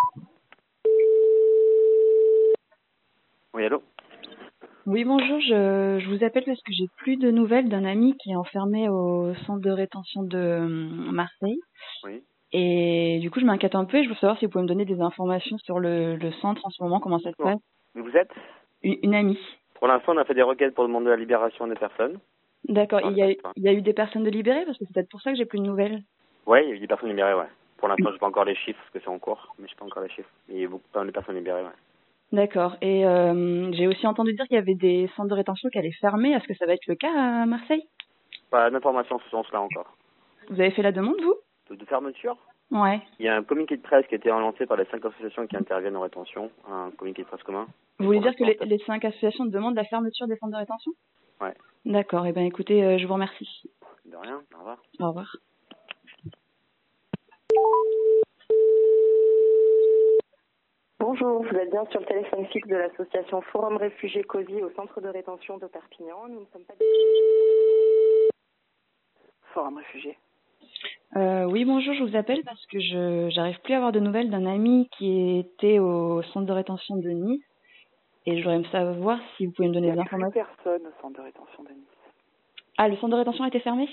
Oui, 3.53 3.65
allô? 3.65 3.81
Oui, 4.85 5.03
bonjour, 5.03 5.39
je, 5.39 5.99
je 5.99 6.09
vous 6.09 6.23
appelle 6.23 6.43
parce 6.45 6.61
que 6.61 6.71
j'ai 6.71 6.85
plus 6.97 7.17
de 7.17 7.31
nouvelles 7.31 7.69
d'un 7.69 7.85
ami 7.85 8.15
qui 8.17 8.31
est 8.31 8.35
enfermé 8.35 8.87
au 8.87 9.33
centre 9.47 9.61
de 9.61 9.71
rétention 9.71 10.21
de 10.23 10.37
euh, 10.37 10.67
Marseille. 11.11 11.59
Oui. 12.03 12.23
Et 12.57 13.19
du 13.19 13.29
coup, 13.31 13.41
je 13.41 13.45
m'inquiète 13.45 13.75
un 13.75 13.83
peu 13.83 13.97
et 13.97 14.03
je 14.05 14.09
veux 14.09 14.15
savoir 14.15 14.37
si 14.39 14.45
vous 14.45 14.51
pouvez 14.51 14.61
me 14.63 14.67
donner 14.67 14.85
des 14.85 15.01
informations 15.01 15.57
sur 15.57 15.77
le, 15.77 16.15
le 16.15 16.31
centre 16.41 16.65
en 16.65 16.69
ce 16.69 16.81
moment, 16.81 17.01
comment 17.01 17.19
ça 17.19 17.31
se 17.31 17.35
passe. 17.35 17.57
Mais 17.95 18.01
vous 18.01 18.15
êtes 18.15 18.31
Une, 18.81 18.95
une 19.03 19.13
amie. 19.13 19.39
Pour 19.73 19.89
l'instant, 19.89 20.13
on 20.13 20.17
a 20.17 20.23
fait 20.23 20.33
des 20.35 20.41
requêtes 20.41 20.73
pour 20.73 20.85
demander 20.85 21.09
la 21.09 21.17
libération 21.17 21.67
des 21.67 21.75
personnes. 21.75 22.17
D'accord, 22.69 23.01
il 23.03 23.17
y, 23.17 23.21
a, 23.21 23.29
il 23.29 23.63
y 23.63 23.67
a 23.67 23.73
eu 23.73 23.81
des 23.81 23.91
personnes 23.91 24.23
de 24.23 24.29
libérées 24.29 24.63
parce 24.65 24.77
que 24.77 24.85
c'est 24.85 24.93
peut-être 24.93 25.09
pour 25.09 25.21
ça 25.21 25.31
que 25.31 25.37
j'ai 25.37 25.45
plus 25.45 25.59
de 25.59 25.65
nouvelles. 25.65 25.99
Oui, 26.45 26.59
il 26.63 26.69
y 26.69 26.71
a 26.71 26.75
eu 26.75 26.79
des 26.79 26.87
personnes 26.87 27.09
libérées, 27.09 27.33
ouais. 27.33 27.49
Pour 27.77 27.89
l'instant, 27.89 28.11
je 28.13 28.17
pas 28.19 28.27
encore 28.27 28.45
les 28.45 28.55
chiffres 28.55 28.79
parce 28.79 28.91
que 28.93 28.99
c'est 28.99 29.13
en 29.13 29.19
cours, 29.19 29.53
mais 29.59 29.67
je 29.67 29.75
pas 29.75 29.83
encore 29.85 30.03
les 30.03 30.09
chiffres. 30.09 30.29
Mais 30.47 30.55
il 30.55 30.61
y 30.61 30.65
a 30.65 30.69
beaucoup 30.69 30.83
de 30.93 31.11
personnes 31.11 31.35
libérées, 31.35 31.63
ouais. 31.63 31.77
D'accord. 32.31 32.77
Et 32.81 33.05
euh, 33.05 33.69
j'ai 33.73 33.87
aussi 33.87 34.07
entendu 34.07 34.33
dire 34.33 34.45
qu'il 34.47 34.55
y 34.55 34.59
avait 34.59 34.75
des 34.75 35.09
centres 35.15 35.29
de 35.29 35.35
rétention 35.35 35.69
qui 35.69 35.77
allaient 35.77 35.91
fermer. 35.99 36.31
Est-ce 36.31 36.47
que 36.47 36.55
ça 36.55 36.65
va 36.65 36.73
être 36.73 36.87
le 36.87 36.95
cas 36.95 37.11
à 37.13 37.45
Marseille? 37.45 37.83
Pas 38.49 38.69
d'informations 38.71 39.17
sur 39.19 39.25
ce 39.25 39.31
sens-là 39.31 39.61
encore. 39.61 39.95
Vous 40.49 40.59
avez 40.61 40.71
fait 40.71 40.81
la 40.81 40.91
demande, 40.93 41.19
vous? 41.21 41.35
De, 41.69 41.75
de 41.75 41.85
fermeture 41.85 42.37
Ouais. 42.71 42.99
Il 43.19 43.25
y 43.25 43.29
a 43.29 43.35
un 43.35 43.43
communiqué 43.43 43.77
de 43.77 43.81
presse 43.81 44.07
qui 44.07 44.15
a 44.15 44.17
été 44.17 44.29
lancé 44.29 44.65
par 44.65 44.77
les 44.77 44.85
cinq 44.85 45.05
associations 45.05 45.45
qui 45.45 45.55
interviennent 45.55 45.95
en 45.95 46.01
rétention, 46.01 46.49
un 46.67 46.89
communiqué 46.97 47.21
de 47.21 47.27
presse 47.27 47.43
commun. 47.43 47.67
Vous 47.99 48.05
voulez 48.05 48.19
dire 48.19 48.35
que 48.35 48.43
les, 48.43 48.57
les 48.65 48.79
cinq 48.79 49.05
associations 49.05 49.45
demandent 49.45 49.75
la 49.75 49.85
fermeture 49.85 50.27
des 50.27 50.35
centres 50.37 50.53
de 50.53 50.57
rétention? 50.57 50.91
Ouais. 51.41 51.53
D'accord. 51.85 52.25
Eh 52.25 52.31
bien, 52.31 52.43
écoutez, 52.43 52.83
euh, 52.83 52.97
je 52.97 53.05
vous 53.05 53.13
remercie. 53.13 53.69
De 54.05 54.17
rien, 54.17 54.41
au 54.55 54.57
revoir. 54.57 54.77
Au 54.99 55.07
revoir. 55.09 55.35
Bonjour, 60.99 61.43
vous 61.43 61.55
êtes 61.55 61.69
bien 61.69 61.85
sur 61.91 61.99
le 61.99 62.05
téléphone 62.07 62.45
fixe 62.47 62.67
de 62.67 62.75
l'association 62.75 63.41
Forum 63.41 63.77
Réfugiés 63.77 64.23
COSI 64.23 64.63
au 64.63 64.71
centre 64.71 65.01
de 65.01 65.07
rétention 65.07 65.57
de 65.59 65.67
Perpignan. 65.67 66.27
Nous 66.27 66.41
ne 66.41 66.45
sommes 66.47 66.63
pas 66.63 66.73
Forum 69.53 69.77
Réfugiés. 69.77 70.17
Euh, 71.15 71.45
oui, 71.45 71.63
bonjour, 71.65 71.93
je 71.93 72.03
vous 72.03 72.15
appelle 72.15 72.41
parce 72.43 72.65
que 72.67 72.79
je 72.79 73.29
j'arrive 73.31 73.59
plus 73.61 73.73
à 73.73 73.77
avoir 73.77 73.91
de 73.91 73.99
nouvelles 73.99 74.29
d'un 74.29 74.45
ami 74.45 74.89
qui 74.97 75.39
était 75.39 75.79
au 75.79 76.21
centre 76.23 76.45
de 76.45 76.51
rétention 76.51 76.97
de 76.97 77.09
Nice 77.09 77.43
et 78.25 78.41
j'aurais 78.41 78.55
aimé 78.55 78.67
savoir 78.71 79.19
si 79.37 79.45
vous 79.45 79.53
pouvez 79.53 79.69
me 79.69 79.73
donner 79.73 79.87
Il 79.87 79.91
des 79.91 79.95
n'y 79.97 80.01
a 80.01 80.05
plus 80.05 80.15
informations. 80.15 80.43
personne 80.63 80.87
au 80.87 81.01
centre 81.01 81.17
de 81.17 81.21
rétention 81.23 81.63
de 81.63 81.69
Nice. 81.69 81.85
Ah, 82.77 82.87
le 82.89 82.95
centre 82.97 83.11
de 83.13 83.15
rétention 83.19 83.43
a 83.43 83.47
été 83.47 83.59
fermé? 83.61 83.87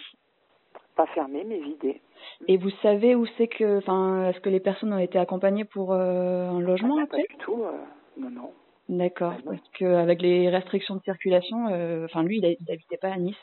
Pas 0.96 1.06
fermé, 1.06 1.44
mais 1.46 1.58
vidé. 1.60 2.00
Et 2.48 2.56
vous 2.56 2.70
savez 2.82 3.14
où 3.14 3.24
c'est 3.38 3.48
que, 3.48 3.78
enfin, 3.78 4.28
est-ce 4.28 4.40
que 4.40 4.50
les 4.50 4.60
personnes 4.60 4.92
ont 4.92 4.98
été 4.98 5.18
accompagnées 5.18 5.64
pour 5.64 5.92
euh, 5.92 6.48
un 6.48 6.60
logement 6.60 6.96
Ah, 6.98 7.04
après 7.04 7.22
Pas 7.22 7.34
du 7.34 7.38
tout, 7.38 7.62
euh, 7.64 7.72
non, 8.18 8.30
non. 8.30 8.50
D'accord, 8.88 9.34
parce 9.44 9.60
que 9.78 9.84
avec 9.84 10.20
les 10.20 10.48
restrictions 10.50 10.96
de 10.96 11.02
circulation, 11.02 11.66
enfin 12.04 12.22
lui, 12.24 12.38
il 12.38 12.44
a- 12.44 12.50
il 12.50 12.70
habitait 12.70 12.98
pas 12.98 13.12
à 13.12 13.16
Nice 13.16 13.36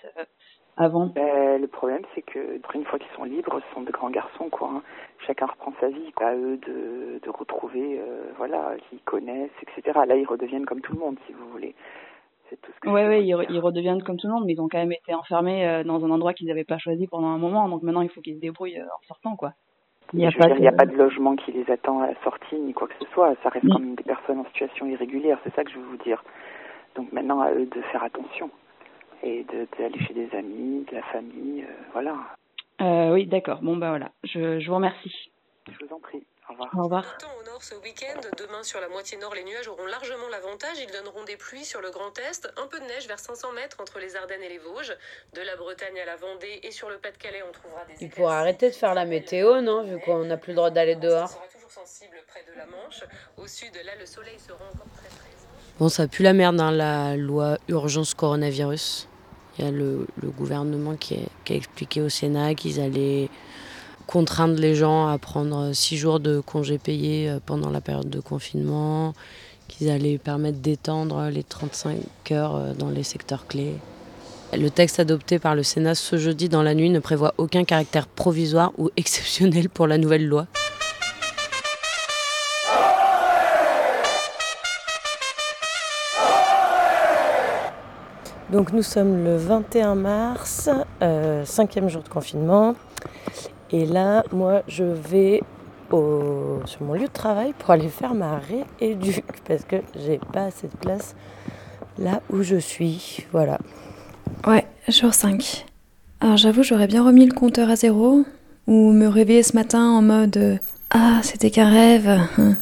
avant. 0.80 1.08
Ben, 1.16 1.60
le 1.62 1.68
problème, 1.68 2.02
c'est 2.16 2.22
que 2.22 2.60
une 2.74 2.86
fois 2.86 2.98
qu'ils 3.00 3.12
sont 3.16 3.24
libres, 3.26 3.60
ce 3.60 3.74
sont 3.76 3.82
de 3.82 3.92
grands 3.92 4.10
garçons, 4.10 4.50
quoi. 4.50 4.70
hein. 4.74 4.82
Chacun 5.28 5.46
reprend 5.48 5.74
sa 5.80 5.90
vie, 5.90 6.12
quoi. 6.14 6.28
À 6.28 6.36
eux 6.36 6.58
de, 6.66 7.20
de 7.24 7.30
retrouver, 7.30 8.00
euh, 8.00 8.32
voilà, 8.38 8.74
qu'ils 8.90 9.00
connaissent, 9.02 9.50
etc. 9.62 10.00
Là, 10.08 10.16
ils 10.16 10.26
redeviennent 10.26 10.66
comme 10.66 10.82
tout 10.82 10.94
le 10.94 11.00
monde, 11.00 11.18
si 11.28 11.34
vous 11.34 11.48
voulez. 11.50 11.76
C'est 12.50 12.60
tout 12.62 12.72
ce 12.74 12.80
que 12.80 12.90
Ouais, 12.90 13.08
ouais, 13.08 13.24
ils, 13.24 13.34
re- 13.34 13.46
ils 13.50 13.60
redeviennent 13.60 14.02
comme 14.02 14.18
tout 14.18 14.26
le 14.28 14.34
monde, 14.34 14.46
mais 14.48 14.54
ils 14.54 14.62
ont 14.62 14.70
quand 14.70 14.80
même 14.80 14.92
été 14.92 15.14
enfermés 15.14 15.68
euh, 15.68 15.84
dans 15.84 16.04
un 16.04 16.10
endroit 16.10 16.34
qu'ils 16.34 16.48
n'avaient 16.48 16.64
pas 16.64 16.80
choisi 16.80 17.06
pendant 17.08 17.28
un 17.28 17.38
moment, 17.38 17.70
donc 17.70 17.84
maintenant 17.84 18.02
il 18.02 18.10
faut 18.10 18.22
qu'ils 18.22 18.36
se 18.38 18.40
débrouillent 18.42 18.80
euh, 18.80 18.86
en 18.86 19.08
sortant, 19.08 19.36
quoi. 19.36 19.54
Il 20.14 20.22
a 20.26 20.32
de- 20.48 20.54
n'y 20.62 20.68
a 20.68 20.72
pas 20.72 20.86
de 20.88 20.96
logement 20.98 21.36
qui 21.36 21.52
les 21.52 21.70
attend 21.70 22.02
à 22.02 22.08
la 22.08 22.16
sortie, 22.24 22.56
ni 22.56 22.74
quoi 22.74 22.88
que 22.88 22.96
ce 23.00 23.06
soit. 23.14 23.36
Ça 23.44 23.50
reste 23.50 23.66
comme 23.74 23.94
des 23.94 24.04
personnes 24.04 24.40
en 24.40 24.46
situation 24.46 24.88
irrégulière, 24.88 25.38
c'est 25.44 25.54
ça 25.54 25.64
que 25.64 25.70
je 25.70 25.78
veux 25.78 25.86
vous 25.86 25.98
dire. 25.98 26.24
Donc 26.96 27.12
maintenant, 27.12 27.42
à 27.42 27.52
eux 27.52 27.68
de 27.68 27.82
faire 27.92 28.02
attention. 28.04 28.50
Et 29.24 29.44
de- 29.44 29.68
d'aller 29.78 30.00
chez 30.08 30.14
des 30.14 30.30
amis, 30.38 30.86
de 30.90 30.96
la 30.96 31.04
famille, 31.12 31.64
euh, 31.64 31.74
voilà. 31.94 32.16
Euh, 32.82 33.12
oui, 33.14 33.26
d'accord. 33.28 33.60
Bon, 33.62 33.76
bah 33.76 33.90
voilà. 33.90 34.12
Je, 34.24 34.60
je 34.60 34.68
vous 34.70 34.76
remercie. 34.76 35.32
Je 35.68 35.86
vous 35.86 35.94
en 35.94 36.00
prie. 36.00 36.24
Au 36.48 36.54
revoir. 36.54 36.70
Au 36.80 36.84
revoir. 36.84 37.18
Au 37.40 37.44
nord 37.46 37.62
ce 37.62 37.76
week-end, 37.76 38.20
demain 38.40 38.64
sur 38.64 38.80
la 38.82 38.88
moitié 38.90 39.18
nord, 39.20 39.36
les 39.36 39.44
nuages 39.44 39.68
auront 39.68 39.86
largement 39.86 40.28
l'avantage. 40.32 40.80
Ils 40.80 40.92
donneront 40.92 41.24
des 41.26 41.36
pluies 41.38 41.66
sur 41.66 41.80
le 41.82 41.92
Grand 41.92 42.18
Est, 42.18 42.50
un 42.58 42.66
peu 42.68 42.80
de 42.80 42.86
neige 42.86 43.08
vers 43.08 43.20
500 43.20 43.52
mètres 43.52 43.78
entre 43.82 44.00
les 44.00 44.16
Ardennes 44.16 44.42
et 44.42 44.50
les 44.50 44.58
Vosges. 44.58 44.96
De 45.34 45.42
la 45.42 45.56
Bretagne 45.58 46.00
à 46.00 46.06
la 46.06 46.16
Vendée 46.16 46.60
et 46.64 46.72
sur 46.72 46.90
le 46.90 46.98
Pas-de-Calais, 46.98 47.44
on 47.48 47.52
trouvera 47.52 47.86
des 47.86 47.94
Il 48.04 48.10
pourrait 48.10 48.34
arrêter 48.36 48.70
de 48.70 48.76
faire 48.76 48.96
la 48.96 49.06
météo, 49.06 49.62
non 49.62 49.84
Vu 49.84 50.00
qu'on 50.00 50.24
n'a 50.26 50.38
plus 50.38 50.52
le 50.54 50.56
droit 50.56 50.72
d'aller 50.72 50.96
dehors. 50.96 51.30
toujours 51.54 51.70
sensibles 51.70 52.18
près 52.28 52.42
de 52.52 52.58
la 52.58 52.66
Manche. 52.66 53.04
Au 53.38 53.46
sud, 53.46 53.76
là, 53.86 53.92
le 54.00 54.06
soleil 54.08 54.40
sera 54.40 54.56
encore 54.66 54.88
très 54.98 55.10
très. 55.10 55.39
Bon, 55.80 55.88
ça 55.88 56.10
pue 56.10 56.24
la 56.24 56.34
merde, 56.34 56.60
hein, 56.60 56.72
la 56.72 57.16
loi 57.16 57.58
urgence 57.70 58.14
coronavirus. 58.14 59.08
Il 59.58 59.64
y 59.64 59.68
a 59.70 59.72
le, 59.72 60.06
gouvernement 60.38 60.96
qui 60.98 61.16
a 61.16 61.54
expliqué 61.54 62.02
au 62.02 62.10
Sénat 62.10 62.54
qu'ils 62.54 62.82
allaient 62.82 63.30
contraindre 64.06 64.60
les 64.60 64.76
gens 64.76 65.08
à 65.08 65.18
prendre 65.18 65.72
six 65.72 65.96
jours 65.96 66.20
de 66.20 66.42
congés 66.42 66.80
payés 66.80 67.30
euh, 67.30 67.40
pendant 67.46 67.70
la 67.70 67.80
période 67.80 68.10
de 68.10 68.20
confinement, 68.20 69.14
qu'ils 69.70 69.90
allaient 69.90 70.18
permettre 70.18 70.58
d'étendre 70.58 71.30
les 71.30 71.44
35 71.44 71.98
heures 72.32 72.56
euh, 72.58 72.74
dans 72.74 72.90
les 72.90 73.04
secteurs 73.04 73.48
clés. 73.48 73.76
Le 74.52 74.70
texte 74.70 75.00
adopté 75.00 75.40
par 75.40 75.56
le 75.56 75.64
Sénat 75.64 75.96
ce 75.96 76.18
jeudi 76.18 76.50
dans 76.50 76.64
la 76.64 76.74
nuit 76.74 76.90
ne 76.90 77.00
prévoit 77.00 77.36
aucun 77.38 77.64
caractère 77.64 78.08
provisoire 78.08 78.74
ou 78.78 78.90
exceptionnel 78.98 79.70
pour 79.70 79.88
la 79.88 79.98
nouvelle 79.98 80.28
loi. 80.28 80.48
Donc 88.52 88.74
nous 88.74 88.82
sommes 88.82 89.24
le 89.24 89.38
21 89.38 89.94
mars, 89.94 90.70
euh, 91.04 91.46
cinquième 91.46 91.88
jour 91.88 92.02
de 92.02 92.10
confinement. 92.10 92.76
Et 93.72 93.86
là, 93.86 94.24
moi, 94.32 94.64
je 94.68 94.84
vais 94.84 95.42
sur 95.92 96.82
mon 96.82 96.94
lieu 96.94 97.08
de 97.08 97.12
travail 97.12 97.54
pour 97.58 97.72
aller 97.72 97.88
faire 97.88 98.14
ma 98.14 98.40
rééduque 98.40 99.24
parce 99.48 99.64
que 99.64 99.78
j'ai 99.96 100.20
pas 100.32 100.46
assez 100.46 100.68
de 100.68 100.78
place 100.78 101.16
là 101.98 102.22
où 102.32 102.44
je 102.44 102.58
suis. 102.58 103.26
Voilà. 103.32 103.58
Ouais, 104.48 104.66
jour 104.88 105.14
5. 105.14 105.66
Alors 106.22 106.38
j'avoue, 106.38 106.64
j'aurais 106.64 106.88
bien 106.88 107.04
remis 107.04 107.26
le 107.26 107.34
compteur 107.34 107.70
à 107.70 107.76
zéro 107.76 108.24
ou 108.68 108.92
me 108.92 109.08
réveiller 109.08 109.44
ce 109.44 109.56
matin 109.56 109.84
en 109.84 110.02
mode 110.02 110.38
euh, 110.38 110.58
Ah, 110.92 111.20
c'était 111.24 111.52
qu'un 111.52 111.70
rêve. 111.70 112.20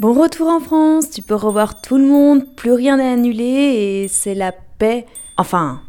Bon 0.00 0.12
retour 0.12 0.46
en 0.46 0.60
France, 0.60 1.10
tu 1.10 1.22
peux 1.22 1.34
revoir 1.34 1.80
tout 1.80 1.98
le 1.98 2.04
monde, 2.04 2.44
plus 2.54 2.70
rien 2.70 2.98
n'est 2.98 3.08
annulé 3.08 3.44
et 3.44 4.08
c'est 4.08 4.36
la 4.36 4.52
paix. 4.52 5.06
Enfin. 5.38 5.80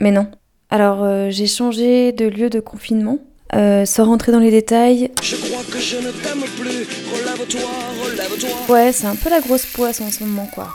Mais 0.00 0.10
non. 0.10 0.26
Alors 0.70 1.04
euh, 1.04 1.30
j'ai 1.30 1.46
changé 1.46 2.10
de 2.12 2.26
lieu 2.26 2.50
de 2.50 2.58
confinement. 2.60 3.18
Euh, 3.54 3.84
sans 3.84 4.06
rentrer 4.06 4.32
dans 4.32 4.40
les 4.40 4.50
détails. 4.50 5.12
Je 5.22 5.36
crois 5.36 5.62
que 5.70 5.78
je 5.78 5.96
ne 5.98 6.10
t'aime 6.10 6.42
plus. 6.58 6.88
Relève-toi, 7.12 7.70
relève-toi. 8.02 8.74
Ouais, 8.74 8.90
c'est 8.90 9.06
un 9.06 9.14
peu 9.14 9.30
la 9.30 9.40
grosse 9.40 9.66
poisse 9.66 10.00
en 10.00 10.10
ce 10.10 10.24
moment, 10.24 10.48
quoi. 10.52 10.68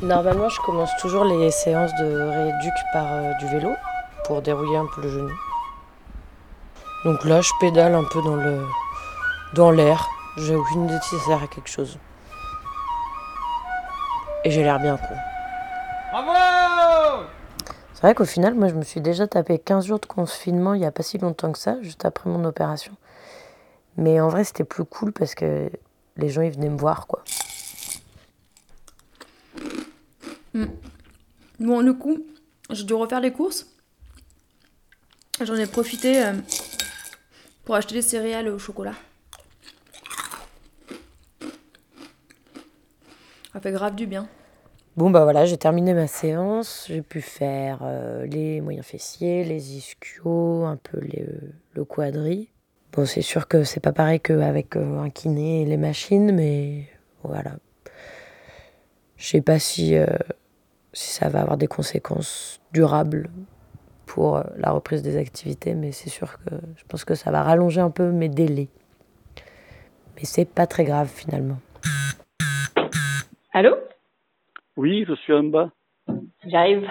Normalement, 0.00 0.48
je 0.48 0.58
commence 0.60 0.90
toujours 1.00 1.24
les 1.24 1.50
séances 1.50 1.90
de 2.00 2.06
rééduc 2.06 2.72
par 2.94 3.06
euh, 3.12 3.32
du 3.40 3.46
vélo 3.48 3.70
pour 4.24 4.40
dérouiller 4.40 4.78
un 4.78 4.86
peu 4.94 5.02
le 5.02 5.10
genou. 5.10 5.32
Donc 7.04 7.24
là, 7.24 7.42
je 7.42 7.50
pédale 7.60 7.94
un 7.94 8.04
peu 8.04 8.22
dans 8.22 8.36
le 8.36 8.62
dans 9.54 9.70
l'air. 9.70 10.08
J'ai 10.38 10.54
aucune 10.54 10.84
idée 10.84 10.98
si 11.02 11.16
ça 11.18 11.24
sert 11.26 11.42
à 11.42 11.46
quelque 11.46 11.68
chose. 11.68 11.98
Et 14.44 14.50
j'ai 14.50 14.62
l'air 14.62 14.80
bien 14.80 14.96
con. 14.96 15.14
Bravo 16.12 17.26
C'est 17.92 18.00
vrai 18.00 18.14
qu'au 18.14 18.24
final, 18.24 18.54
moi, 18.54 18.68
je 18.68 18.74
me 18.74 18.82
suis 18.82 19.00
déjà 19.00 19.26
tapé 19.26 19.58
15 19.58 19.86
jours 19.86 19.98
de 19.98 20.06
confinement 20.06 20.72
il 20.74 20.80
n'y 20.80 20.86
a 20.86 20.90
pas 20.90 21.02
si 21.02 21.18
longtemps 21.18 21.52
que 21.52 21.58
ça, 21.58 21.76
juste 21.82 22.04
après 22.06 22.30
mon 22.30 22.44
opération. 22.44 22.92
Mais 23.96 24.18
en 24.20 24.28
vrai, 24.28 24.44
c'était 24.44 24.64
plus 24.64 24.84
cool 24.84 25.12
parce 25.12 25.34
que 25.34 25.70
les 26.16 26.28
gens, 26.30 26.40
ils 26.40 26.52
venaient 26.52 26.70
me 26.70 26.78
voir, 26.78 27.06
quoi. 27.06 27.22
Mm. 30.54 30.64
Bon, 31.60 31.82
du 31.82 31.92
coup, 31.92 32.24
j'ai 32.70 32.84
dû 32.84 32.94
refaire 32.94 33.20
les 33.20 33.32
courses. 33.32 33.66
J'en 35.42 35.54
ai 35.54 35.66
profité 35.66 36.24
euh, 36.24 36.32
pour 37.64 37.74
acheter 37.74 37.94
des 37.94 38.02
céréales 38.02 38.48
au 38.48 38.58
chocolat. 38.58 38.94
Ça 43.52 43.60
fait 43.60 43.72
grave 43.72 43.94
du 43.94 44.06
bien. 44.06 44.28
Bon, 44.96 45.10
bah 45.10 45.24
voilà, 45.24 45.44
j'ai 45.44 45.56
terminé 45.56 45.94
ma 45.94 46.06
séance. 46.06 46.86
J'ai 46.88 47.02
pu 47.02 47.20
faire 47.20 47.80
euh, 47.82 48.26
les 48.26 48.60
moyens 48.60 48.86
fessiers, 48.86 49.44
les 49.44 49.76
ischios, 49.76 50.64
un 50.64 50.76
peu 50.76 51.00
les, 51.00 51.26
le 51.74 51.84
quadri. 51.84 52.50
Bon, 52.92 53.06
c'est 53.06 53.22
sûr 53.22 53.46
que 53.46 53.62
c'est 53.64 53.80
pas 53.80 53.92
pareil 53.92 54.20
qu'avec 54.20 54.76
euh, 54.76 54.98
un 55.00 55.10
kiné 55.10 55.62
et 55.62 55.64
les 55.64 55.76
machines, 55.76 56.32
mais 56.32 56.88
voilà. 57.22 57.52
Je 59.16 59.26
sais 59.26 59.40
pas 59.40 59.58
si, 59.58 59.94
euh, 59.96 60.06
ça 60.92 61.28
va 61.28 61.42
avoir 61.42 61.56
des 61.56 61.66
conséquences 61.66 62.60
durables 62.72 63.30
pour 64.06 64.38
euh, 64.38 64.42
la 64.56 64.70
reprise 64.72 65.02
des 65.02 65.16
activités, 65.16 65.74
mais 65.74 65.92
c'est 65.92 66.10
sûr 66.10 66.38
que 66.44 66.54
je 66.76 66.84
pense 66.88 67.04
que 67.04 67.14
ça 67.14 67.30
va 67.30 67.42
rallonger 67.42 67.80
un 67.80 67.90
peu 67.90 68.10
mes 68.10 68.28
délais. 68.28 68.68
Mais 70.16 70.24
c'est 70.24 70.44
pas 70.44 70.66
très 70.66 70.84
grave 70.84 71.08
finalement. 71.08 71.58
Allô? 73.52 73.76
Oui, 74.76 75.04
je 75.08 75.14
suis 75.14 75.32
en 75.34 75.42
bas. 75.44 75.68
J'arrive. 76.46 76.88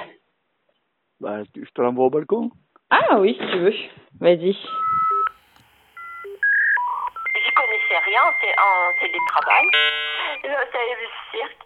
Bah, 1.19 1.39
tu- 1.53 1.65
je 1.65 1.71
te 1.71 1.81
l'envoie 1.81 2.05
au 2.05 2.09
balcon. 2.09 2.49
Ah 2.89 3.17
oui, 3.19 3.37
si 3.39 3.45
tu 3.51 3.59
veux. 3.59 3.73
Vas-y. 4.19 4.53
J'y 4.53 4.67
connaissais 7.55 7.97
rien 8.05 8.21
en 8.23 8.31
té- 8.41 8.55
en 8.59 8.93
télétravail. 8.99 9.65
Ce 10.41 10.47
cirque. 11.31 11.57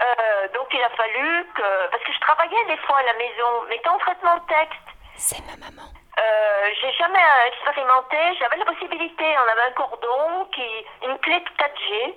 Euh, 0.00 0.48
donc 0.54 0.68
il 0.72 0.82
a 0.82 0.90
fallu 0.90 1.46
que. 1.54 1.90
Parce 1.90 2.02
que 2.04 2.12
je 2.12 2.20
travaillais 2.20 2.64
des 2.68 2.76
fois 2.78 2.98
à 2.98 3.02
la 3.04 3.14
maison, 3.14 3.64
mais 3.68 3.80
en 3.88 3.98
traitement 3.98 4.36
de 4.36 4.42
texte. 4.46 4.86
C'est 5.14 5.40
ma 5.46 5.56
maman. 5.56 5.88
Euh, 6.18 6.70
j'ai 6.80 6.92
jamais 6.92 7.18
expérimenté. 7.48 8.16
J'avais 8.38 8.56
la 8.58 8.64
possibilité. 8.66 9.24
On 9.24 9.48
avait 9.52 9.68
un 9.70 9.72
cordon, 9.72 10.44
qui, 10.54 10.62
une 11.06 11.18
clé 11.18 11.40
de 11.40 11.48
4G, 11.56 12.14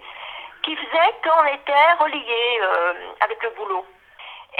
qui 0.63 0.75
faisait 0.75 1.15
qu'on 1.23 1.45
était 1.45 1.93
reliés 1.99 2.59
euh, 2.61 2.93
avec 3.21 3.41
le 3.43 3.49
boulot. 3.51 3.85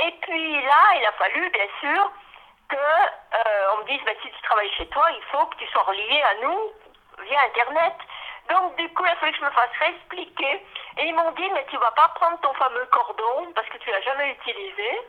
Et 0.06 0.12
puis 0.22 0.62
là, 0.64 0.96
il 0.98 1.06
a 1.06 1.12
fallu, 1.14 1.50
bien 1.50 1.68
sûr, 1.80 2.12
que 2.70 2.76
euh, 2.76 3.74
on 3.74 3.78
me 3.80 3.84
dise, 3.86 4.02
bah, 4.06 4.12
si 4.22 4.32
tu 4.32 4.42
travailles 4.44 4.72
chez 4.78 4.88
toi, 4.88 5.06
il 5.12 5.24
faut 5.32 5.46
que 5.48 5.58
tu 5.58 5.68
sois 5.68 5.84
relié 5.84 6.22
à 6.22 6.34
nous 6.42 6.74
via 7.24 7.42
Internet. 7.44 7.96
Donc 8.50 8.76
du 8.78 8.90
coup, 8.94 9.04
il 9.06 9.12
a 9.12 9.16
fallu 9.18 9.32
que 9.32 9.38
je 9.40 9.46
me 9.46 9.52
fasse 9.52 9.70
réexpliquer. 9.80 10.66
Et 10.98 11.06
ils 11.06 11.16
m'ont 11.16 11.32
dit, 11.32 11.50
mais 11.52 11.66
tu 11.70 11.78
vas 11.78 11.92
pas 11.92 12.10
prendre 12.16 12.40
ton 12.42 12.54
fameux 12.54 12.86
cordon 12.92 13.52
parce 13.54 13.68
que 13.70 13.78
tu 13.78 13.90
l'as 13.90 14.02
jamais 14.02 14.32
utilisé. 14.32 15.02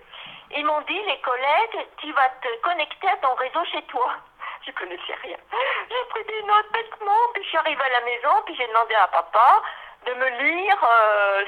Ils 0.57 0.65
m'ont 0.65 0.81
dit, 0.83 1.01
les 1.07 1.21
collègues, 1.21 1.87
tu 1.99 2.13
vas 2.13 2.29
te 2.43 2.49
connecter 2.63 3.09
à 3.09 3.17
ton 3.19 3.35
réseau 3.35 3.65
chez 3.67 3.83
toi. 3.83 4.13
Je 4.67 4.73
connaissais 4.73 5.15
rien. 5.23 5.37
J'ai 5.89 6.09
pris 6.11 6.25
des 6.25 6.43
notes 6.43 6.73
bêtement, 6.73 7.23
puis 7.33 7.43
je 7.45 7.49
suis 7.49 7.59
arrivée 7.59 7.83
à 7.83 7.89
la 7.89 8.01
maison, 8.01 8.31
puis 8.45 8.55
j'ai 8.57 8.67
demandé 8.67 8.95
à 8.95 9.09
papa 9.09 9.63
de 10.07 10.15
me 10.15 10.29
lire 10.43 10.79
euh, 10.83 11.45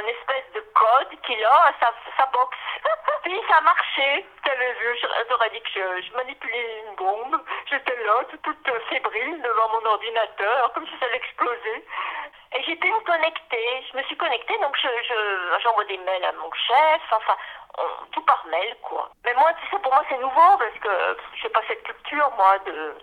un 0.00 0.06
espèce 0.06 0.52
de 0.54 0.60
code 0.74 1.20
qu'il 1.26 1.44
a 1.44 1.66
à 1.68 1.72
sa, 1.80 1.92
sa 2.16 2.26
box. 2.26 2.56
puis 3.22 3.40
ça 3.48 3.60
je- 5.02 5.28
j'aurais 5.28 5.50
dit 5.50 5.60
que 5.60 6.02
je, 6.02 6.16
manipulais 6.16 6.82
une 6.88 6.96
bombe. 6.96 7.40
J'étais 7.70 7.96
là, 8.04 8.24
toute, 8.30 8.42
fébrile 8.88 9.42
devant 9.42 9.68
mon 9.80 9.86
ordinateur, 9.90 10.72
comme 10.72 10.86
si 10.86 10.92
ça 10.98 11.06
allait 11.06 11.16
exploser. 11.16 11.84
Et 12.54 12.62
j'ai 12.64 12.76
pu 12.76 12.88
me 12.90 13.00
connecter. 13.04 13.84
Je 13.90 13.96
me 13.96 14.02
suis 14.04 14.16
connectée, 14.16 14.58
donc 14.58 14.76
je, 14.76 14.88
je, 15.08 15.60
j'envoie 15.62 15.84
des 15.84 15.98
mails 15.98 16.24
à 16.24 16.32
mon 16.32 16.50
chef, 16.52 17.02
enfin, 17.12 17.36
tout 18.12 18.22
par 18.22 18.44
mail, 18.50 18.76
quoi. 18.82 19.10
Mais 19.24 19.34
moi, 19.34 19.50
tu 19.54 19.70
sais, 19.70 19.80
pour 19.82 19.92
moi, 19.92 20.04
c'est 20.08 20.18
nouveau, 20.18 20.58
parce 20.58 20.78
que 20.82 21.16
j'ai 21.40 21.48
pas 21.48 21.62
cette 21.68 21.82
culture, 21.82 22.30
moi, 22.36 22.58
de... 22.66 22.94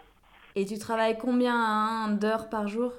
Et 0.56 0.66
tu 0.66 0.78
travailles 0.78 1.18
combien 1.18 1.56
hein, 1.56 2.08
d'heures 2.10 2.50
par 2.50 2.68
jour? 2.68 2.92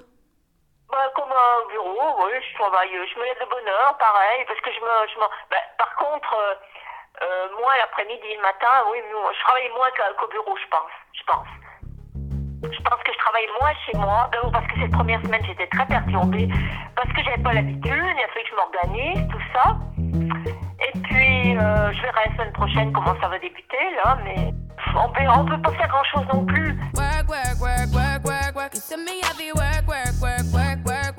Bah, 0.91 1.07
comme 1.15 1.31
un 1.31 1.67
bureau, 1.71 2.19
oui, 2.27 2.35
je 2.43 2.53
travaille, 2.59 2.91
je 2.91 3.19
me 3.19 3.23
lève 3.23 3.39
de 3.39 3.47
bonne 3.47 3.67
heure, 3.67 3.95
pareil, 3.97 4.43
parce 4.45 4.59
que 4.59 4.71
je 4.75 4.81
me... 4.83 5.07
Je 5.07 5.15
bah, 5.19 5.63
par 5.77 5.95
contre, 5.95 6.35
euh, 6.35 6.53
euh, 7.23 7.47
moi, 7.61 7.71
l'après-midi 7.79 8.27
le 8.35 8.41
matin, 8.41 8.83
oui, 8.91 8.99
je 8.99 9.39
travaille 9.39 9.69
moins 9.71 9.87
qu'au 9.95 10.27
bureau, 10.27 10.51
je 10.59 10.67
pense, 10.67 10.91
je 11.15 11.23
pense. 11.23 11.47
Je 12.75 12.81
pense 12.83 13.01
que 13.03 13.13
je 13.13 13.17
travaille 13.19 13.47
moins 13.59 13.71
chez 13.85 13.95
moi, 13.97 14.27
d'abord 14.33 14.51
parce 14.51 14.67
que 14.67 14.81
cette 14.81 14.91
première 14.91 15.21
semaine, 15.23 15.45
j'étais 15.45 15.67
très 15.67 15.85
perturbée, 15.87 16.49
parce 16.95 17.09
que 17.15 17.23
j'avais 17.23 17.41
pas 17.41 17.53
l'habitude, 17.53 17.87
il 17.87 18.23
a 18.23 18.27
fallu 18.27 18.43
que 18.43 18.51
je 18.51 18.55
m'organise, 18.59 19.27
tout 19.31 19.45
ça. 19.55 19.79
Et 19.95 20.91
puis, 21.07 21.55
euh, 21.55 21.91
je 21.93 22.01
verrai 22.01 22.27
la 22.27 22.31
semaine 22.35 22.53
prochaine 22.53 22.91
comment 22.91 23.15
ça 23.21 23.29
va 23.29 23.39
débuter, 23.39 23.95
là, 24.03 24.17
mais 24.25 24.51
on 24.95 25.07
peut, 25.07 25.23
on 25.23 25.45
peut 25.45 25.61
pas 25.61 25.71
faire 25.71 25.87
grand-chose 25.87 26.27
non 26.33 26.45
plus. 26.45 26.75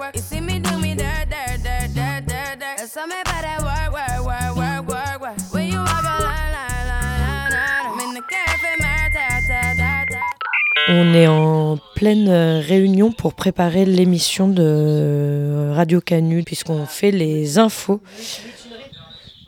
Work, 0.02 0.14
work. 0.14 0.16
You 0.16 0.22
see 0.22 0.40
me 0.40 0.58
do 0.58 0.78
me 0.78 0.94
dirt, 0.94 1.28
dirt, 1.30 1.62
dirt, 1.62 1.94
dirt, 1.94 2.26
dirt, 2.26 2.58
dirt. 2.58 2.76
There's 2.78 2.92
something 2.92 3.20
about 3.20 3.42
that 3.42 3.60
work, 3.62 3.92
work, 3.92 4.24
work, 4.26 4.56
work, 4.56 4.88
work, 4.88 5.20
work. 5.20 5.54
When 5.54 5.66
you 5.68 5.78
walk 5.78 6.02
a 6.02 6.22
line, 6.22 6.52
line, 6.56 6.86
line, 6.90 7.18
line, 7.22 7.52
line. 7.52 7.86
I'm 7.86 8.00
in 8.00 8.14
the 8.14 8.22
cafe, 8.22 8.70
my 8.80 9.08
ta, 9.14 9.26
ta, 9.48 9.60
ta, 9.76 10.06
ta. 10.10 10.22
On 10.88 11.14
est 11.14 11.28
en 11.28 11.78
pleine 11.94 12.28
euh, 12.28 12.60
réunion 12.60 13.12
pour 13.12 13.34
préparer 13.34 13.84
l'émission 13.84 14.48
de 14.48 15.72
Radio 15.74 16.00
Canu, 16.00 16.42
puisqu'on 16.42 16.86
fait 16.86 17.12
les 17.12 17.58
infos. 17.58 18.02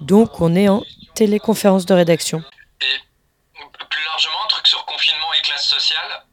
Donc 0.00 0.40
on 0.40 0.54
est 0.54 0.68
en 0.68 0.84
téléconférence 1.14 1.86
de 1.86 1.94
rédaction. 1.94 2.42
plus 3.90 4.04
largement, 4.04 4.44
un 4.44 4.48
truc 4.48 4.66
sur 4.66 4.84
confinement 4.84 5.32
et 5.36 5.42
classe 5.42 5.66
sociale. 5.66 6.24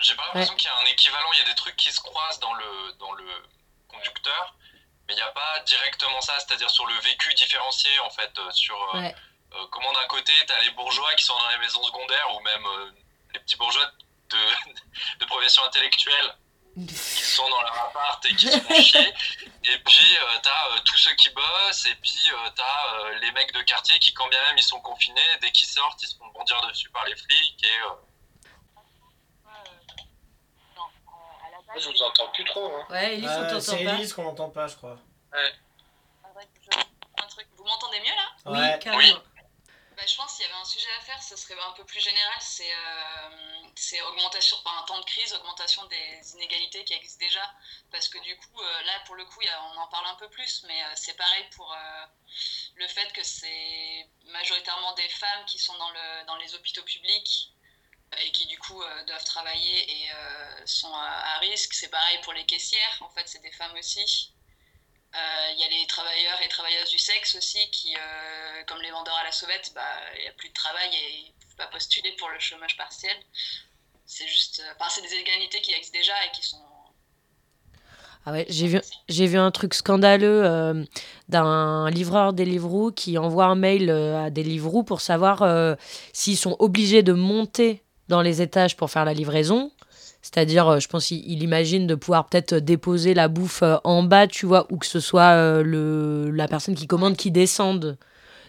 J'ai 0.00 0.14
pas 0.16 0.24
l'impression 0.26 0.54
qu'il 0.56 0.66
y 0.68 0.70
a 0.70 0.78
un 0.78 0.84
équivalent. 0.86 1.32
Il 1.34 1.38
y 1.38 1.42
a 1.42 1.48
des 1.48 1.54
trucs 1.54 1.76
qui 1.76 1.92
se 1.92 2.00
croisent 2.00 2.40
dans 2.40 2.54
le, 2.54 2.92
dans 2.98 3.12
le 3.12 3.24
conducteur, 3.88 4.54
mais 5.06 5.14
il 5.14 5.16
n'y 5.16 5.22
a 5.22 5.30
pas 5.30 5.60
directement 5.60 6.20
ça, 6.20 6.38
c'est-à-dire 6.40 6.70
sur 6.70 6.86
le 6.86 6.94
vécu 7.00 7.32
différencié, 7.34 7.90
en 8.00 8.10
fait, 8.10 8.30
euh, 8.38 8.50
sur 8.50 8.76
euh, 8.94 9.00
Ouais. 9.00 9.14
euh, 9.54 9.66
comment 9.70 9.92
d'un 9.92 10.06
côté, 10.06 10.32
tu 10.46 10.52
as 10.52 10.60
les 10.60 10.70
bourgeois 10.70 11.14
qui 11.14 11.24
sont 11.24 11.38
dans 11.38 11.48
les 11.50 11.58
maisons 11.58 11.82
secondaires, 11.82 12.34
ou 12.34 12.40
même 12.40 12.66
euh, 12.66 12.90
les 13.34 13.40
petits 13.40 13.56
bourgeois 13.56 13.86
de, 14.30 14.38
de 15.20 15.24
profession 15.26 15.64
intellectuelle 15.64 16.34
qui 16.86 16.94
sont 16.94 17.48
dans 17.48 17.60
leur 17.62 17.86
appart 17.86 18.24
et 18.26 18.34
qui 18.36 18.48
se 18.50 18.60
font 18.60 18.74
chier. 18.82 19.12
Et 19.64 19.78
puis, 19.78 20.16
euh, 20.16 20.38
t'as 20.42 20.68
euh, 20.70 20.78
tous 20.84 20.98
ceux 20.98 21.14
qui 21.14 21.28
bossent, 21.30 21.86
et 21.86 21.94
puis 21.96 22.30
euh, 22.32 22.50
t'as 22.54 23.10
les 23.20 23.32
mecs 23.32 23.52
de 23.52 23.62
quartier 23.62 23.98
qui, 23.98 24.12
quand 24.14 24.28
bien 24.28 24.40
même 24.44 24.58
ils 24.58 24.62
sont 24.62 24.80
confinés, 24.80 25.38
dès 25.40 25.50
qu'ils 25.50 25.66
sortent, 25.66 26.00
ils 26.02 26.06
se 26.08 26.16
font 26.16 26.28
bondir 26.28 26.60
dessus 26.68 26.90
par 26.90 27.04
les 27.06 27.16
flics. 27.16 27.64
Et, 27.64 27.78
euh, 27.80 27.90
Je 31.76 31.88
vous 31.90 32.02
entends 32.02 32.28
plus 32.28 32.44
trop. 32.44 32.66
Hein. 32.74 32.86
Ouais, 32.90 33.14
Elise, 33.14 33.28
on 33.28 33.30
Euh, 33.42 33.48
t'entend 33.48 33.60
c'est 33.60 33.84
pas. 33.84 33.92
Elise 33.94 34.12
qu'on 34.12 34.22
n'entend 34.24 34.50
pas, 34.50 34.66
je 34.68 34.76
crois. 34.76 34.98
Un 35.32 37.26
truc. 37.26 37.46
Vous 37.56 37.64
m'entendez 37.64 38.00
mieux 38.00 38.06
là? 38.14 38.30
Oui, 38.46 38.58
Ouais. 38.58 38.78
carrément. 38.80 39.20
Bah, 39.96 40.04
je 40.06 40.16
pense 40.16 40.36
qu'il 40.36 40.44
y 40.44 40.48
avait 40.48 40.60
un 40.60 40.64
sujet 40.64 40.88
à 40.96 41.00
faire, 41.02 41.20
ce 41.20 41.34
serait 41.36 41.58
un 41.60 41.72
peu 41.72 41.84
plus 41.84 41.98
général, 42.00 42.36
c'est 42.40 42.72
euh, 42.72 43.30
c'est 43.74 44.00
augmentation, 44.02 44.56
enfin, 44.64 44.78
un 44.80 44.86
temps 44.86 45.00
de 45.00 45.04
crise, 45.04 45.34
augmentation 45.34 45.84
des 45.86 46.32
inégalités 46.34 46.84
qui 46.84 46.94
existent 46.94 47.18
déjà. 47.18 47.42
Parce 47.90 48.08
que 48.08 48.18
du 48.20 48.36
coup, 48.36 48.60
euh, 48.60 48.82
là 48.84 48.92
pour 49.06 49.16
le 49.16 49.24
coup, 49.24 49.40
il 49.42 49.46
y 49.46 49.50
a- 49.50 49.60
on 49.74 49.76
en 49.78 49.88
parle 49.88 50.06
un 50.06 50.14
peu 50.14 50.28
plus, 50.28 50.62
mais 50.68 50.80
euh, 50.84 50.86
c'est 50.94 51.14
pareil 51.16 51.44
pour 51.56 51.72
euh, 51.72 52.04
le 52.76 52.86
fait 52.86 53.12
que 53.12 53.24
c'est 53.24 54.08
majoritairement 54.26 54.92
des 54.94 55.08
femmes 55.08 55.44
qui 55.46 55.58
sont 55.58 55.76
dans, 55.76 55.90
le, 55.90 56.26
dans 56.26 56.36
les 56.36 56.54
hôpitaux 56.54 56.84
publics 56.84 57.50
et 58.16 58.30
qui 58.32 58.46
du 58.46 58.58
coup 58.58 58.80
euh, 58.80 59.04
doivent 59.06 59.24
travailler 59.24 59.90
et 59.90 60.10
euh, 60.10 60.62
sont 60.64 60.92
à, 60.92 61.38
risque. 61.40 61.74
C'est 61.74 61.90
pareil 61.90 62.18
pour 62.22 62.32
les 62.32 62.44
caissières, 62.44 62.98
en 63.00 63.08
fait, 63.10 63.22
c'est 63.26 63.42
des 63.42 63.52
femmes 63.52 63.74
aussi. 63.78 64.32
Euh, 65.14 65.52
Il 65.54 65.60
y 65.60 65.64
a 65.64 65.68
les 65.68 65.86
travailleurs 65.86 66.40
et 66.42 66.48
travailleuses 66.48 66.90
du 66.90 66.98
sexe 66.98 67.34
aussi 67.36 67.58
qui, 67.70 67.94
comme 68.66 68.80
les 68.82 68.90
vendeurs 68.90 69.16
à 69.16 69.24
la 69.24 69.32
sauvette, 69.32 69.72
bah, 69.74 69.82
il 70.16 70.22
n'y 70.22 70.28
a 70.28 70.32
plus 70.32 70.48
de 70.48 70.54
travail 70.54 70.88
et 70.94 71.14
ils 71.18 71.28
ne 71.28 71.46
peuvent 71.46 71.56
pas 71.56 71.66
postuler 71.68 72.12
pour 72.12 72.28
le 72.28 72.38
chômage 72.38 72.76
partiel. 72.76 73.16
C'est 74.06 74.28
juste, 74.28 74.62
enfin, 74.74 74.88
c'est 74.90 75.02
des 75.02 75.12
inégalités 75.14 75.60
qui 75.60 75.72
existent 75.72 75.98
déjà 75.98 76.12
et 76.26 76.30
qui 76.32 76.42
sont. 76.42 76.62
Ah 78.26 78.32
ouais, 78.32 78.46
j'ai 78.50 78.66
vu, 78.66 78.80
vu 79.08 79.38
un 79.38 79.50
truc 79.50 79.72
scandaleux 79.72 80.86
d'un 81.28 81.88
livreur 81.88 82.34
Deliveroo 82.34 82.92
qui 82.92 83.16
envoie 83.16 83.46
un 83.46 83.54
mail 83.54 83.88
euh, 83.88 84.26
à 84.26 84.30
Deliveroo 84.30 84.82
pour 84.82 85.00
savoir 85.00 85.76
s'ils 86.12 86.36
sont 86.36 86.56
obligés 86.58 87.02
de 87.02 87.14
monter 87.14 87.82
dans 88.08 88.22
les 88.22 88.42
étages 88.42 88.76
pour 88.76 88.90
faire 88.90 89.04
la 89.04 89.14
livraison. 89.14 89.70
C'est-à-dire, 90.22 90.68
euh, 90.68 90.80
je 90.80 90.88
pense 90.88 91.06
qu'il 91.06 91.30
il 91.30 91.42
imagine 91.42 91.86
de 91.86 91.94
pouvoir 91.94 92.26
peut-être 92.26 92.54
déposer 92.54 93.14
la 93.14 93.28
bouffe 93.28 93.62
euh, 93.62 93.76
en 93.84 94.02
bas, 94.02 94.26
tu 94.26 94.46
vois, 94.46 94.66
ou 94.70 94.76
que 94.78 94.86
ce 94.86 95.00
soit 95.00 95.30
euh, 95.34 95.62
le, 95.62 96.30
la 96.30 96.48
personne 96.48 96.74
qui 96.74 96.86
commande 96.86 97.16
qui 97.16 97.30
descende, 97.30 97.96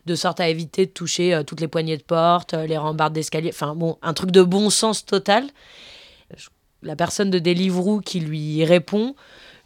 de 0.06 0.16
sorte 0.16 0.40
à 0.40 0.50
éviter 0.50 0.86
de 0.86 0.92
toucher 0.92 1.34
euh, 1.34 1.44
toutes 1.44 1.62
les 1.62 1.68
poignées 1.68 1.98
de 1.98 2.04
porte, 2.04 2.54
euh, 2.54 2.66
les 2.66 2.78
rambardes 2.78 3.14
d'escalier. 3.14 3.52
Enfin, 3.54 3.76
bon, 3.76 3.98
un 4.02 4.14
truc 4.14 4.32
de 4.32 4.42
bon 4.42 4.70
sens 4.70 5.06
total. 5.06 5.46
La 6.82 6.96
personne 6.96 7.30
de 7.30 7.40
Deliveroo 7.40 8.00
qui 8.00 8.20
lui 8.20 8.64
répond 8.66 9.16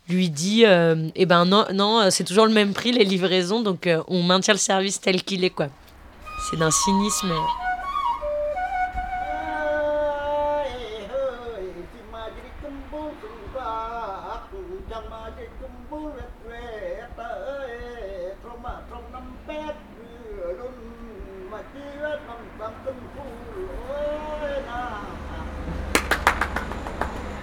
lui 0.10 0.30
dit 0.30 0.66
euh, 0.66 1.10
Eh 1.16 1.26
ben 1.26 1.46
non, 1.46 1.66
non 1.74 2.00
euh, 2.02 2.10
c'est 2.10 2.24
toujours 2.24 2.46
le 2.46 2.54
même 2.54 2.74
prix, 2.74 2.92
les 2.92 3.06
livraisons, 3.06 3.62
donc 3.62 3.88
euh, 3.88 4.04
on 4.08 4.24
maintient 4.24 4.54
le 4.54 4.60
service 4.60 5.00
tel 5.00 5.24
qu'il 5.24 5.44
est, 5.44 5.50
quoi. 5.50 5.68
C'est 6.50 6.58
d'un 6.58 6.72
cynisme. 6.72 7.32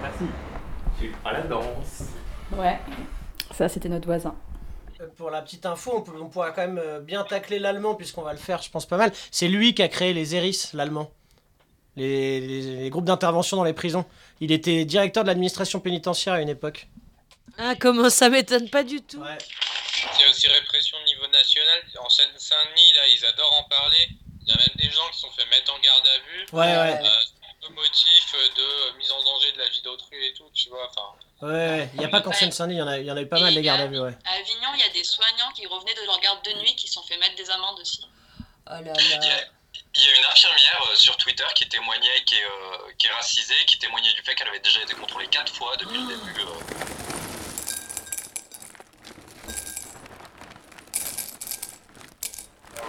Merci. 0.03 0.25
Tu 0.99 1.15
à 1.25 1.33
la 1.33 1.41
danse. 1.43 2.03
Ouais. 2.57 2.79
Ça, 3.53 3.69
c'était 3.69 3.89
notre 3.89 4.07
voisin. 4.07 4.35
Euh, 5.01 5.07
Pour 5.17 5.31
la 5.31 5.43
petite 5.43 5.67
info, 5.67 5.93
on, 5.97 6.01
peut- 6.03 6.13
on 6.21 6.27
pourra 6.29 6.51
quand 6.53 6.63
même 6.63 6.79
euh, 6.83 7.01
bien 7.01 7.25
tacler 7.25 7.59
l'allemand, 7.59 7.95
puisqu'on 7.95 8.23
va 8.23 8.33
le 8.33 8.39
faire, 8.39 8.63
je 8.63 8.71
pense, 8.71 8.87
pas 8.87 8.97
mal. 8.97 9.13
C'est 9.31 9.49
lui 9.49 9.75
qui 9.75 9.83
a 9.83 9.89
créé 9.89 10.13
les 10.13 10.35
ERIS, 10.35 10.71
l'allemand. 10.75 11.11
Les, 11.97 12.41
les- 12.41 12.77
les 12.77 12.91
groupes 12.91 13.05
d'intervention 13.05 13.57
dans 13.57 13.65
les 13.65 13.73
prisons. 13.73 14.05
Il 14.41 14.53
était 14.53 14.85
directeur 14.85 15.25
de 15.25 15.29
l'administration 15.29 15.81
pénitentiaire 15.81 16.35
à 16.35 16.41
une 16.41 16.49
époque. 16.49 16.89
Ah, 17.59 17.75
comment 17.79 18.09
ça 18.11 18.29
m'étonne 18.31 18.69
pas 18.71 18.85
du 18.85 19.01
tout. 19.03 19.21
Il 20.17 20.21
y 20.21 20.25
a 20.25 20.31
aussi 20.31 20.49
répression 20.49 20.97
au 20.99 21.05
niveau 21.05 21.27
national. 21.29 21.83
En 21.99 22.09
Seine-Saint-Denis, 22.09 22.93
là, 22.95 23.03
ils 23.09 23.25
adorent 23.27 23.53
en 23.61 23.65
parler. 23.65 24.09
Il 24.43 24.49
y 24.49 24.53
a 24.53 24.57
même 24.57 24.77
des 24.77 24.91
gens 24.91 25.07
qui 25.11 25.15
se 25.17 25.21
sont 25.23 25.31
fait 25.33 25.45
mettre 25.47 25.73
en 25.73 25.79
garde 25.81 26.07
à 26.07 26.19
vue. 26.31 26.47
Ouais, 26.53 26.61
ouais. 26.77 27.07
Euh, 27.07 27.69
motif 27.71 28.35
de 28.57 28.97
mise 28.97 29.13
en 29.13 29.23
danger 29.23 29.53
de 29.53 29.59
la 29.59 29.69
vie 29.69 29.83
d'autrui 29.83 30.27
et 30.27 30.33
tout, 30.33 30.51
tu 30.55 30.69
vois. 30.71 30.89
Enfin, 30.91 31.15
Ouais. 31.43 31.89
Il 31.95 32.01
n'y 32.01 32.05
a 32.07 32.09
pas 32.09 32.21
qu'en 32.21 32.33
Seine-Saint-Denis, 32.33 32.77
il 32.77 32.79
y, 32.79 32.83
en 32.83 32.89
a- 32.89 32.99
il 32.99 33.07
y 33.07 33.11
en 33.11 33.17
a 33.17 33.21
eu 33.21 33.29
pas 33.29 33.39
mal 33.41 33.55
des 33.55 33.63
gardes 33.63 33.83
à 33.83 33.87
vue, 33.87 34.01
ouais. 34.01 34.17
À 34.25 34.33
Avignon, 34.39 34.69
il 34.75 34.81
y 34.81 34.85
a 34.85 34.89
des 34.89 35.05
soignants 35.05 35.51
qui 35.53 35.67
revenaient 35.67 35.95
de 35.95 36.05
leur 36.07 36.19
garde 36.21 36.43
de 36.45 36.53
nuit 36.61 36.75
qui 36.77 36.87
se 36.89 36.95
sont 36.95 37.03
fait 37.03 37.17
mettre 37.19 37.37
des 37.37 37.49
amendes 37.51 37.79
aussi. 37.81 38.05
Oh 38.67 38.71
là 38.73 38.81
il, 38.81 38.87
y 38.87 39.15
a, 39.15 39.45
il 39.95 40.05
y 40.05 40.09
a 40.09 40.17
une 40.17 40.25
infirmière 40.25 40.87
euh, 40.91 40.97
sur 40.97 41.17
Twitter 41.17 41.45
qui 41.55 41.69
témoignait, 41.69 42.25
qui 42.25 42.37
est, 42.37 42.45
euh, 42.45 42.93
qui 42.99 43.07
est 43.09 43.13
racisée, 43.13 43.55
qui 43.67 43.79
témoignait 43.79 44.13
du 44.13 44.23
fait 44.23 44.35
qu'elle 44.35 44.49
avait 44.49 44.61
déjà 44.61 44.81
été 44.83 44.95
contrôlée 44.95 45.27
quatre 45.29 45.53
fois 45.53 45.77
depuis 45.77 45.99
le 45.99 46.07
début. 46.17 46.41
euh. 46.41 47.10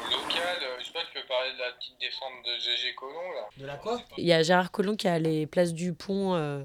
Local, 0.09 0.57
euh, 0.61 0.75
je 0.79 0.85
sais 0.85 0.91
pas, 0.91 0.99
tu 1.11 1.19
peux 1.19 1.27
parler 1.27 1.53
de 1.53 1.59
la 1.59 1.71
petite 1.73 1.99
descente 1.99 2.33
de 2.45 2.59
GG 2.59 2.95
Colomb 2.95 3.31
là 3.33 3.47
De 3.57 3.65
la 3.65 3.75
quoi? 3.75 4.01
Il 4.17 4.25
y 4.25 4.33
a 4.33 4.43
Gérard 4.43 4.71
Collomb 4.71 4.95
qui 4.95 5.07
a 5.07 5.19
les 5.19 5.47
places 5.47 5.73
du 5.73 5.93
pont 5.93 6.35
euh, 6.35 6.63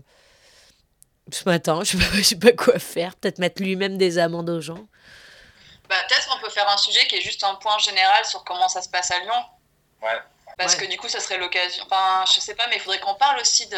ce 1.31 1.45
matin. 1.49 1.81
Je 1.83 1.97
sais, 1.97 1.99
pas, 1.99 2.05
je 2.15 2.23
sais 2.23 2.39
pas 2.39 2.53
quoi 2.53 2.79
faire. 2.79 3.17
Peut-être 3.17 3.39
mettre 3.39 3.63
lui-même 3.63 3.99
des 3.99 4.19
amendes 4.19 4.51
aux 4.51 4.61
gens. 4.61 4.87
Bah, 5.89 5.97
peut-être 6.09 6.29
qu'on 6.29 6.41
peut 6.41 6.51
faire 6.51 6.69
un 6.69 6.77
sujet 6.77 7.07
qui 7.07 7.17
est 7.17 7.21
juste 7.21 7.45
un 7.45 7.55
point 7.57 7.79
général 7.79 8.25
sur 8.25 8.43
comment 8.45 8.69
ça 8.69 8.83
se 8.83 8.89
passe 8.89 9.11
à 9.11 9.21
Lyon. 9.21 9.45
Ouais. 10.03 10.19
Parce 10.59 10.75
que 10.75 10.87
du 10.87 10.97
coup, 10.97 11.09
ça 11.09 11.21
serait 11.21 11.39
l'occasion. 11.39 11.85
Enfin, 11.85 12.25
je 12.33 12.41
sais 12.41 12.55
pas, 12.55 12.67
mais 12.69 12.77
il 12.77 12.81
faudrait 12.81 13.01
qu'on 13.01 13.15
parle 13.15 13.41
aussi 13.41 13.69
de 13.69 13.77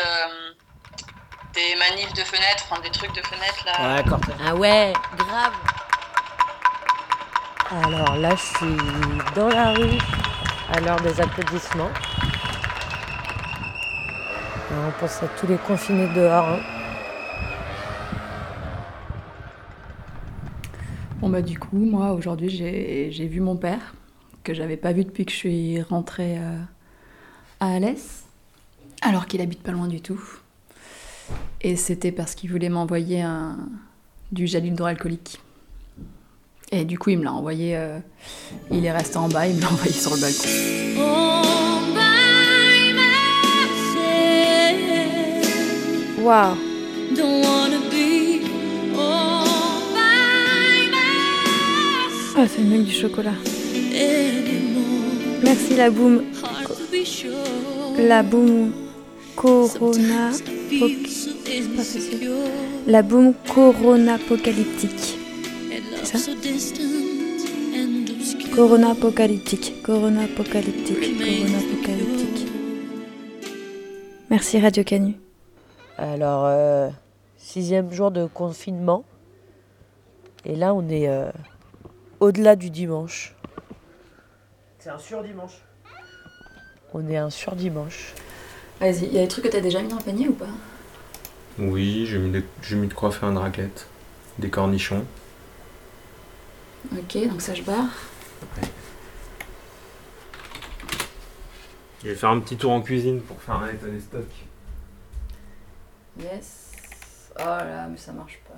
des 1.55 1.75
manifs 1.77 2.13
de 2.13 2.23
fenêtres, 2.23 2.65
enfin 2.71 2.81
des 2.83 2.91
trucs 2.91 3.13
de 3.15 3.23
fenêtres 3.23 3.65
là. 3.65 3.97
Ouais, 3.97 4.03
d'accord. 4.03 4.21
Ah 4.45 4.55
ouais, 4.55 4.93
grave. 5.17 5.55
Alors 7.71 8.17
là, 8.17 8.35
je 8.35 8.41
suis 8.41 8.77
dans 9.35 9.49
la 9.49 9.75
rue 9.75 9.99
à 10.73 10.81
l'heure 10.81 11.01
des 11.03 11.21
applaudissements. 11.21 11.91
On 14.71 15.01
pense 15.01 15.23
à 15.23 15.29
tous 15.29 15.47
les 15.47 15.59
confinés 15.59 16.09
dehors. 16.15 16.49
hein. 16.49 16.61
Bon 21.21 21.29
bah 21.29 21.43
du 21.43 21.59
coup, 21.59 21.77
moi 21.77 22.13
aujourd'hui 22.13 22.49
j'ai 22.49 23.27
vu 23.27 23.41
mon 23.41 23.57
père, 23.57 23.95
que 24.45 24.55
j'avais 24.55 24.79
pas 24.79 24.93
vu 24.93 25.05
depuis 25.05 25.27
que 25.27 25.33
je 25.33 25.37
suis 25.37 25.83
rentrée 25.83 26.39
euh, 26.39 26.59
à 27.61 27.75
Alès, 27.75 28.25
alors 29.03 29.27
qu'il 29.27 29.43
habite 29.43 29.63
pas 29.63 29.73
loin 29.73 29.89
du 29.89 30.01
tout. 30.01 30.23
Et 31.61 31.77
c'était 31.77 32.13
parce 32.13 32.35
qu'il 32.35 32.51
voulait 32.51 32.71
m'envoyer 32.71 33.27
du 34.33 34.47
gel 34.47 34.65
hydroalcoolique. 34.65 35.41
Et 36.71 36.85
du 36.85 36.99
coup 36.99 37.11
il 37.11 37.19
me 37.19 37.25
l'a 37.25 37.33
envoyé, 37.33 37.77
euh, 37.77 37.99
il 38.71 38.85
est 38.85 38.93
resté 38.93 39.17
en 39.17 39.29
bas, 39.29 39.47
il 39.47 39.57
me 39.57 39.61
l'a 39.63 39.69
envoyé 39.69 39.93
sur 39.93 40.15
le 40.15 40.21
balcon. 40.21 40.49
Waouh. 46.23 46.57
Ah, 52.41 52.47
c'est 52.47 52.63
le 52.63 52.69
mec 52.69 52.85
du 52.85 52.93
chocolat. 52.93 53.33
Merci 55.43 55.75
la 55.77 55.91
boum. 55.91 56.23
La 57.99 58.23
boum 58.23 58.73
Corona. 59.35 60.31
C'est 60.33 60.45
pas. 60.79 60.87
La 62.87 63.03
boum 63.03 63.33
Corona 63.53 64.15
apocalyptique. 64.15 65.18
Ça 66.09 66.17
Corona 68.55 68.93
apocalyptique. 68.93 69.83
Corona 69.83 70.23
apocalyptique. 70.23 71.19
Corona 71.19 71.59
apocalyptique. 71.59 72.49
Merci 74.31 74.59
Radio 74.59 74.85
Canu. 74.85 75.17
Alors, 75.99 76.47
euh, 76.47 76.89
sixième 77.37 77.93
jour 77.93 78.11
de 78.11 78.25
confinement. 78.25 79.05
Et 80.47 80.57
là, 80.57 80.73
on 80.73 80.89
est 80.89 81.11
euh, 81.11 81.31
au-delà 82.21 82.57
du 82.57 82.71
dimanche. 82.71 83.35
C'est 84.79 84.89
un 84.89 84.99
surdimanche. 84.99 85.61
On 86.95 87.07
est 87.07 87.19
un 87.19 87.29
surdimanche. 87.29 88.15
Vas-y, 88.81 89.05
il 89.09 89.13
y 89.13 89.19
a 89.19 89.23
des 89.23 89.29
trucs 89.29 89.45
que 89.45 89.51
t'as 89.51 89.61
déjà 89.61 89.83
mis 89.83 89.89
dans 89.89 89.99
le 89.99 90.03
panier 90.05 90.29
ou 90.29 90.33
pas? 90.33 90.47
Oui, 91.59 92.07
j'ai 92.07 92.17
mis, 92.17 92.31
des- 92.31 92.45
j'ai 92.63 92.77
mis 92.77 92.87
de 92.89 92.95
quoi 92.95 93.11
faire 93.11 93.29
une 93.29 93.37
raquette. 93.37 93.89
Des 94.39 94.49
cornichons. 94.49 95.05
Ok, 96.93 97.29
donc 97.29 97.41
ça 97.41 97.55
je 97.55 97.63
barre. 97.63 97.91
Je 102.03 102.09
vais 102.09 102.15
faire 102.15 102.31
un 102.31 102.41
petit 102.41 102.57
tour 102.57 102.71
en 102.71 102.81
cuisine 102.81 103.21
pour 103.21 103.43
faire 103.43 103.57
un 103.57 103.69
état 103.69 103.89
des 103.89 104.01
stocks. 104.01 104.47
Yes. 106.21 107.33
Oh 107.41 107.45
là, 107.45 107.89
mais 107.89 107.97
ça 107.97 108.13
marche 108.13 108.41
pas. 108.49 108.55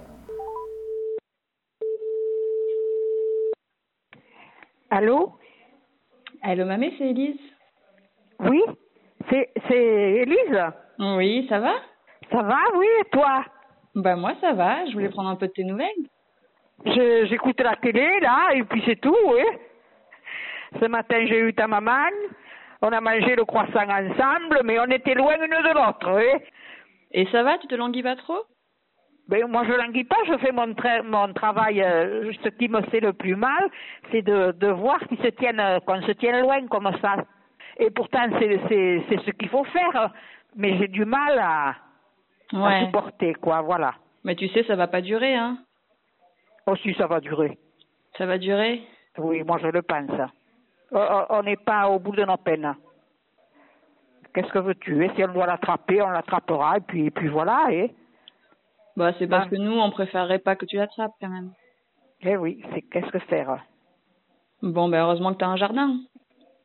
Allô? 4.90 5.32
Allô, 6.42 6.64
mamé, 6.66 6.94
c'est 6.98 7.10
Elise. 7.10 7.40
Oui 8.40 8.62
C'est 9.30 9.50
c'est 9.68 10.22
Élise 10.22 10.62
Oui, 10.98 11.46
ça 11.48 11.60
va? 11.60 11.74
Ça 12.30 12.42
va, 12.42 12.58
oui, 12.76 12.86
et 13.00 13.10
toi? 13.10 13.44
Bah 13.94 14.16
moi, 14.16 14.34
ça 14.40 14.52
va. 14.52 14.86
Je 14.86 14.92
voulais 14.92 15.08
prendre 15.08 15.28
un 15.28 15.36
peu 15.36 15.48
de 15.48 15.52
tes 15.52 15.64
nouvelles. 15.64 15.88
Je- 16.84 17.26
J'écoute 17.26 17.60
la 17.60 17.76
télé, 17.76 18.20
là, 18.20 18.50
et 18.54 18.62
puis 18.64 18.82
c'est 18.86 19.00
tout, 19.00 19.16
oui. 19.26 19.42
Ce 20.80 20.84
matin, 20.86 21.24
j'ai 21.26 21.40
eu 21.40 21.52
ta 21.54 21.66
maman. 21.66 22.08
On 22.82 22.88
a 22.92 23.00
mangé 23.00 23.36
le 23.36 23.44
croissant 23.44 23.88
ensemble, 23.88 24.60
mais 24.64 24.78
on 24.80 24.84
était 24.86 25.14
loin 25.14 25.36
l'une 25.36 25.50
de 25.50 25.74
l'autre, 25.74 26.10
oui. 26.16 26.40
Et 27.12 27.26
ça 27.26 27.42
va 27.42 27.58
Tu 27.58 27.66
te 27.66 27.74
languis 27.74 28.02
pas 28.02 28.16
trop? 28.16 28.44
Ben, 29.28 29.46
moi, 29.46 29.62
je 29.64 29.72
languis 29.72 30.04
pas, 30.04 30.16
je 30.26 30.36
fais 30.38 30.50
mon, 30.52 30.68
tra- 30.68 31.02
mon 31.02 31.32
travail. 31.34 31.82
euh, 31.82 32.32
ce 32.42 32.48
qui 32.48 32.68
me 32.68 32.80
fait 32.82 33.00
le 33.00 33.12
plus 33.12 33.36
mal, 33.36 33.68
c'est 34.10 34.22
de, 34.22 34.52
de 34.52 34.68
voir 34.68 34.98
qu'ils 35.06 35.18
se 35.18 35.28
tiennent, 35.28 35.60
euh, 35.60 35.78
qu'on 35.80 36.00
se 36.02 36.12
tienne 36.12 36.40
loin 36.40 36.66
comme 36.68 36.90
ça. 37.00 37.16
Et 37.78 37.90
pourtant, 37.90 38.26
c'est 38.38 38.58
c'est- 38.68 39.02
c'est 39.08 39.20
ce 39.20 39.30
qu'il 39.32 39.48
faut 39.48 39.64
faire. 39.64 40.10
Mais 40.56 40.76
j'ai 40.78 40.88
du 40.88 41.04
mal 41.04 41.38
à, 41.38 41.74
à 42.52 42.80
supporter, 42.86 43.34
quoi, 43.34 43.60
voilà. 43.60 43.94
Mais 44.24 44.34
tu 44.34 44.48
sais, 44.48 44.64
ça 44.64 44.74
va 44.74 44.88
pas 44.88 45.00
durer, 45.00 45.34
hein 45.36 45.58
Oh, 46.66 46.76
si, 46.76 46.94
ça 46.94 47.06
va 47.06 47.20
durer. 47.20 47.58
Ça 48.18 48.26
va 48.26 48.38
durer 48.38 48.82
Oui, 49.18 49.42
moi, 49.42 49.58
je 49.62 49.68
le 49.68 49.82
pense. 49.82 50.11
Oh, 50.92 50.98
oh, 50.98 51.24
On 51.30 51.42
n'est 51.42 51.56
pas 51.56 51.88
au 51.88 51.98
bout 51.98 52.14
de 52.14 52.24
nos 52.24 52.36
peines. 52.36 52.74
Qu'est-ce 54.34 54.52
que 54.52 54.58
veux-tu? 54.58 55.04
Et 55.04 55.11
si 55.16 55.24
on 55.24 55.32
doit 55.32 55.46
l'attraper, 55.46 56.02
on 56.02 56.11
l'attrapera, 56.11 56.76
et 56.76 56.80
puis, 56.80 57.11
puis 57.11 57.28
voilà, 57.28 57.66
et 57.70 57.92
Bah, 58.96 59.12
c'est 59.18 59.26
parce 59.26 59.46
Ah. 59.46 59.50
que 59.50 59.56
nous, 59.56 59.72
on 59.78 59.90
préférerait 59.90 60.40
pas 60.40 60.56
que 60.56 60.66
tu 60.66 60.76
l'attrapes 60.76 61.14
quand 61.20 61.28
même. 61.28 61.52
Eh 62.22 62.36
oui, 62.36 62.62
c'est 62.72 62.82
qu'est-ce 62.82 63.11
que 63.11 63.18
faire? 63.20 63.64
Bon, 64.62 64.88
ben 64.88 65.00
heureusement 65.02 65.32
que 65.32 65.38
tu 65.38 65.44
as 65.44 65.48
un 65.48 65.56
jardin. 65.56 65.96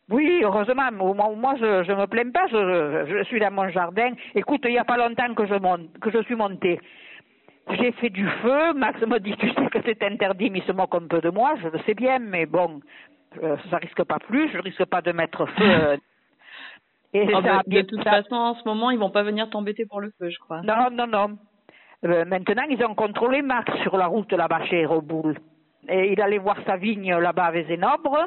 Oui, 0.10 0.42
heureusement. 0.44 0.92
Moi, 0.92 1.14
moi 1.36 1.56
je, 1.56 1.84
je 1.84 1.92
me 1.94 2.06
plains 2.08 2.30
pas. 2.32 2.46
Je, 2.48 3.06
je, 3.08 3.24
suis 3.24 3.40
dans 3.40 3.52
mon 3.52 3.70
jardin. 3.70 4.12
Écoute, 4.36 4.62
il 4.66 4.74
y 4.74 4.78
a 4.78 4.84
pas 4.84 4.98
longtemps 4.98 5.34
que 5.34 5.46
je 5.46 5.56
monte, 5.56 5.98
que 6.00 6.12
je 6.12 6.22
suis 6.24 6.36
montée. 6.36 6.80
J'ai 7.72 7.92
fait 7.94 8.10
du 8.10 8.28
feu. 8.28 8.74
Max 8.74 9.02
me 9.02 9.20
dit, 9.20 9.36
tu 9.38 9.50
sais 9.52 9.68
que 9.72 9.80
c'est 9.86 10.04
interdit, 10.04 10.50
mais 10.50 10.60
il 10.60 10.66
se 10.66 10.72
moque 10.72 10.94
un 10.96 11.08
peu 11.08 11.20
de 11.22 11.30
moi. 11.30 11.56
Je 11.62 11.68
le 11.68 11.80
sais 11.80 11.94
bien, 11.96 12.20
mais 12.20 12.46
bon, 12.46 12.80
euh, 13.42 13.58
ça 13.72 13.78
risque 13.78 14.04
pas 14.04 14.20
plus. 14.20 14.50
Je 14.52 14.60
risque 14.60 14.86
pas 14.86 15.02
de 15.02 15.12
mettre 15.12 15.46
feu. 15.48 15.98
Et 17.14 17.28
Ah, 17.34 17.38
ça 17.38 17.42
bah, 17.42 17.62
bien- 17.66 17.82
de 17.82 17.88
toute 17.88 18.04
ça- 18.04 18.12
façon, 18.22 18.36
en 18.36 18.56
ce 18.56 18.64
moment, 18.68 18.92
ils 18.92 19.00
vont 19.00 19.10
pas 19.10 19.24
venir 19.24 19.50
t'embêter 19.50 19.86
pour 19.86 20.02
le 20.02 20.12
feu, 20.20 20.30
je 20.30 20.38
crois. 20.40 20.62
Non, 20.64 20.90
non, 20.92 21.08
non. 21.08 21.38
Euh, 22.06 22.26
maintenant, 22.26 22.64
ils 22.70 22.84
ont 22.86 22.94
contrôlé 22.94 23.42
Max 23.42 23.72
sur 23.82 23.96
la 23.98 24.08
route 24.08 24.32
là-bas 24.34 24.66
chez 24.66 24.86
Reboul. 24.86 25.38
Et 25.88 26.12
il 26.12 26.22
allait 26.22 26.38
voir 26.40 26.58
sa 26.66 26.76
vigne 26.78 27.16
là-bas 27.16 27.46
à 27.46 27.52
Vézénobre. 27.52 28.18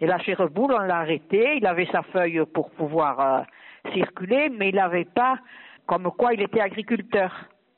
Et 0.00 0.06
là, 0.06 0.18
chez 0.18 0.34
Reboul, 0.34 0.72
on 0.72 0.78
l'a 0.78 0.98
arrêté. 0.98 1.56
Il 1.58 1.66
avait 1.66 1.86
sa 1.92 2.02
feuille 2.04 2.42
pour 2.54 2.70
pouvoir 2.70 3.20
euh, 3.20 3.90
circuler, 3.92 4.48
mais 4.48 4.70
il 4.70 4.76
n'avait 4.76 5.04
pas, 5.04 5.38
comme 5.86 6.10
quoi 6.16 6.32
il 6.32 6.40
était 6.40 6.60
agriculteur. 6.60 7.32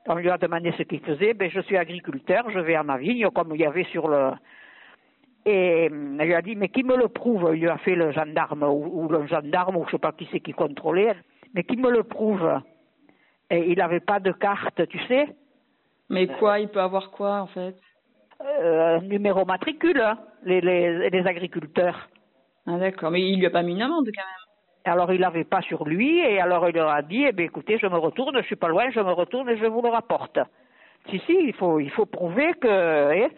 On 0.07 0.17
lui 0.17 0.31
a 0.31 0.39
demandé 0.39 0.73
ce 0.77 0.83
qu'il 0.83 1.01
faisait. 1.01 1.35
Ben, 1.35 1.51
je 1.51 1.61
suis 1.61 1.77
agriculteur, 1.77 2.51
je 2.51 2.59
vais 2.59 2.75
à 2.75 2.83
ma 2.83 2.99
vigne, 2.99 3.29
comme 3.31 3.55
il 3.55 3.61
y 3.61 3.67
avait 3.67 3.85
sur 3.85 4.09
le. 4.09 4.33
Et 5.47 5.89
hum, 5.91 6.19
il 6.21 6.27
lui 6.27 6.35
a 6.35 6.43
dit, 6.43 6.57
mais 6.57 6.69
qui 6.69 6.83
me 6.83 6.97
le 6.97 7.09
prouve? 7.09 7.51
Il 7.55 7.61
lui 7.61 7.69
a 7.69 7.79
fait 7.79 7.95
le 7.95 8.13
gendarme, 8.13 8.65
ou, 8.65 9.05
ou 9.05 9.09
le 9.09 9.27
gendarme, 9.27 9.77
ou 9.77 9.85
je 9.87 9.93
sais 9.93 9.99
pas 9.99 10.13
qui 10.13 10.29
c'est 10.31 10.41
qui 10.41 10.53
contrôlait, 10.53 11.15
mais 11.55 11.65
qui 11.65 11.77
me 11.77 11.91
le 11.91 12.03
prouve? 12.03 12.61
Et 13.51 13.71
il 13.71 13.79
n'avait 13.79 14.01
pas 14.01 14.21
de 14.21 14.33
carte, 14.33 14.87
tu 14.89 14.99
sais? 15.07 15.29
Mais 16.11 16.27
quoi, 16.27 16.61
il 16.61 16.69
peut 16.69 16.81
avoir 16.81 17.11
quoi, 17.11 17.41
en 17.41 17.47
fait? 17.47 17.77
Euh, 18.43 19.01
numéro 19.01 19.45
matricule, 19.45 20.01
hein, 20.01 20.19
les, 20.45 20.61
les, 20.61 21.09
les 21.11 21.27
agriculteurs. 21.27 22.09
Ah 22.67 22.79
d'accord, 22.79 23.11
mais 23.11 23.23
il 23.23 23.39
lui 23.39 23.47
a 23.47 23.51
pas 23.51 23.63
mis 23.63 23.73
une 23.73 23.83
amende 23.83 24.07
quand 24.07 24.23
même. 24.23 24.44
Alors 24.85 25.13
il 25.13 25.21
n'avait 25.21 25.45
pas 25.45 25.63
sur 25.63 25.85
lui 25.87 26.19
et 26.19 26.41
alors 26.41 26.69
il 26.69 26.75
leur 26.75 26.91
a 26.91 27.03
dit, 27.03 27.25
eh 27.27 27.33
bien 27.33 27.47
écoutez, 27.47 27.79
je 27.79 27.87
me 27.87 27.97
retourne, 27.97 28.37
je 28.41 28.47
suis 28.47 28.57
pas 28.57 28.69
loin, 28.69 28.91
je 28.91 29.01
me 29.01 29.13
retourne 29.13 29.49
et 29.49 29.57
je 29.57 29.65
vous 29.67 29.81
le 29.83 29.89
rapporte. 29.89 30.39
Si, 31.11 31.19
si, 31.21 31.33
il 31.39 31.55
faut, 31.55 31.81
il 31.81 31.91
faut 31.91 32.07
prouver 32.07 32.53
que... 32.61 33.13
eh, 33.15 33.29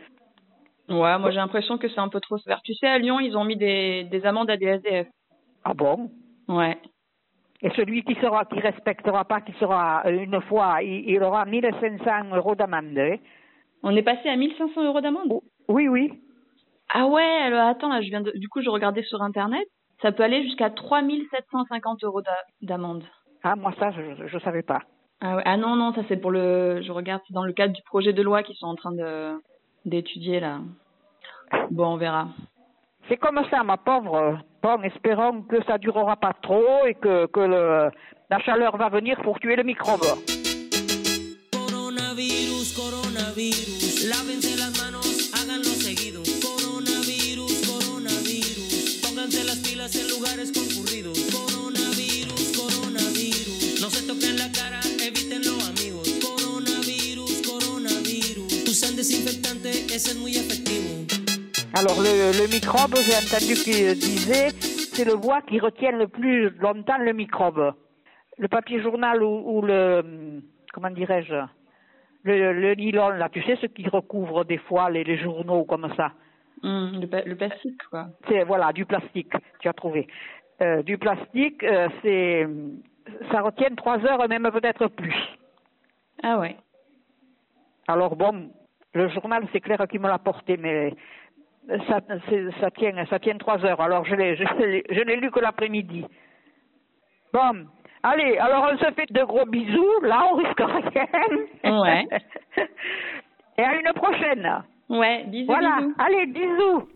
Ouais, 0.89 1.19
moi 1.19 1.31
j'ai 1.31 1.37
l'impression 1.39 1.79
que 1.79 1.89
c'est 1.89 1.99
un 1.99 2.09
peu 2.09 2.21
trop 2.21 2.39
sévère. 2.39 2.61
Tu 2.63 2.73
sais, 2.75 2.87
à 2.87 2.99
Lyon, 2.99 3.19
ils 3.19 3.37
ont 3.37 3.45
mis 3.45 3.57
des, 3.57 4.05
des 4.05 4.25
amendes 4.25 4.51
à 4.51 4.57
des 4.57 4.67
SDF. 4.67 5.09
Ah 5.65 5.75
bon? 5.75 6.11
Ouais. 6.49 6.79
Et 7.63 7.71
celui 7.71 8.05
qui 8.05 8.15
sera, 8.17 8.45
qui 8.45 8.61
respectera 8.61 9.25
pas, 9.25 9.41
qui 9.41 9.53
sera 9.55 10.03
euh, 10.07 10.11
une 10.25 10.41
fois, 10.43 10.83
il, 10.83 11.09
il 11.11 11.23
aura 11.25 11.45
1500 11.45 12.35
euros 12.37 12.55
d'amende. 12.55 12.97
hein. 12.99 13.17
On 13.83 13.97
est 13.97 14.03
passé 14.03 14.29
à 14.29 14.37
1500 14.37 14.85
euros 14.85 15.01
d'amende? 15.01 15.41
Oui, 15.69 15.89
oui. 15.89 16.13
Ah 16.89 17.07
ouais, 17.07 17.23
alors 17.43 17.67
attends, 17.67 17.89
là, 17.89 18.01
je 18.01 18.09
viens 18.09 18.21
de... 18.21 18.31
du 18.37 18.49
coup, 18.49 18.63
je 18.63 18.71
regardais 18.71 19.03
sur 19.03 19.23
Internet. 19.23 19.67
Ça 20.03 20.13
peut 20.13 20.23
aller 20.23 20.43
jusqu'à 20.43 20.71
3750 20.71 22.05
euros 22.05 22.21
d'a- 22.23 22.31
d'amende. 22.63 23.03
Ah, 23.43 23.57
moi 23.57 23.73
ça, 23.79 23.91
je 23.93 24.35
ne 24.35 24.41
savais 24.41 24.63
pas. 24.63 24.81
Ah, 25.21 25.37
ouais. 25.37 25.43
ah 25.47 25.57
non, 25.57 25.77
non, 25.77 25.95
ça 25.95 26.03
c'est 26.09 26.17
pour 26.19 26.31
le... 26.31 26.83
Je 26.83 26.93
regarde, 26.93 27.23
c'est 27.27 27.33
dans 27.33 27.45
le 27.45 27.53
cadre 27.55 27.73
du 27.73 27.83
projet 27.83 28.13
de 28.13 28.21
loi 28.23 28.43
qu'ils 28.43 28.57
sont 28.57 28.67
en 28.67 28.75
train 28.77 28.93
de 28.93 29.41
d'étudier 29.87 30.41
là. 30.41 30.59
Bon, 31.71 31.95
on 31.95 31.97
verra. 31.97 32.29
C'est 33.09 33.17
comme 33.17 33.41
ça, 33.51 33.63
ma 33.63 33.77
pauvre. 33.77 34.39
Bon, 34.63 34.83
espérons 34.83 35.43
que 35.43 35.63
ça 35.65 35.79
durera 35.79 36.17
pas 36.17 36.33
trop 36.43 36.85
et 36.87 36.95
que, 36.95 37.27
que 37.27 37.41
le, 37.41 37.91
la 38.29 38.39
chaleur 38.41 38.77
va 38.77 38.89
venir 38.89 39.21
pour 39.23 39.39
tuer 39.39 39.55
le 39.57 39.63
microbe. 39.63 40.01
Coronavirus, 41.53 42.75
coronavirus, 42.77 43.76
desinfectante, 59.07 59.71
ese 59.95 60.13
es 60.13 60.19
muy 60.19 60.33
efectivo. 60.37 61.07
Alors 61.75 62.01
le, 62.01 62.33
le 62.41 62.47
microbe, 62.49 62.97
j'ai 62.97 63.15
entendu 63.15 63.55
qu'il 63.55 63.95
disait, 63.99 64.51
c'est 64.95 65.05
le 65.05 65.17
bois 65.17 65.43
qui 65.43 65.61
retient 65.61 65.93
le 65.93 66.09
plus 66.09 66.51
longtemps 66.59 66.99
le 66.99 67.13
microbe. 67.13 67.75
Le 68.39 68.49
papier 68.49 68.83
journal 68.83 69.23
ou, 69.23 69.59
ou 69.59 69.63
le, 69.63 70.43
comment 70.73 70.91
dirais-je, 70.91 71.35
le, 72.25 72.53
le 72.53 72.75
nylon, 72.75 73.11
là, 73.11 73.29
tu 73.29 73.43
sais, 73.43 73.57
ce 73.61 73.67
qui 73.67 73.89
recouvre 73.89 74.45
des 74.45 74.59
fois 74.59 74.91
les, 74.91 75.05
les 75.05 75.19
journaux 75.19 75.65
comme 75.65 75.89
ça? 75.97 76.13
Hum, 76.63 77.01
le 77.01 77.35
plastique, 77.35 77.83
quoi. 77.91 78.09
C'est 78.29 78.43
voilà, 78.45 78.73
du 78.73 78.85
plastique, 78.85 79.33
tu 79.61 79.69
as 79.69 79.73
trouvé. 79.73 80.09
Euh, 80.63 80.83
du 80.83 80.99
plastique, 80.99 81.63
euh, 81.63 81.89
c'est, 82.03 82.47
ça 83.31 83.43
retient 83.43 83.75
trois 83.77 83.99
heures, 84.05 84.27
même 84.29 84.51
peut-être 84.51 84.89
plus. 84.89 85.15
Ah 86.23 86.39
ouais. 86.39 86.57
Alors 87.87 88.17
bon, 88.17 88.51
le 88.97 89.09
journal, 89.11 89.47
c'est 89.53 89.61
clair 89.61 89.79
qu'il 89.91 90.01
me 90.01 90.09
l'a 90.09 90.19
porté, 90.19 90.57
mais 90.57 90.95
ça, 91.89 92.01
tient, 92.77 93.05
ça 93.11 93.19
tient 93.19 93.37
trois 93.39 93.65
heures. 93.65 93.81
Alors 93.81 94.05
je 94.05 94.15
l'ai, 94.15 94.37
je 94.37 94.45
l'ai, 94.65 94.85
je 94.91 95.01
l'ai 95.01 95.17
lu 95.17 95.31
que 95.31 95.41
l'après-midi. 95.41 96.05
Bon, 97.33 97.67
allez, 98.03 98.39
alors 98.39 98.71
on 98.73 98.79
se 98.79 98.91
fait 98.95 99.11
de 99.13 99.23
gros 99.25 99.45
bisous. 99.47 100.01
Là, 100.03 100.27
on 100.33 100.37
risque 100.37 100.61
rien. 100.61 101.81
Ouais. 101.83 102.07
Et 103.59 103.63
à 103.63 103.75
une 103.77 103.93
prochaine. 103.95 104.65
Ouais, 104.89 105.25
bisous, 105.27 105.47
Voilà, 105.47 105.77
bisous. 105.81 105.95
allez, 105.99 106.27
bisous. 106.27 106.89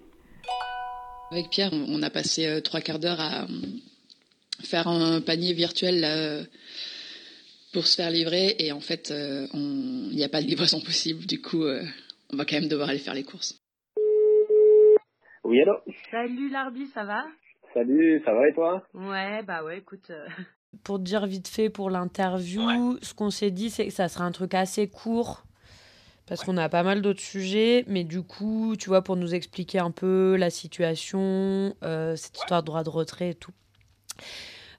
Avec 1.33 1.49
Pierre, 1.51 1.71
on 1.73 2.03
a 2.03 2.11
passé 2.11 2.47
euh, 2.47 2.61
trois 2.61 2.81
quarts 2.81 2.99
d'heure 2.99 3.21
à 3.21 3.43
euh, 3.43 3.47
faire 4.69 4.89
un 4.89 5.21
panier 5.21 5.53
virtuel 5.53 6.01
là, 6.01 6.17
euh, 6.17 6.43
pour 7.73 7.87
se 7.87 7.97
faire 7.97 8.11
livrer 8.11 8.57
et 8.59 8.73
en 8.73 8.81
fait, 8.81 9.11
euh, 9.11 9.47
il 9.55 10.15
n'y 10.17 10.25
a 10.25 10.29
pas 10.29 10.43
de 10.43 10.47
livraison 10.47 10.81
possible. 10.81 11.27
Du 11.27 11.41
coup, 11.41 11.63
euh, 11.65 11.83
on 12.33 12.37
va 12.37 12.45
quand 12.45 12.57
même 12.61 12.69
devoir 12.69 12.89
aller 12.89 12.99
faire 12.99 13.15
les 13.15 13.25
courses. 13.25 13.59
Oui, 15.45 15.61
allô? 15.63 15.75
Salut 16.11 16.51
Larbi, 16.51 16.87
ça 16.89 17.05
va? 17.05 17.25
Salut, 17.75 18.21
ça 18.25 18.33
va 18.35 18.49
et 18.49 18.55
toi? 18.55 18.83
Ouais, 18.95 19.43
bah 19.43 19.63
ouais, 19.65 19.79
écoute. 19.79 20.11
euh, 20.11 20.27
Pour 20.85 20.99
te 20.99 21.03
dire 21.05 21.27
vite 21.27 21.49
fait 21.49 21.69
pour 21.71 21.91
l'interview, 21.91 22.97
ce 23.03 23.13
qu'on 23.15 23.31
s'est 23.31 23.51
dit, 23.51 23.71
c'est 23.71 23.87
que 23.87 23.93
ça 23.93 24.09
sera 24.09 24.25
un 24.25 24.33
truc 24.33 24.55
assez 24.55 24.89
court. 24.89 25.45
Parce 26.27 26.45
qu'on 26.45 26.57
a 26.59 26.69
pas 26.69 26.85
mal 26.85 27.03
d'autres 27.03 27.21
sujets, 27.21 27.85
mais 27.89 28.05
du 28.05 28.23
coup, 28.23 28.77
tu 28.79 28.89
vois, 28.89 29.03
pour 29.03 29.17
nous 29.17 29.35
expliquer 29.35 29.81
un 29.81 29.91
peu 29.91 30.37
la 30.37 30.49
situation, 30.49 31.75
euh, 31.83 32.15
cette 32.15 32.39
histoire 32.39 32.63
de 32.63 32.67
droit 32.67 32.85
de 32.85 32.89
retrait 32.89 33.31
et 33.31 33.35
tout. 33.35 33.51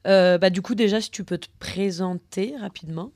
Euh, 0.08 0.38
bah, 0.38 0.50
du 0.50 0.62
coup, 0.62 0.76
déjà, 0.76 1.00
si 1.00 1.12
tu 1.12 1.24
peux 1.24 1.38
te 1.38 1.48
présenter 1.60 2.54
rapidement. 2.60 3.12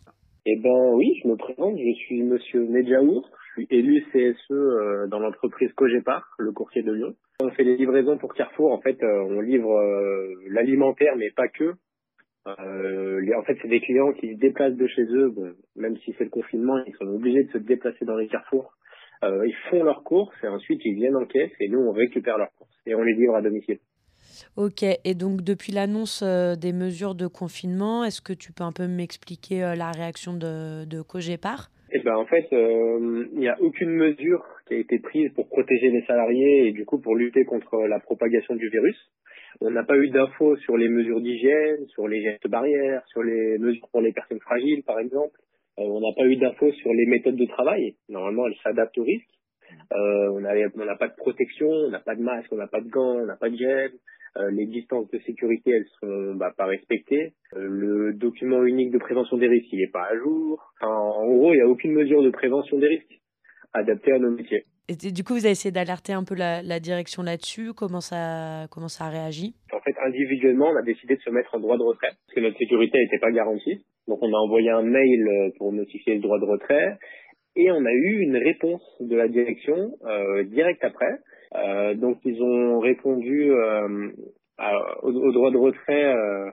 Eh 0.45 0.57
ben 0.57 0.93
oui, 0.93 1.19
je 1.23 1.27
me 1.27 1.35
présente, 1.35 1.75
je 1.75 1.93
suis 1.93 2.21
monsieur 2.21 2.67
Nedjaour, 2.67 3.27
je 3.47 3.61
suis 3.63 3.67
élu 3.71 4.05
CSE 4.13 4.51
euh, 4.51 5.07
dans 5.07 5.17
l'entreprise 5.17 5.73
Cogépar, 5.73 6.35
le 6.37 6.51
courtier 6.51 6.83
de 6.83 6.91
Lyon. 6.91 7.15
On 7.41 7.49
fait 7.49 7.63
des 7.63 7.75
livraisons 7.75 8.19
pour 8.19 8.35
Carrefour, 8.35 8.71
en 8.71 8.79
fait 8.79 9.01
euh, 9.01 9.23
on 9.27 9.41
livre 9.41 9.75
l'alimentaire 10.51 11.15
mais 11.17 11.31
pas 11.31 11.47
que. 11.47 11.73
En 12.45 13.43
fait 13.43 13.57
c'est 13.59 13.67
des 13.67 13.81
clients 13.81 14.13
qui 14.13 14.35
se 14.35 14.39
déplacent 14.39 14.75
de 14.75 14.85
chez 14.85 15.05
eux, 15.05 15.33
même 15.75 15.97
si 16.05 16.13
c'est 16.15 16.25
le 16.25 16.29
confinement, 16.29 16.77
ils 16.85 16.93
sont 16.93 17.07
obligés 17.07 17.45
de 17.45 17.51
se 17.51 17.57
déplacer 17.57 18.05
dans 18.05 18.15
les 18.15 18.27
carrefours. 18.27 18.71
Ils 19.23 19.55
font 19.71 19.83
leurs 19.83 20.03
courses 20.03 20.35
et 20.43 20.47
ensuite 20.47 20.79
ils 20.85 20.93
viennent 20.93 21.15
en 21.15 21.25
caisse 21.25 21.53
et 21.59 21.69
nous 21.69 21.79
on 21.79 21.91
récupère 21.91 22.37
leurs 22.37 22.53
courses 22.53 22.77
et 22.85 22.93
on 22.93 23.01
les 23.01 23.15
livre 23.15 23.33
à 23.33 23.41
domicile. 23.41 23.79
Ok, 24.57 24.83
et 24.83 25.13
donc 25.13 25.41
depuis 25.41 25.71
l'annonce 25.71 26.21
euh, 26.23 26.55
des 26.55 26.73
mesures 26.73 27.15
de 27.15 27.27
confinement, 27.27 28.03
est-ce 28.03 28.21
que 28.21 28.33
tu 28.33 28.51
peux 28.51 28.63
un 28.63 28.71
peu 28.71 28.87
m'expliquer 28.87 29.63
euh, 29.63 29.75
la 29.75 29.91
réaction 29.91 30.33
de, 30.33 30.85
de 30.85 31.01
Cogépar 31.01 31.69
Eh 31.91 31.99
ben 31.99 32.15
en 32.15 32.25
fait, 32.25 32.47
euh, 32.53 33.27
il 33.33 33.39
n'y 33.39 33.49
a 33.49 33.59
aucune 33.61 33.91
mesure 33.91 34.45
qui 34.67 34.73
a 34.73 34.77
été 34.77 34.99
prise 34.99 35.31
pour 35.33 35.47
protéger 35.47 35.89
les 35.89 36.03
salariés 36.05 36.67
et 36.67 36.71
du 36.71 36.85
coup 36.85 36.99
pour 36.99 37.15
lutter 37.15 37.45
contre 37.45 37.87
la 37.87 37.99
propagation 37.99 38.55
du 38.55 38.69
virus. 38.69 38.97
On 39.61 39.71
n'a 39.71 39.83
pas 39.83 39.95
eu 39.95 40.09
d'infos 40.09 40.57
sur 40.57 40.75
les 40.75 40.89
mesures 40.89 41.21
d'hygiène, 41.21 41.85
sur 41.87 42.07
les 42.07 42.21
gestes 42.21 42.47
barrières, 42.47 43.03
sur 43.07 43.23
les 43.23 43.57
mesures 43.57 43.87
pour 43.91 44.01
les 44.01 44.11
personnes 44.11 44.41
fragiles 44.41 44.83
par 44.83 44.99
exemple. 44.99 45.39
Euh, 45.79 45.83
on 45.83 45.99
n'a 45.99 46.13
pas 46.15 46.25
eu 46.25 46.35
d'infos 46.37 46.71
sur 46.73 46.93
les 46.93 47.05
méthodes 47.05 47.35
de 47.35 47.45
travail. 47.45 47.95
Normalement, 48.09 48.47
elles 48.47 48.57
s'adaptent 48.63 48.97
au 48.97 49.03
risque. 49.03 49.27
Euh, 49.91 50.29
on 50.29 50.39
n'a 50.39 50.95
pas 50.95 51.07
de 51.07 51.15
protection, 51.15 51.67
on 51.67 51.89
n'a 51.89 51.99
pas 51.99 52.15
de 52.15 52.21
masque, 52.21 52.51
on 52.51 52.57
n'a 52.57 52.67
pas 52.67 52.81
de 52.81 52.89
gants, 52.89 53.19
on 53.21 53.25
n'a 53.25 53.35
pas 53.35 53.49
de 53.49 53.57
gel. 53.57 53.91
Euh, 54.37 54.51
les 54.51 54.65
distances 54.65 55.09
de 55.11 55.19
sécurité, 55.19 55.71
elles 55.71 55.87
sont 56.01 56.35
bah, 56.35 56.53
pas 56.57 56.65
respectées. 56.65 57.33
Euh, 57.55 57.67
le 57.69 58.13
document 58.13 58.63
unique 58.65 58.91
de 58.91 58.97
prévention 58.97 59.37
des 59.37 59.47
risques, 59.47 59.71
il 59.71 59.79
n'est 59.79 59.91
pas 59.91 60.07
à 60.11 60.17
jour. 60.17 60.73
Enfin, 60.81 60.93
en 60.93 61.33
gros, 61.33 61.53
il 61.53 61.57
n'y 61.57 61.61
a 61.61 61.67
aucune 61.67 61.93
mesure 61.93 62.21
de 62.21 62.31
prévention 62.31 62.77
des 62.77 62.87
risques 62.87 63.21
adaptée 63.73 64.11
à 64.11 64.19
nos 64.19 64.31
métiers. 64.31 64.65
Et 64.87 65.11
du 65.11 65.23
coup, 65.23 65.33
vous 65.33 65.45
avez 65.45 65.51
essayé 65.51 65.71
d'alerter 65.71 66.13
un 66.13 66.23
peu 66.23 66.35
la, 66.35 66.61
la 66.61 66.79
direction 66.79 67.23
là-dessus 67.23 67.73
Comment 67.73 68.01
ça, 68.01 68.67
comment 68.69 68.87
ça 68.87 69.05
a 69.05 69.09
réagi? 69.09 69.55
En 69.73 69.79
fait, 69.79 69.95
individuellement, 70.05 70.69
on 70.69 70.75
a 70.75 70.83
décidé 70.83 71.15
de 71.15 71.21
se 71.21 71.29
mettre 71.29 71.55
en 71.55 71.59
droit 71.59 71.77
de 71.77 71.83
retrait 71.83 72.09
parce 72.09 72.35
que 72.35 72.41
notre 72.41 72.57
sécurité 72.57 72.99
n'était 72.99 73.19
pas 73.19 73.31
garantie. 73.31 73.83
Donc, 74.07 74.19
on 74.21 74.31
a 74.31 74.37
envoyé 74.37 74.69
un 74.69 74.83
mail 74.83 75.51
pour 75.57 75.71
notifier 75.71 76.15
le 76.15 76.21
droit 76.21 76.39
de 76.39 76.45
retrait 76.45 76.99
Et 77.55 77.71
on 77.71 77.85
a 77.85 77.91
eu 77.91 78.19
une 78.19 78.35
réponse 78.35 78.83
de 78.99 79.15
la 79.15 79.27
direction 79.27 79.97
euh, 80.05 80.43
direct 80.43 80.83
après. 80.83 81.19
Euh, 81.55 81.93
donc 81.93 82.17
ils 82.25 82.41
ont 82.41 82.79
répondu 82.79 83.51
euh, 83.51 84.11
au, 85.01 85.31
droit 85.31 85.51
de 85.51 85.57
retrait 85.57 86.05
euh, 86.05 86.49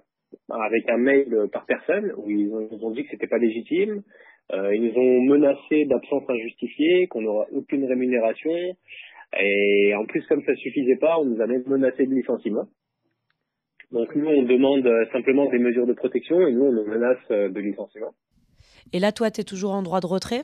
avec 0.48 0.88
un 0.88 0.98
mail 0.98 1.48
par 1.52 1.66
personne 1.66 2.12
où 2.16 2.30
ils 2.30 2.52
ont, 2.52 2.90
dit 2.90 3.04
que 3.04 3.10
c'était 3.10 3.26
pas 3.26 3.38
légitime. 3.38 4.02
Euh, 4.52 4.74
ils 4.74 4.82
nous 4.82 4.96
ont 4.96 5.22
menacé 5.22 5.86
d'absence 5.86 6.22
injustifiée, 6.28 7.06
qu'on 7.08 7.22
n'aura 7.22 7.46
aucune 7.52 7.84
rémunération. 7.84 8.52
Et 9.40 9.94
en 9.94 10.04
plus, 10.04 10.24
comme 10.26 10.42
ça 10.44 10.54
suffisait 10.54 10.98
pas, 11.00 11.18
on 11.18 11.24
nous 11.24 11.40
a 11.40 11.46
même 11.46 11.64
menacé 11.66 12.06
de 12.06 12.14
licenciement. 12.14 12.66
Donc 13.90 14.14
nous, 14.14 14.26
on 14.26 14.42
demande 14.42 14.86
euh, 14.86 15.04
simplement 15.12 15.50
des 15.50 15.58
mesures 15.58 15.86
de 15.86 15.94
protection 15.94 16.46
et 16.46 16.52
nous, 16.52 16.64
on 16.64 16.72
nous 16.72 16.86
menace 16.86 17.28
de 17.28 17.60
licenciement. 17.60 18.12
Et 18.92 18.98
là, 18.98 19.10
toi, 19.12 19.30
tu 19.30 19.40
es 19.40 19.44
toujours 19.44 19.72
en 19.72 19.82
droit 19.82 20.00
de 20.00 20.06
retrait? 20.06 20.42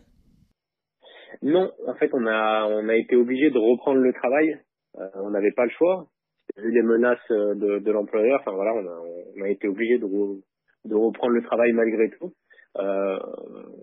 Non, 1.43 1.71
en 1.87 1.95
fait, 1.95 2.11
on 2.13 2.27
a 2.27 2.67
on 2.67 2.89
a 2.89 2.95
été 2.95 3.17
obligé 3.17 3.51
de 3.51 3.59
reprendre 3.59 4.01
le 4.01 4.13
travail. 4.13 4.59
Euh, 4.99 5.09
on 5.17 5.31
n'avait 5.31 5.53
pas 5.53 5.65
le 5.65 5.71
choix. 5.71 6.07
Vu 6.57 6.71
les 6.73 6.83
menaces 6.83 7.19
euh, 7.31 7.55
de, 7.55 7.91
l'employeur, 7.91 8.41
enfin 8.41 8.53
voilà, 8.53 8.73
on 8.75 9.43
a, 9.43 9.49
été 9.49 9.69
obligé 9.69 9.99
de, 9.99 10.07
re- 10.07 10.41
de 10.87 10.95
reprendre 10.95 11.35
le 11.35 11.43
travail 11.43 11.73
malgré 11.73 12.11
tout. 12.11 12.33
Euh, 12.79 13.19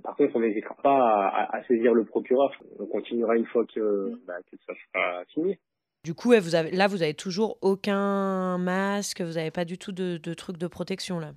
par 0.03 0.16
contre, 0.16 0.36
on 0.36 0.39
n'hésitera 0.39 0.76
pas 0.82 1.47
à, 1.51 1.64
saisir 1.68 1.93
le 1.93 2.06
procureur. 2.06 2.51
On 2.80 2.88
continuera 2.88 3.36
une 3.36 3.45
fois 3.45 3.66
que, 3.74 4.12
bah, 4.26 4.36
que 4.51 4.58
ça 4.66 4.74
sera 4.74 5.24
signé. 5.34 5.60
Du 6.03 6.14
coup, 6.14 6.32
là, 6.32 6.88
vous 6.88 7.01
avez 7.01 7.14
toujours 7.14 7.58
aucun 7.62 8.58
masque, 8.58 9.22
vous 9.22 9.34
n'avez 9.34 9.51
pas 9.51 9.66
du 9.66 9.78
tout 9.78 9.91
de, 9.91 10.18
de 10.18 10.34
trucs 10.34 10.58
de 10.58 10.68
protection 10.68 11.20
là? 11.20 11.32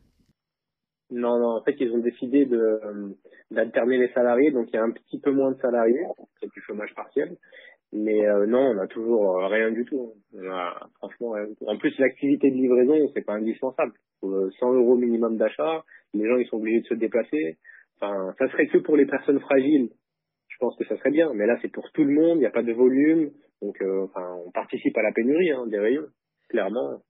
Non, 1.10 1.38
non, 1.38 1.56
en 1.56 1.62
fait, 1.62 1.76
ils 1.80 1.92
ont 1.92 1.98
décidé 1.98 2.44
de 2.44 2.58
euh, 2.58 3.08
d'alterner 3.50 3.96
les 3.98 4.12
salariés, 4.12 4.50
donc 4.50 4.68
il 4.70 4.76
y 4.76 4.78
a 4.78 4.84
un 4.84 4.90
petit 4.90 5.18
peu 5.18 5.30
moins 5.30 5.52
de 5.52 5.60
salariés, 5.60 6.04
c'est 6.40 6.52
du 6.52 6.60
chômage 6.60 6.94
partiel. 6.94 7.36
Mais 7.92 8.26
euh, 8.26 8.46
non, 8.46 8.74
on 8.74 8.78
a 8.78 8.86
toujours 8.86 9.38
euh, 9.38 9.46
rien 9.46 9.70
du 9.70 9.84
tout. 9.84 10.12
On 10.34 10.40
franchement 10.98 11.30
rien 11.30 11.46
du 11.46 11.56
tout. 11.56 11.64
En 11.66 11.78
plus, 11.78 11.96
l'activité 11.98 12.50
de 12.50 12.56
livraison, 12.56 12.94
c'est 13.14 13.24
pas 13.24 13.34
indispensable. 13.34 13.92
Faut, 14.20 14.30
euh, 14.30 14.50
100 14.58 14.74
euros 14.74 14.96
minimum 14.96 15.38
d'achat, 15.38 15.84
les 16.12 16.28
gens 16.28 16.36
ils 16.36 16.46
sont 16.48 16.56
obligés 16.56 16.80
de 16.80 16.86
se 16.86 16.94
déplacer. 16.94 17.56
Enfin, 18.00 18.34
ça 18.38 18.48
serait 18.50 18.66
que 18.66 18.78
pour 18.78 18.96
les 18.96 19.06
personnes 19.06 19.40
fragiles. 19.40 19.90
Je 20.48 20.56
pense 20.58 20.76
que 20.76 20.84
ça 20.86 20.96
serait 20.98 21.12
bien, 21.12 21.32
mais 21.34 21.46
là 21.46 21.56
c'est 21.62 21.72
pour 21.72 21.90
tout 21.92 22.04
le 22.04 22.12
monde. 22.12 22.38
Il 22.38 22.40
n'y 22.40 22.46
a 22.46 22.50
pas 22.50 22.62
de 22.62 22.72
volume, 22.72 23.30
donc 23.62 23.80
euh, 23.80 24.04
enfin, 24.04 24.36
on 24.44 24.50
participe 24.50 24.96
à 24.98 25.02
la 25.02 25.12
pénurie 25.12 25.52
hein, 25.52 25.66
des 25.68 25.78
rayons, 25.78 26.06
clairement. 26.48 27.00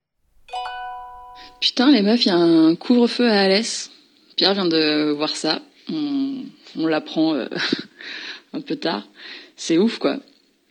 Putain, 1.61 1.91
les 1.91 2.01
meufs, 2.01 2.25
il 2.25 2.29
y 2.29 2.31
a 2.31 2.37
un 2.37 2.75
couvre-feu 2.75 3.27
à 3.27 3.41
Alès. 3.41 3.91
Pierre 4.35 4.53
vient 4.53 4.65
de 4.65 5.11
voir 5.11 5.35
ça. 5.35 5.61
On, 5.91 6.43
on 6.77 6.87
l'apprend 6.87 7.35
euh, 7.35 7.47
un 8.53 8.61
peu 8.61 8.75
tard. 8.75 9.07
C'est 9.55 9.77
ouf, 9.77 9.97
quoi. 9.97 10.19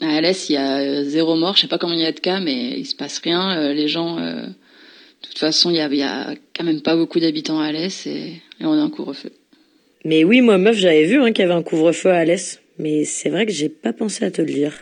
À 0.00 0.16
Alès, 0.16 0.48
il 0.48 0.54
y 0.54 0.56
a 0.56 0.78
euh, 0.78 1.04
zéro 1.04 1.36
mort. 1.36 1.56
Je 1.56 1.62
sais 1.62 1.68
pas 1.68 1.78
combien 1.78 1.96
il 1.96 2.02
y 2.02 2.06
a 2.06 2.12
de 2.12 2.20
cas, 2.20 2.40
mais 2.40 2.78
il 2.78 2.86
se 2.86 2.96
passe 2.96 3.18
rien. 3.18 3.58
Euh, 3.58 3.72
les 3.72 3.88
gens, 3.88 4.18
euh, 4.18 4.46
de 4.46 5.26
toute 5.28 5.38
façon, 5.38 5.70
il 5.70 5.76
y 5.76 5.80
a, 5.80 5.88
il 5.88 5.96
y 5.96 6.02
a 6.02 6.34
quand 6.56 6.64
même 6.64 6.80
pas 6.80 6.96
beaucoup 6.96 7.20
d'habitants 7.20 7.60
à 7.60 7.66
Alès 7.66 8.06
et, 8.06 8.40
et 8.60 8.64
on 8.64 8.72
a 8.72 8.82
un 8.82 8.90
couvre-feu. 8.90 9.32
Mais 10.04 10.24
oui, 10.24 10.40
moi, 10.40 10.56
meuf, 10.56 10.76
j'avais 10.76 11.04
vu 11.04 11.20
hein, 11.20 11.32
qu'il 11.32 11.42
y 11.42 11.44
avait 11.44 11.58
un 11.58 11.62
couvre-feu 11.62 12.10
à 12.10 12.18
Alès. 12.18 12.60
Mais 12.78 13.04
c'est 13.04 13.28
vrai 13.28 13.44
que 13.44 13.52
j'ai 13.52 13.68
pas 13.68 13.92
pensé 13.92 14.24
à 14.24 14.30
te 14.30 14.40
le 14.40 14.52
dire. 14.52 14.72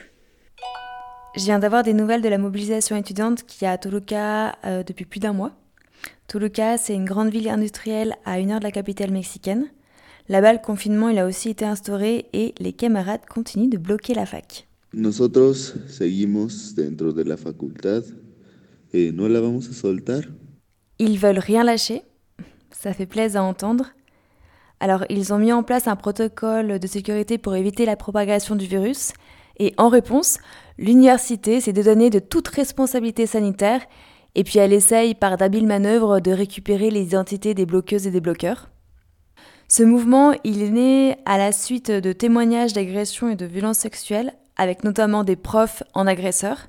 Je 1.36 1.44
viens 1.44 1.58
d'avoir 1.58 1.82
des 1.82 1.92
nouvelles 1.92 2.22
de 2.22 2.28
la 2.28 2.38
mobilisation 2.38 2.96
étudiante 2.96 3.42
qui 3.46 3.64
est 3.64 3.68
à 3.68 3.76
Toluca 3.76 4.56
euh, 4.64 4.82
depuis 4.82 5.04
plus 5.04 5.20
d'un 5.20 5.32
mois. 5.32 5.52
Toluca, 6.28 6.78
c'est 6.78 6.94
une 6.94 7.04
grande 7.04 7.30
ville 7.30 7.48
industrielle 7.48 8.14
à 8.24 8.38
une 8.40 8.50
heure 8.50 8.60
de 8.60 8.64
la 8.64 8.72
capitale 8.72 9.10
mexicaine. 9.10 9.66
Là-bas, 10.28 10.54
le 10.54 10.58
confinement, 10.58 11.08
il 11.08 11.18
a 11.18 11.26
aussi 11.26 11.50
été 11.50 11.64
instauré 11.64 12.26
et 12.32 12.54
les 12.58 12.72
camarades 12.72 13.26
continuent 13.28 13.70
de 13.70 13.78
bloquer 13.78 14.14
la 14.14 14.26
fac. 14.26 14.66
Nosotros 14.92 15.74
seguimos 15.88 16.74
dentro 16.74 17.12
de 17.12 17.22
la 17.22 17.36
facultad. 17.36 18.02
Eh, 18.92 19.12
¿No 19.12 19.28
la 19.28 19.40
vamos 19.40 19.68
a 19.68 19.72
soltar? 19.72 20.24
Ils 20.98 21.18
veulent 21.18 21.38
rien 21.38 21.64
lâcher. 21.64 22.02
Ça 22.70 22.92
fait 22.92 23.06
plaisir 23.06 23.42
à 23.42 23.44
entendre. 23.44 23.86
Alors, 24.80 25.04
ils 25.08 25.32
ont 25.32 25.38
mis 25.38 25.52
en 25.52 25.62
place 25.62 25.86
un 25.88 25.96
protocole 25.96 26.78
de 26.78 26.86
sécurité 26.86 27.38
pour 27.38 27.54
éviter 27.56 27.86
la 27.86 27.96
propagation 27.96 28.56
du 28.56 28.66
virus. 28.66 29.12
Et 29.58 29.74
en 29.78 29.88
réponse, 29.88 30.38
l'université 30.78 31.60
s'est 31.60 31.72
dédonnée 31.72 32.10
de 32.10 32.18
toute 32.18 32.48
responsabilité 32.48 33.26
sanitaire. 33.26 33.80
Et 34.36 34.44
puis, 34.44 34.58
elle 34.58 34.74
essaye, 34.74 35.14
par 35.14 35.38
d'habiles 35.38 35.66
manœuvres, 35.66 36.20
de 36.20 36.30
récupérer 36.30 36.90
les 36.90 37.02
identités 37.02 37.54
des 37.54 37.66
bloqueuses 37.66 38.06
et 38.06 38.10
des 38.10 38.20
bloqueurs. 38.20 38.68
Ce 39.66 39.82
mouvement, 39.82 40.34
il 40.44 40.62
est 40.62 40.70
né 40.70 41.16
à 41.24 41.38
la 41.38 41.52
suite 41.52 41.90
de 41.90 42.12
témoignages 42.12 42.74
d'agressions 42.74 43.30
et 43.30 43.34
de 43.34 43.46
violences 43.46 43.78
sexuelles, 43.78 44.34
avec 44.56 44.84
notamment 44.84 45.24
des 45.24 45.36
profs 45.36 45.82
en 45.94 46.06
agresseurs. 46.06 46.68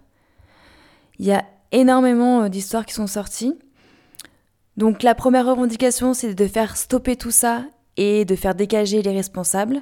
Il 1.19 1.25
y 1.25 1.33
a 1.33 1.43
énormément 1.73 2.43
euh, 2.43 2.49
d'histoires 2.49 2.85
qui 2.85 2.93
sont 2.93 3.05
sorties. 3.05 3.59
Donc 4.77 5.03
la 5.03 5.13
première 5.13 5.45
revendication, 5.45 6.13
c'est 6.13 6.33
de 6.33 6.47
faire 6.47 6.77
stopper 6.77 7.17
tout 7.17 7.31
ça 7.31 7.65
et 7.97 8.23
de 8.23 8.35
faire 8.35 8.55
dégager 8.55 9.01
les 9.01 9.11
responsables. 9.11 9.81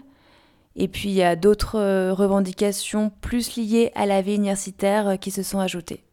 Et 0.75 0.88
puis 0.88 1.09
il 1.09 1.15
y 1.15 1.23
a 1.23 1.36
d'autres 1.36 1.77
euh, 1.77 2.13
revendications 2.13 3.11
plus 3.21 3.57
liées 3.57 3.91
à 3.93 4.05
la 4.07 4.21
vie 4.21 4.36
universitaire 4.36 5.09
euh, 5.09 5.15
qui 5.17 5.29
se 5.29 5.43
sont 5.43 5.59
ajoutées. 5.59 6.05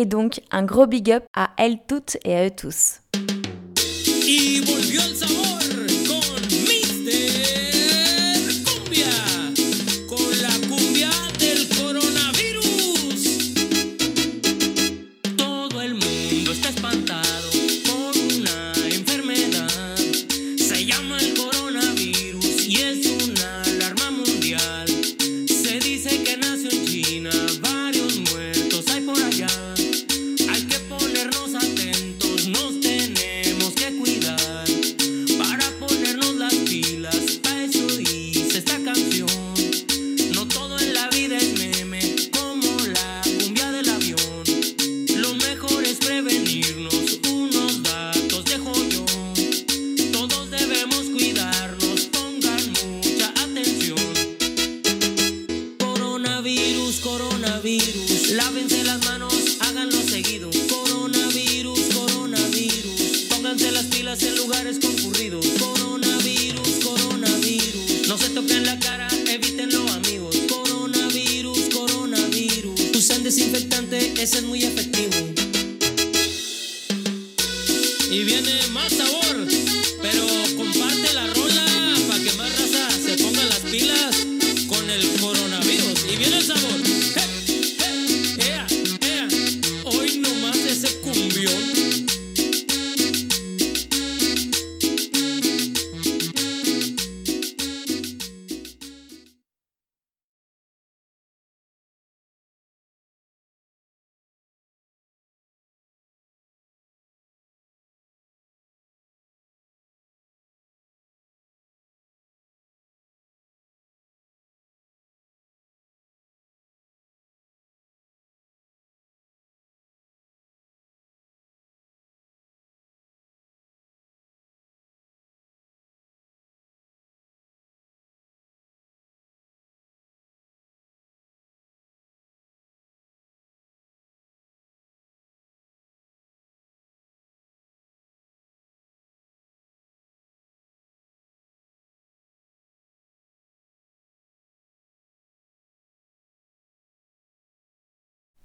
Et 0.00 0.06
donc 0.06 0.40
un 0.52 0.62
gros 0.62 0.86
big 0.86 1.10
up 1.10 1.24
à 1.34 1.50
elles 1.56 1.80
toutes 1.88 2.18
et 2.24 2.36
à 2.36 2.46
eux 2.46 2.52
tous. 2.52 3.00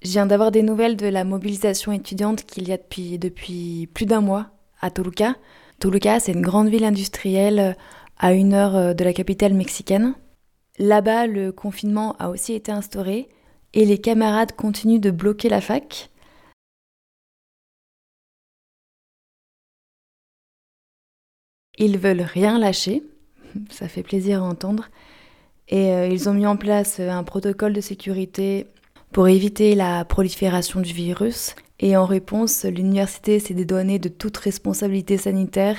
Je 0.03 0.09
viens 0.09 0.25
d'avoir 0.25 0.51
des 0.51 0.63
nouvelles 0.63 0.97
de 0.97 1.07
la 1.07 1.23
mobilisation 1.23 1.93
étudiante 1.93 2.43
qu'il 2.43 2.67
y 2.67 2.73
a 2.73 2.77
depuis, 2.77 3.87
plus 3.93 4.05
d'un 4.05 4.19
mois 4.19 4.49
à 4.81 4.91
Toluca. 4.91 5.35
Toluca, 5.79 6.19
c'est 6.19 6.33
une 6.33 6.41
grande 6.41 6.67
ville 6.67 6.83
industrielle 6.83 7.77
à 8.17 8.33
une 8.33 8.53
heure 8.53 8.93
de 8.95 9.03
la 9.03 9.13
capitale 9.13 9.53
mexicaine. 9.53 10.13
Là-bas, 10.77 11.27
le 11.27 11.53
confinement 11.53 12.17
a 12.19 12.29
aussi 12.29 12.53
été 12.53 12.69
instauré 12.69 13.29
et 13.73 13.85
les 13.85 13.97
camarades 13.97 14.51
continuent 14.51 14.99
de 14.99 15.09
bloquer 15.09 15.47
la 15.47 15.61
fac. 15.61 16.09
Ils 21.77 21.97
veulent 21.97 22.21
rien 22.21 22.59
lâcher, 22.59 23.03
ça 23.69 23.87
fait 23.87 24.03
plaisir 24.03 24.43
à 24.43 24.45
entendre, 24.45 24.89
et 25.69 25.93
euh, 25.93 26.07
ils 26.07 26.29
ont 26.29 26.33
mis 26.33 26.45
en 26.45 26.57
place 26.57 26.99
un 26.99 27.23
protocole 27.23 27.73
de 27.73 27.81
sécurité 27.81 28.67
pour 29.13 29.27
éviter 29.27 29.75
la 29.75 30.03
prolifération 30.05 30.81
du 30.81 30.91
virus. 30.91 31.55
Et 31.79 31.95
en 31.95 32.05
réponse, 32.05 32.65
l'université 32.65 33.39
s'est 33.39 33.53
dédouanée 33.53 33.99
de 33.99 34.09
toute 34.09 34.37
responsabilité 34.37 35.17
sanitaire 35.17 35.77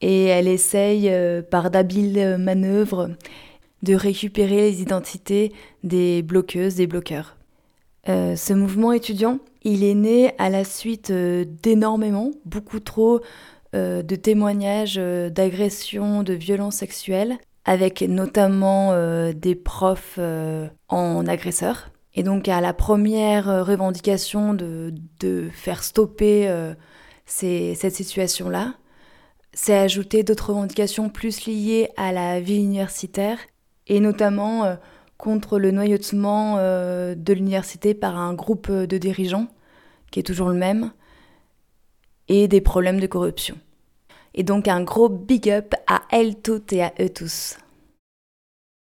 et 0.00 0.24
elle 0.24 0.48
essaye, 0.48 1.08
euh, 1.08 1.40
par 1.42 1.70
d'habiles 1.70 2.36
manœuvres, 2.38 3.10
de 3.82 3.94
récupérer 3.94 4.70
les 4.70 4.82
identités 4.82 5.52
des 5.84 6.22
bloqueuses, 6.22 6.74
des 6.74 6.86
bloqueurs. 6.86 7.36
Euh, 8.08 8.36
ce 8.36 8.52
mouvement 8.52 8.92
étudiant, 8.92 9.38
il 9.62 9.82
est 9.82 9.94
né 9.94 10.32
à 10.38 10.50
la 10.50 10.64
suite 10.64 11.10
d'énormément, 11.10 12.30
beaucoup 12.44 12.80
trop 12.80 13.20
euh, 13.76 14.02
de 14.02 14.16
témoignages 14.16 14.96
euh, 14.96 15.28
d'agressions, 15.28 16.22
de 16.22 16.32
violences 16.32 16.76
sexuelles, 16.76 17.36
avec 17.66 18.00
notamment 18.00 18.92
euh, 18.92 19.32
des 19.34 19.54
profs 19.54 20.18
en 20.88 21.26
agresseurs. 21.26 21.90
Et 22.14 22.22
donc 22.22 22.48
à 22.48 22.62
la 22.62 22.72
première 22.72 23.66
revendication 23.66 24.54
de, 24.54 24.94
faire 25.52 25.82
stopper 25.82 26.50
cette 27.26 27.94
situation-là, 27.94 28.72
s'est 29.52 29.76
ajouté 29.76 30.22
d'autres 30.22 30.48
revendications 30.50 31.10
plus 31.10 31.44
liées 31.46 31.90
à 31.98 32.12
la 32.12 32.40
vie 32.40 32.56
universitaire, 32.56 33.38
et 33.86 34.00
notamment 34.00 34.78
contre 35.18 35.58
le 35.58 35.72
noyautement 35.72 36.56
de 36.56 37.32
l'université 37.34 37.92
par 37.92 38.16
un 38.16 38.32
groupe 38.32 38.72
de 38.72 38.96
dirigeants, 38.96 39.48
qui 40.10 40.20
est 40.20 40.22
toujours 40.22 40.48
le 40.48 40.54
même, 40.54 40.92
et 42.28 42.48
des 42.48 42.62
problèmes 42.62 43.00
de 43.00 43.06
corruption. 43.06 43.58
Et 44.36 44.42
donc 44.42 44.68
un 44.68 44.82
gros 44.82 45.08
big 45.08 45.50
up 45.50 45.74
à 45.86 46.02
elles 46.10 46.40
toutes 46.40 46.72
et 46.72 46.82
à 46.82 46.92
eux 47.00 47.08
tous. 47.08 47.56